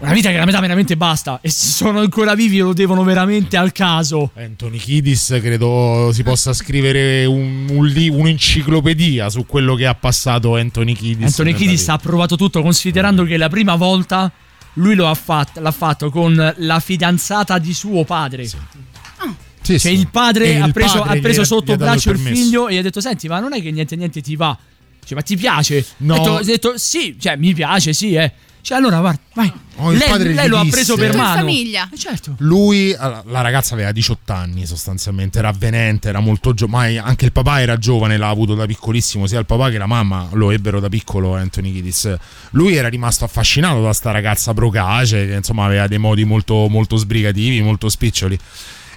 Una 0.01 0.13
vita 0.13 0.31
che 0.31 0.37
la 0.37 0.45
metà 0.45 0.61
veramente 0.61 0.97
basta 0.99 1.39
e 1.41 1.49
se 1.49 1.71
sono 1.73 2.01
ancora 2.01 2.35
vivi 2.35 2.59
lo 2.59 2.75
devono 2.75 3.03
veramente 3.03 3.57
al 3.57 3.73
caso. 3.73 4.31
Anthony 4.37 4.77
Kiddis 4.77 5.39
credo 5.41 6.11
si 6.13 6.23
possa 6.23 6.53
scrivere 6.53 7.25
un, 7.25 7.67
un 7.71 8.09
un'enciclopedia 8.11 9.31
su 9.31 9.47
quello 9.47 9.75
che 9.75 9.87
ha 9.87 9.95
passato 9.95 10.55
Anthony 10.55 10.93
Kiddis. 10.93 11.25
Anthony 11.25 11.55
vita. 11.55 11.95
ha 11.95 11.99
provato 11.99 12.37
tutto 12.37 12.61
considerando 12.61 13.25
che 13.25 13.39
la 13.39 13.49
prima 13.49 13.75
volta 13.75 14.31
lui 14.79 14.95
lo 14.95 15.09
ha 15.09 15.15
fatto, 15.15 15.61
l'ha 15.61 15.71
fatto 15.71 16.11
con 16.11 16.55
la 16.57 16.81
fidanzata 16.81 17.59
di 17.59 17.73
suo 17.75 18.05
padre. 18.05 18.47
Sì, 18.47 18.57
Cioè 19.63 19.79
sì. 19.79 19.93
il 19.93 20.09
padre 20.09 20.47
E 20.47 20.61
ha 20.61 20.67
il 20.67 20.73
preso, 20.73 21.01
padre 21.01 21.19
ha 21.19 21.21
preso 21.21 21.43
gli- 21.43 21.45
sotto 21.45 21.73
gli 21.73 21.77
braccio 21.77 22.11
il 22.11 22.19
figlio 22.19 22.69
e 22.69 22.75
gli 22.75 22.79
ha 22.79 22.83
detto: 22.83 23.01
Senti, 23.01 23.29
ma 23.29 23.39
non 23.41 23.53
è 23.53 23.61
che 23.61 23.71
niente 23.71 23.97
niente 23.97 24.21
ti 24.23 24.35
va? 24.37 24.57
Cioè, 25.05 25.15
ma 25.15 25.23
ti 25.23 25.37
piace? 25.37 25.85
No. 25.99 26.15
Ha 26.15 26.19
detto, 26.19 26.35
ha 26.37 26.43
detto, 26.43 26.79
sì, 26.79 27.17
cioè, 27.19 27.37
mi 27.37 27.53
piace, 27.55 27.93
sì, 27.93 28.15
eh. 28.15 28.33
Cioè, 28.69 28.77
allora, 28.77 29.01
guarda, 29.01 29.21
vai. 29.33 29.51
Oh, 29.77 29.93
lei 29.93 30.07
padre 30.07 30.35
lei 30.35 30.47
lo 30.47 30.59
ha 30.59 30.67
preso 30.69 30.95
per 30.95 31.17
mano. 31.17 31.37
famiglia. 31.37 31.89
Eh, 31.91 31.97
certo. 31.97 32.35
Lui, 32.41 32.91
la 32.91 33.41
ragazza 33.41 33.73
aveva 33.73 33.93
18 33.93 34.31
anni 34.31 34.67
sostanzialmente, 34.67 35.39
era 35.39 35.49
avvenente, 35.49 36.11
era 36.11 36.21
molto 36.21 36.53
giovane, 36.53 36.99
anche 36.99 37.25
il 37.25 37.33
papà 37.33 37.63
era 37.63 37.79
giovane, 37.79 38.19
l'ha 38.19 38.29
avuto 38.29 38.55
da 38.55 38.67
piccolissimo, 38.67 39.27
sia 39.27 39.39
il 39.39 39.47
papà 39.47 39.71
che 39.71 39.79
la 39.79 39.87
mamma 39.87 40.29
lo 40.33 40.51
ebbero 40.51 40.81
da 40.81 40.91
piccolo 40.91 41.35
Anthony 41.35 41.73
Kiddis. 41.73 42.15
Lui 42.51 42.77
era 42.77 42.89
rimasto 42.89 43.25
affascinato 43.25 43.81
da 43.81 43.95
sta 43.95 44.11
ragazza 44.11 44.53
procace, 44.53 45.27
che 45.27 45.33
insomma 45.33 45.65
aveva 45.65 45.87
dei 45.87 45.97
modi 45.97 46.27
molto, 46.27 46.69
molto 46.69 46.97
sbrigativi, 46.97 47.63
molto 47.63 47.89
spiccioli, 47.89 48.39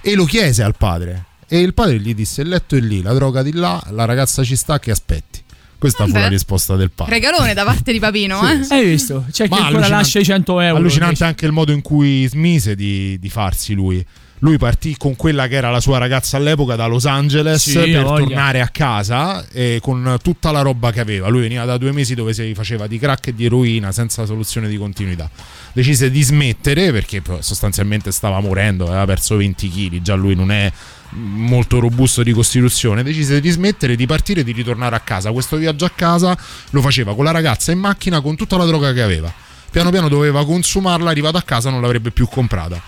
e 0.02 0.16
lo 0.16 0.26
chiese 0.26 0.64
al 0.64 0.76
padre. 0.76 1.28
E 1.48 1.62
il 1.62 1.74
padre 1.74 1.98
gli 1.98 2.14
disse: 2.14 2.42
Il 2.42 2.50
letto 2.50 2.76
è 2.76 2.82
lì, 2.82 3.02
la 3.02 3.14
droga 3.14 3.42
di 3.42 3.54
là, 3.54 3.82
la 3.92 4.04
ragazza 4.04 4.44
ci 4.44 4.58
sta, 4.58 4.80
che 4.80 4.92
aspetti. 4.92 5.41
Questa 5.82 6.06
fu 6.06 6.12
Vabbè. 6.12 6.24
la 6.26 6.30
risposta 6.30 6.76
del 6.76 6.92
padre. 6.94 7.16
Regalone 7.16 7.56
da 7.56 7.64
parte 7.64 7.92
di 7.92 7.98
Papino, 7.98 8.48
eh? 8.48 8.60
Hai 8.70 8.86
visto? 8.86 9.26
C'è 9.32 9.50
chi 9.50 9.58
ancora 9.60 9.88
lascia 9.88 10.20
i 10.20 10.24
100 10.24 10.60
euro. 10.60 10.78
Allucinante 10.78 11.24
anche 11.24 11.48
il 11.48 11.52
modo 11.52 11.72
in 11.72 11.82
cui 11.82 12.28
smise 12.28 12.76
di, 12.76 13.18
di 13.20 13.30
farsi 13.32 13.74
lui. 13.74 14.06
Lui 14.44 14.58
partì 14.58 14.96
con 14.96 15.16
quella 15.16 15.48
che 15.48 15.56
era 15.56 15.72
la 15.72 15.80
sua 15.80 15.98
ragazza 15.98 16.38
all'epoca 16.38 16.76
da 16.76 16.86
Los 16.86 17.06
Angeles 17.08 17.62
Sì, 17.68 17.74
per 17.74 18.04
voglia. 18.04 18.26
tornare 18.26 18.62
a 18.62 18.68
casa 18.68 19.44
e 19.52 19.80
con 19.82 20.18
tutta 20.22 20.52
la 20.52 20.62
roba 20.62 20.92
che 20.92 21.00
aveva. 21.00 21.28
Lui 21.30 21.42
veniva 21.42 21.66
da 21.66 21.78
due 21.78 21.92
mesi 21.92 22.14
dove 22.14 22.32
si 22.34 22.54
faceva 22.54 22.86
di 22.86 23.00
crack 23.00 23.28
e 23.30 23.34
di 23.36 23.46
eroina 23.46 23.92
senza 23.92 24.24
soluzione 24.28 24.68
di 24.68 24.78
continuità. 24.78 25.30
Decise 25.74 26.12
di 26.12 26.22
smettere 26.22 26.92
perché 26.92 27.24
sostanzialmente 27.40 28.12
stava 28.12 28.40
morendo, 28.40 28.86
aveva 28.86 29.06
perso 29.06 29.36
20 29.36 29.70
kg, 29.70 30.02
già 30.02 30.14
lui 30.14 30.36
non 30.36 30.52
è 30.52 30.72
molto 31.12 31.80
robusto 31.80 32.24
di 32.24 32.32
costituzione. 32.32 33.04
Decise 33.04 33.40
di 33.40 33.50
smettere, 33.50 33.96
di 33.96 34.06
partire 34.06 34.42
e 34.42 34.44
di 34.44 34.52
ritornare 34.52 34.96
a 34.96 35.00
casa. 35.00 35.32
Questo 35.32 35.58
viaggio 35.58 35.86
a 35.86 35.92
casa 35.94 36.38
lo 36.70 36.82
faceva 36.82 37.16
con 37.16 37.26
la 37.26 37.32
ragazza 37.32 37.72
in 37.72 37.80
macchina 37.80 38.22
con 38.22 38.36
tutta 38.36 38.58
la 38.58 38.66
droga 38.66 38.94
che 38.94 39.02
aveva. 39.02 39.32
Piano 39.72 39.90
piano 39.90 40.10
doveva 40.10 40.46
consumarla, 40.46 41.10
arrivato 41.10 41.38
a 41.38 41.42
casa 41.44 41.70
non 41.70 41.82
l'avrebbe 41.82 42.12
più 42.12 42.28
comprata. 42.28 42.82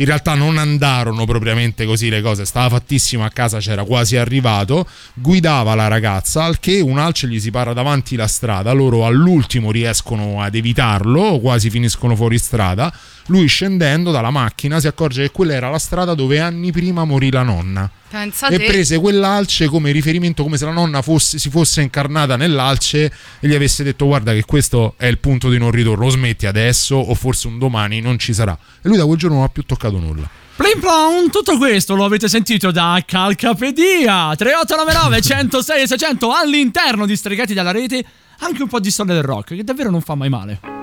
in 0.00 0.06
realtà 0.06 0.34
non 0.34 0.56
andarono 0.56 1.24
propriamente 1.24 1.84
così 1.84 2.08
le 2.08 2.22
cose, 2.22 2.46
stava 2.46 2.70
fattissimo 2.70 3.24
a 3.24 3.28
casa, 3.28 3.58
c'era 3.58 3.84
quasi 3.84 4.16
arrivato, 4.16 4.86
guidava 5.14 5.74
la 5.74 5.88
ragazza, 5.88 6.44
al 6.44 6.58
che 6.58 6.80
un 6.80 6.98
alce 6.98 7.28
gli 7.28 7.38
si 7.38 7.50
para 7.50 7.74
davanti 7.74 8.16
la 8.16 8.26
strada, 8.26 8.72
loro 8.72 9.04
all'ultimo 9.04 9.70
riescono 9.70 10.40
ad 10.40 10.54
evitarlo, 10.54 11.38
quasi 11.40 11.68
finiscono 11.68 12.16
fuori 12.16 12.38
strada, 12.38 12.92
lui 13.30 13.46
scendendo 13.46 14.10
dalla 14.10 14.30
macchina 14.30 14.80
si 14.80 14.88
accorge 14.88 15.22
che 15.22 15.30
quella 15.30 15.54
era 15.54 15.70
la 15.70 15.78
strada 15.78 16.14
dove 16.14 16.40
anni 16.40 16.72
prima 16.72 17.04
morì 17.04 17.30
la 17.30 17.42
nonna. 17.42 17.90
Pensate 18.08 18.54
E 18.56 18.66
prese 18.66 18.98
quell'alce 18.98 19.66
come 19.66 19.92
riferimento, 19.92 20.42
come 20.42 20.56
se 20.56 20.64
la 20.64 20.72
nonna 20.72 21.00
fosse- 21.00 21.38
si 21.38 21.48
fosse 21.48 21.80
incarnata 21.80 22.36
nell'alce 22.36 23.04
e 23.38 23.48
gli 23.48 23.54
avesse 23.54 23.84
detto: 23.84 24.06
Guarda, 24.06 24.32
che 24.32 24.44
questo 24.44 24.94
è 24.96 25.06
il 25.06 25.18
punto 25.18 25.48
di 25.48 25.58
non 25.58 25.70
ritorno, 25.70 26.06
o 26.06 26.08
smetti 26.08 26.46
adesso, 26.46 26.96
o 26.96 27.14
forse 27.14 27.46
un 27.46 27.58
domani 27.58 28.00
non 28.00 28.18
ci 28.18 28.34
sarà. 28.34 28.52
E 28.82 28.88
lui 28.88 28.96
da 28.96 29.06
quel 29.06 29.16
giorno 29.16 29.36
non 29.36 29.44
ha 29.44 29.48
più 29.48 29.62
toccato 29.64 29.98
nulla. 29.98 30.28
Plim 30.56 30.80
plom, 30.80 31.30
tutto 31.30 31.56
questo 31.56 31.94
lo 31.94 32.04
avete 32.04 32.28
sentito 32.28 32.72
da 32.72 33.00
Calcapedia 33.06 34.34
3899 34.36 35.20
106 35.22 35.82
e 35.82 35.86
600 35.86 36.32
all'interno 36.32 37.06
di 37.06 37.16
Stregati 37.16 37.54
dalla 37.54 37.70
rete 37.70 38.04
anche 38.40 38.62
un 38.62 38.68
po' 38.68 38.80
di 38.80 38.90
storia 38.90 39.14
del 39.14 39.22
rock 39.22 39.54
che 39.54 39.64
davvero 39.64 39.90
non 39.90 40.02
fa 40.02 40.14
mai 40.14 40.28
male 40.28 40.79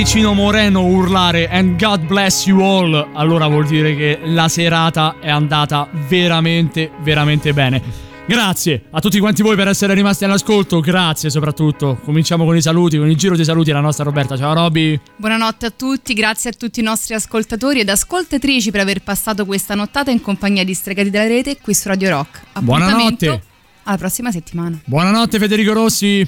Quando 0.00 0.06
senti 0.06 0.06
Cino 0.06 0.32
Moreno 0.32 0.86
urlare 0.86 1.48
And 1.48 1.78
God 1.78 2.06
bless 2.06 2.46
you 2.46 2.60
all, 2.62 3.10
allora 3.12 3.46
vuol 3.48 3.66
dire 3.66 3.94
che 3.94 4.18
la 4.24 4.48
serata 4.48 5.16
è 5.20 5.28
andata 5.28 5.88
veramente, 6.08 6.90
veramente 7.02 7.52
bene. 7.52 7.82
Grazie 8.26 8.84
a 8.90 9.00
tutti 9.00 9.18
quanti 9.18 9.42
voi 9.42 9.56
per 9.56 9.68
essere 9.68 9.92
rimasti 9.92 10.24
all'ascolto, 10.24 10.80
grazie 10.80 11.28
soprattutto. 11.28 11.98
Cominciamo 12.02 12.44
con 12.44 12.56
i 12.56 12.62
saluti, 12.62 12.96
con 12.96 13.10
il 13.10 13.16
giro 13.16 13.36
dei 13.36 13.44
saluti 13.44 13.72
alla 13.72 13.80
nostra 13.80 14.04
Roberta. 14.04 14.38
Ciao 14.38 14.54
Robby. 14.54 14.98
Buonanotte 15.16 15.66
a 15.66 15.70
tutti, 15.70 16.14
grazie 16.14 16.50
a 16.50 16.52
tutti 16.54 16.80
i 16.80 16.82
nostri 16.82 17.14
ascoltatori 17.14 17.80
ed 17.80 17.88
ascoltatrici 17.88 18.70
per 18.70 18.80
aver 18.80 19.02
passato 19.02 19.44
questa 19.44 19.74
nottata 19.74 20.10
in 20.10 20.22
compagnia 20.22 20.64
di 20.64 20.72
Stregati 20.72 21.10
della 21.10 21.26
Rete 21.26 21.58
qui 21.60 21.74
su 21.74 21.88
Radio 21.88 22.10
Rock. 22.10 22.40
Buonanotte. 22.60 23.42
alla 23.82 23.98
prossima 23.98 24.30
settimana. 24.30 24.80
Buonanotte 24.84 25.38
Federico 25.38 25.74
Rossi. 25.74 26.26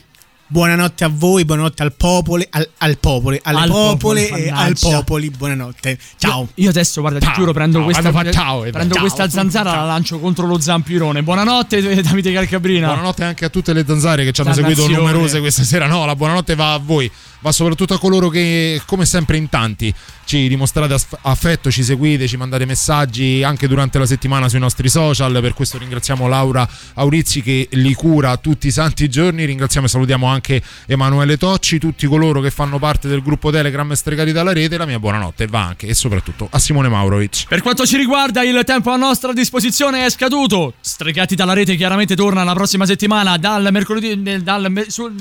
Buonanotte 0.52 1.04
a 1.04 1.10
voi, 1.10 1.46
buonanotte 1.46 1.82
al 1.82 1.94
popolo, 1.94 2.44
al, 2.50 2.68
al 2.76 2.98
popolo, 2.98 3.38
alle 3.40 3.58
Al 3.58 3.68
popole 3.70 4.26
popolo, 4.26 4.42
e 4.42 4.50
al 4.50 4.76
popoli, 4.78 5.30
buonanotte. 5.30 5.98
Ciao. 6.18 6.40
Io, 6.40 6.64
io 6.64 6.68
adesso, 6.68 7.00
guarda, 7.00 7.20
ti 7.20 7.24
Ciao. 7.24 7.34
giuro, 7.36 7.52
prendo 7.54 7.78
Ciao, 7.78 7.84
questa, 7.86 8.12
fa 8.12 8.30
ciao, 8.30 8.64
eh, 8.66 8.70
prendo 8.70 8.92
ciao. 8.92 9.02
questa 9.02 9.30
zanzara 9.30 9.72
e 9.72 9.76
la 9.76 9.84
lancio 9.86 10.18
contro 10.18 10.46
lo 10.46 10.60
zampirone. 10.60 11.22
Buonanotte 11.22 12.02
Davide 12.02 12.34
Calcabrina. 12.34 12.88
Buonanotte 12.88 13.24
anche 13.24 13.46
a 13.46 13.48
tutte 13.48 13.72
le 13.72 13.82
zanzare 13.86 14.24
che 14.24 14.32
ci 14.32 14.42
hanno 14.42 14.52
seguito 14.52 14.82
Dannazione. 14.82 15.10
numerose 15.10 15.40
questa 15.40 15.62
sera. 15.62 15.86
No, 15.86 16.04
la 16.04 16.14
buonanotte 16.14 16.54
va 16.54 16.74
a 16.74 16.78
voi, 16.78 17.10
va 17.42 17.52
soprattutto 17.52 17.94
a 17.94 17.98
coloro 17.98 18.28
che, 18.28 18.80
come 18.86 19.04
sempre 19.04 19.36
in 19.36 19.48
tanti, 19.48 19.92
ci 20.24 20.48
dimostrate 20.48 20.94
aff- 20.94 21.18
affetto, 21.22 21.70
ci 21.70 21.82
seguite, 21.82 22.26
ci 22.26 22.36
mandate 22.36 22.64
messaggi 22.64 23.42
anche 23.42 23.68
durante 23.68 23.98
la 23.98 24.06
settimana 24.06 24.48
sui 24.48 24.60
nostri 24.60 24.88
social. 24.88 25.38
Per 25.40 25.52
questo 25.52 25.76
ringraziamo 25.78 26.28
Laura 26.28 26.66
Aurizzi 26.94 27.42
che 27.42 27.68
li 27.72 27.92
cura 27.94 28.36
tutti 28.36 28.68
i 28.68 28.70
santi 28.70 29.08
giorni. 29.10 29.44
Ringraziamo 29.44 29.86
e 29.86 29.90
salutiamo 29.90 30.26
anche 30.26 30.62
Emanuele 30.86 31.36
Tocci, 31.36 31.78
tutti 31.78 32.06
coloro 32.06 32.40
che 32.40 32.50
fanno 32.50 32.78
parte 32.78 33.08
del 33.08 33.22
gruppo 33.22 33.50
Telegram 33.50 33.92
Stregati 33.92 34.32
dalla 34.32 34.52
rete. 34.52 34.78
La 34.78 34.86
mia 34.86 34.98
buonanotte 34.98 35.46
va 35.46 35.66
anche 35.66 35.88
e 35.88 35.94
soprattutto 35.94 36.48
a 36.50 36.58
Simone 36.58 36.88
Maurovic. 36.88 37.46
Per 37.48 37.60
quanto 37.60 37.84
ci 37.84 37.96
riguarda, 37.96 38.42
il 38.42 38.62
tempo 38.64 38.90
a 38.90 38.96
nostra 38.96 39.32
disposizione 39.32 40.06
è 40.06 40.10
scaduto. 40.10 40.74
Stregati 40.80 41.34
dalla 41.34 41.52
rete 41.52 41.74
chiaramente 41.74 42.14
torna 42.14 42.44
la 42.44 42.54
prossima 42.54 42.86
settimana 42.86 43.36
dal 43.36 43.68
mercoledì, 43.72 44.42
dal 44.42 44.72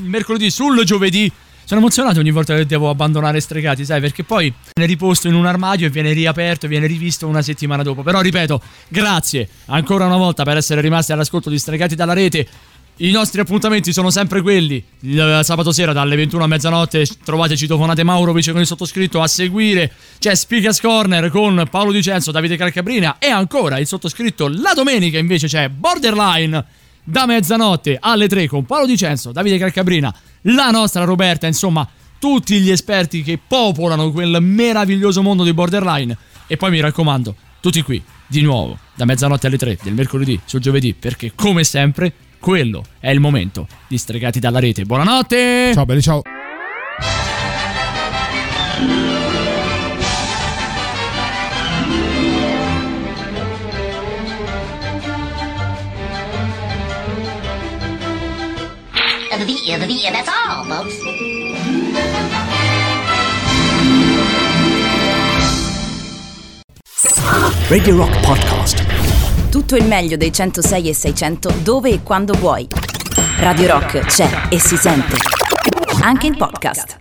mercoledì 0.04 0.52
sul 0.52 0.84
giovedì. 0.84 1.32
Sono 1.72 1.84
emozionato 1.84 2.20
ogni 2.20 2.32
volta 2.32 2.54
che 2.54 2.66
devo 2.66 2.90
abbandonare 2.90 3.40
Stregati, 3.40 3.86
sai, 3.86 4.02
perché 4.02 4.26
poi 4.26 4.54
viene 4.74 4.92
riposto 4.92 5.30
in 5.30 5.36
un 5.36 5.46
armadio 5.46 5.88
e 5.88 5.90
viene 5.90 6.12
riaperto 6.12 6.66
e 6.66 6.68
viene 6.68 6.86
rivisto 6.86 7.28
una 7.28 7.42
settimana 7.42 7.82
dopo. 7.82 8.04
Però 8.04 8.20
ripeto, 8.20 8.62
grazie 8.90 9.48
ancora 9.68 10.06
una 10.06 10.18
volta 10.18 10.44
per 10.44 10.58
essere 10.58 10.82
rimasti 10.82 11.14
all'ascolto 11.14 11.50
di 11.50 11.58
Stregati 11.58 11.96
dalla 11.96 12.12
rete. 12.12 12.46
I 12.98 13.12
nostri 13.12 13.40
appuntamenti 13.40 13.94
sono 13.94 14.10
sempre 14.10 14.42
quelli. 14.42 14.84
Il 15.04 15.40
sabato 15.44 15.72
sera 15.72 15.94
dalle 15.94 16.18
21 16.18 16.44
a 16.44 16.48
mezzanotte 16.48 17.08
trovate 17.24 17.56
Citofonate 17.56 18.04
Maurovic 18.04 18.52
con 18.52 18.60
il 18.60 18.68
sottoscritto 18.68 19.22
a 19.22 19.28
seguire. 19.28 19.94
C'è 20.20 20.36
Speakers 20.36 20.82
Corner 20.82 21.30
con 21.30 21.66
Paolo 21.72 21.94
Dicenzo, 21.94 22.32
Davide 22.32 22.58
Calcabrina 22.58 23.16
e 23.18 23.30
ancora 23.30 23.80
il 23.80 23.88
sottoscritto. 23.88 24.50
La 24.50 24.74
domenica 24.76 25.18
invece 25.18 25.48
c'è 25.48 25.70
Borderline 25.70 26.66
da 27.04 27.26
mezzanotte 27.26 27.98
alle 28.00 28.28
3 28.28 28.48
con 28.48 28.66
Paolo 28.66 28.86
Dicenzo, 28.86 29.32
Davide 29.32 29.58
Calcabrina, 29.58 30.14
la 30.44 30.70
nostra 30.70 31.04
Roberta, 31.04 31.48
insomma 31.48 31.88
tutti 32.20 32.60
gli 32.60 32.70
esperti 32.70 33.24
che 33.24 33.40
popolano 33.46 34.12
quel 34.12 34.38
meraviglioso 34.42 35.22
mondo 35.22 35.44
di 35.44 35.54
Borderline. 35.54 36.16
E 36.48 36.58
poi 36.58 36.70
mi 36.70 36.80
raccomando, 36.80 37.36
tutti 37.60 37.82
qui, 37.82 38.02
di 38.28 38.42
nuovo, 38.42 38.78
da 38.94 39.06
mezzanotte 39.06 39.48
alle 39.48 39.58
3 39.58 39.80
del 39.82 39.94
mercoledì 39.94 40.40
sul 40.46 40.60
giovedì, 40.60 40.94
perché 40.94 41.32
come 41.34 41.64
sempre 41.64 42.14
quello 42.40 42.84
è 43.00 43.10
il 43.10 43.20
momento 43.20 43.68
di 43.88 43.98
Stregati 43.98 44.40
dalla 44.40 44.60
rete. 44.60 44.84
Buonanotte! 44.84 45.72
Ciao 45.74 45.86
belli, 45.86 46.02
ciao. 46.02 46.22
The 59.42 59.48
beat, 59.48 59.80
the 59.80 59.88
beat, 59.88 60.14
that's 60.14 60.30
all, 60.30 60.64
folks. 60.66 61.02
Radio 67.68 67.96
Rock 67.96 68.20
Podcast. 68.20 69.50
Tutto 69.50 69.76
il 69.76 69.86
meglio 69.86 70.16
dei 70.16 70.32
106 70.32 70.90
e 70.90 70.94
600 70.94 71.54
dove 71.64 71.90
e 71.90 72.04
quando 72.04 72.34
vuoi. 72.34 72.68
Radio 73.40 73.66
Rock 73.66 74.06
c'è 74.06 74.30
e 74.50 74.60
si 74.60 74.78
sente. 74.78 75.16
Anche 76.04 76.28
in 76.28 76.38
podcast. 76.38 77.00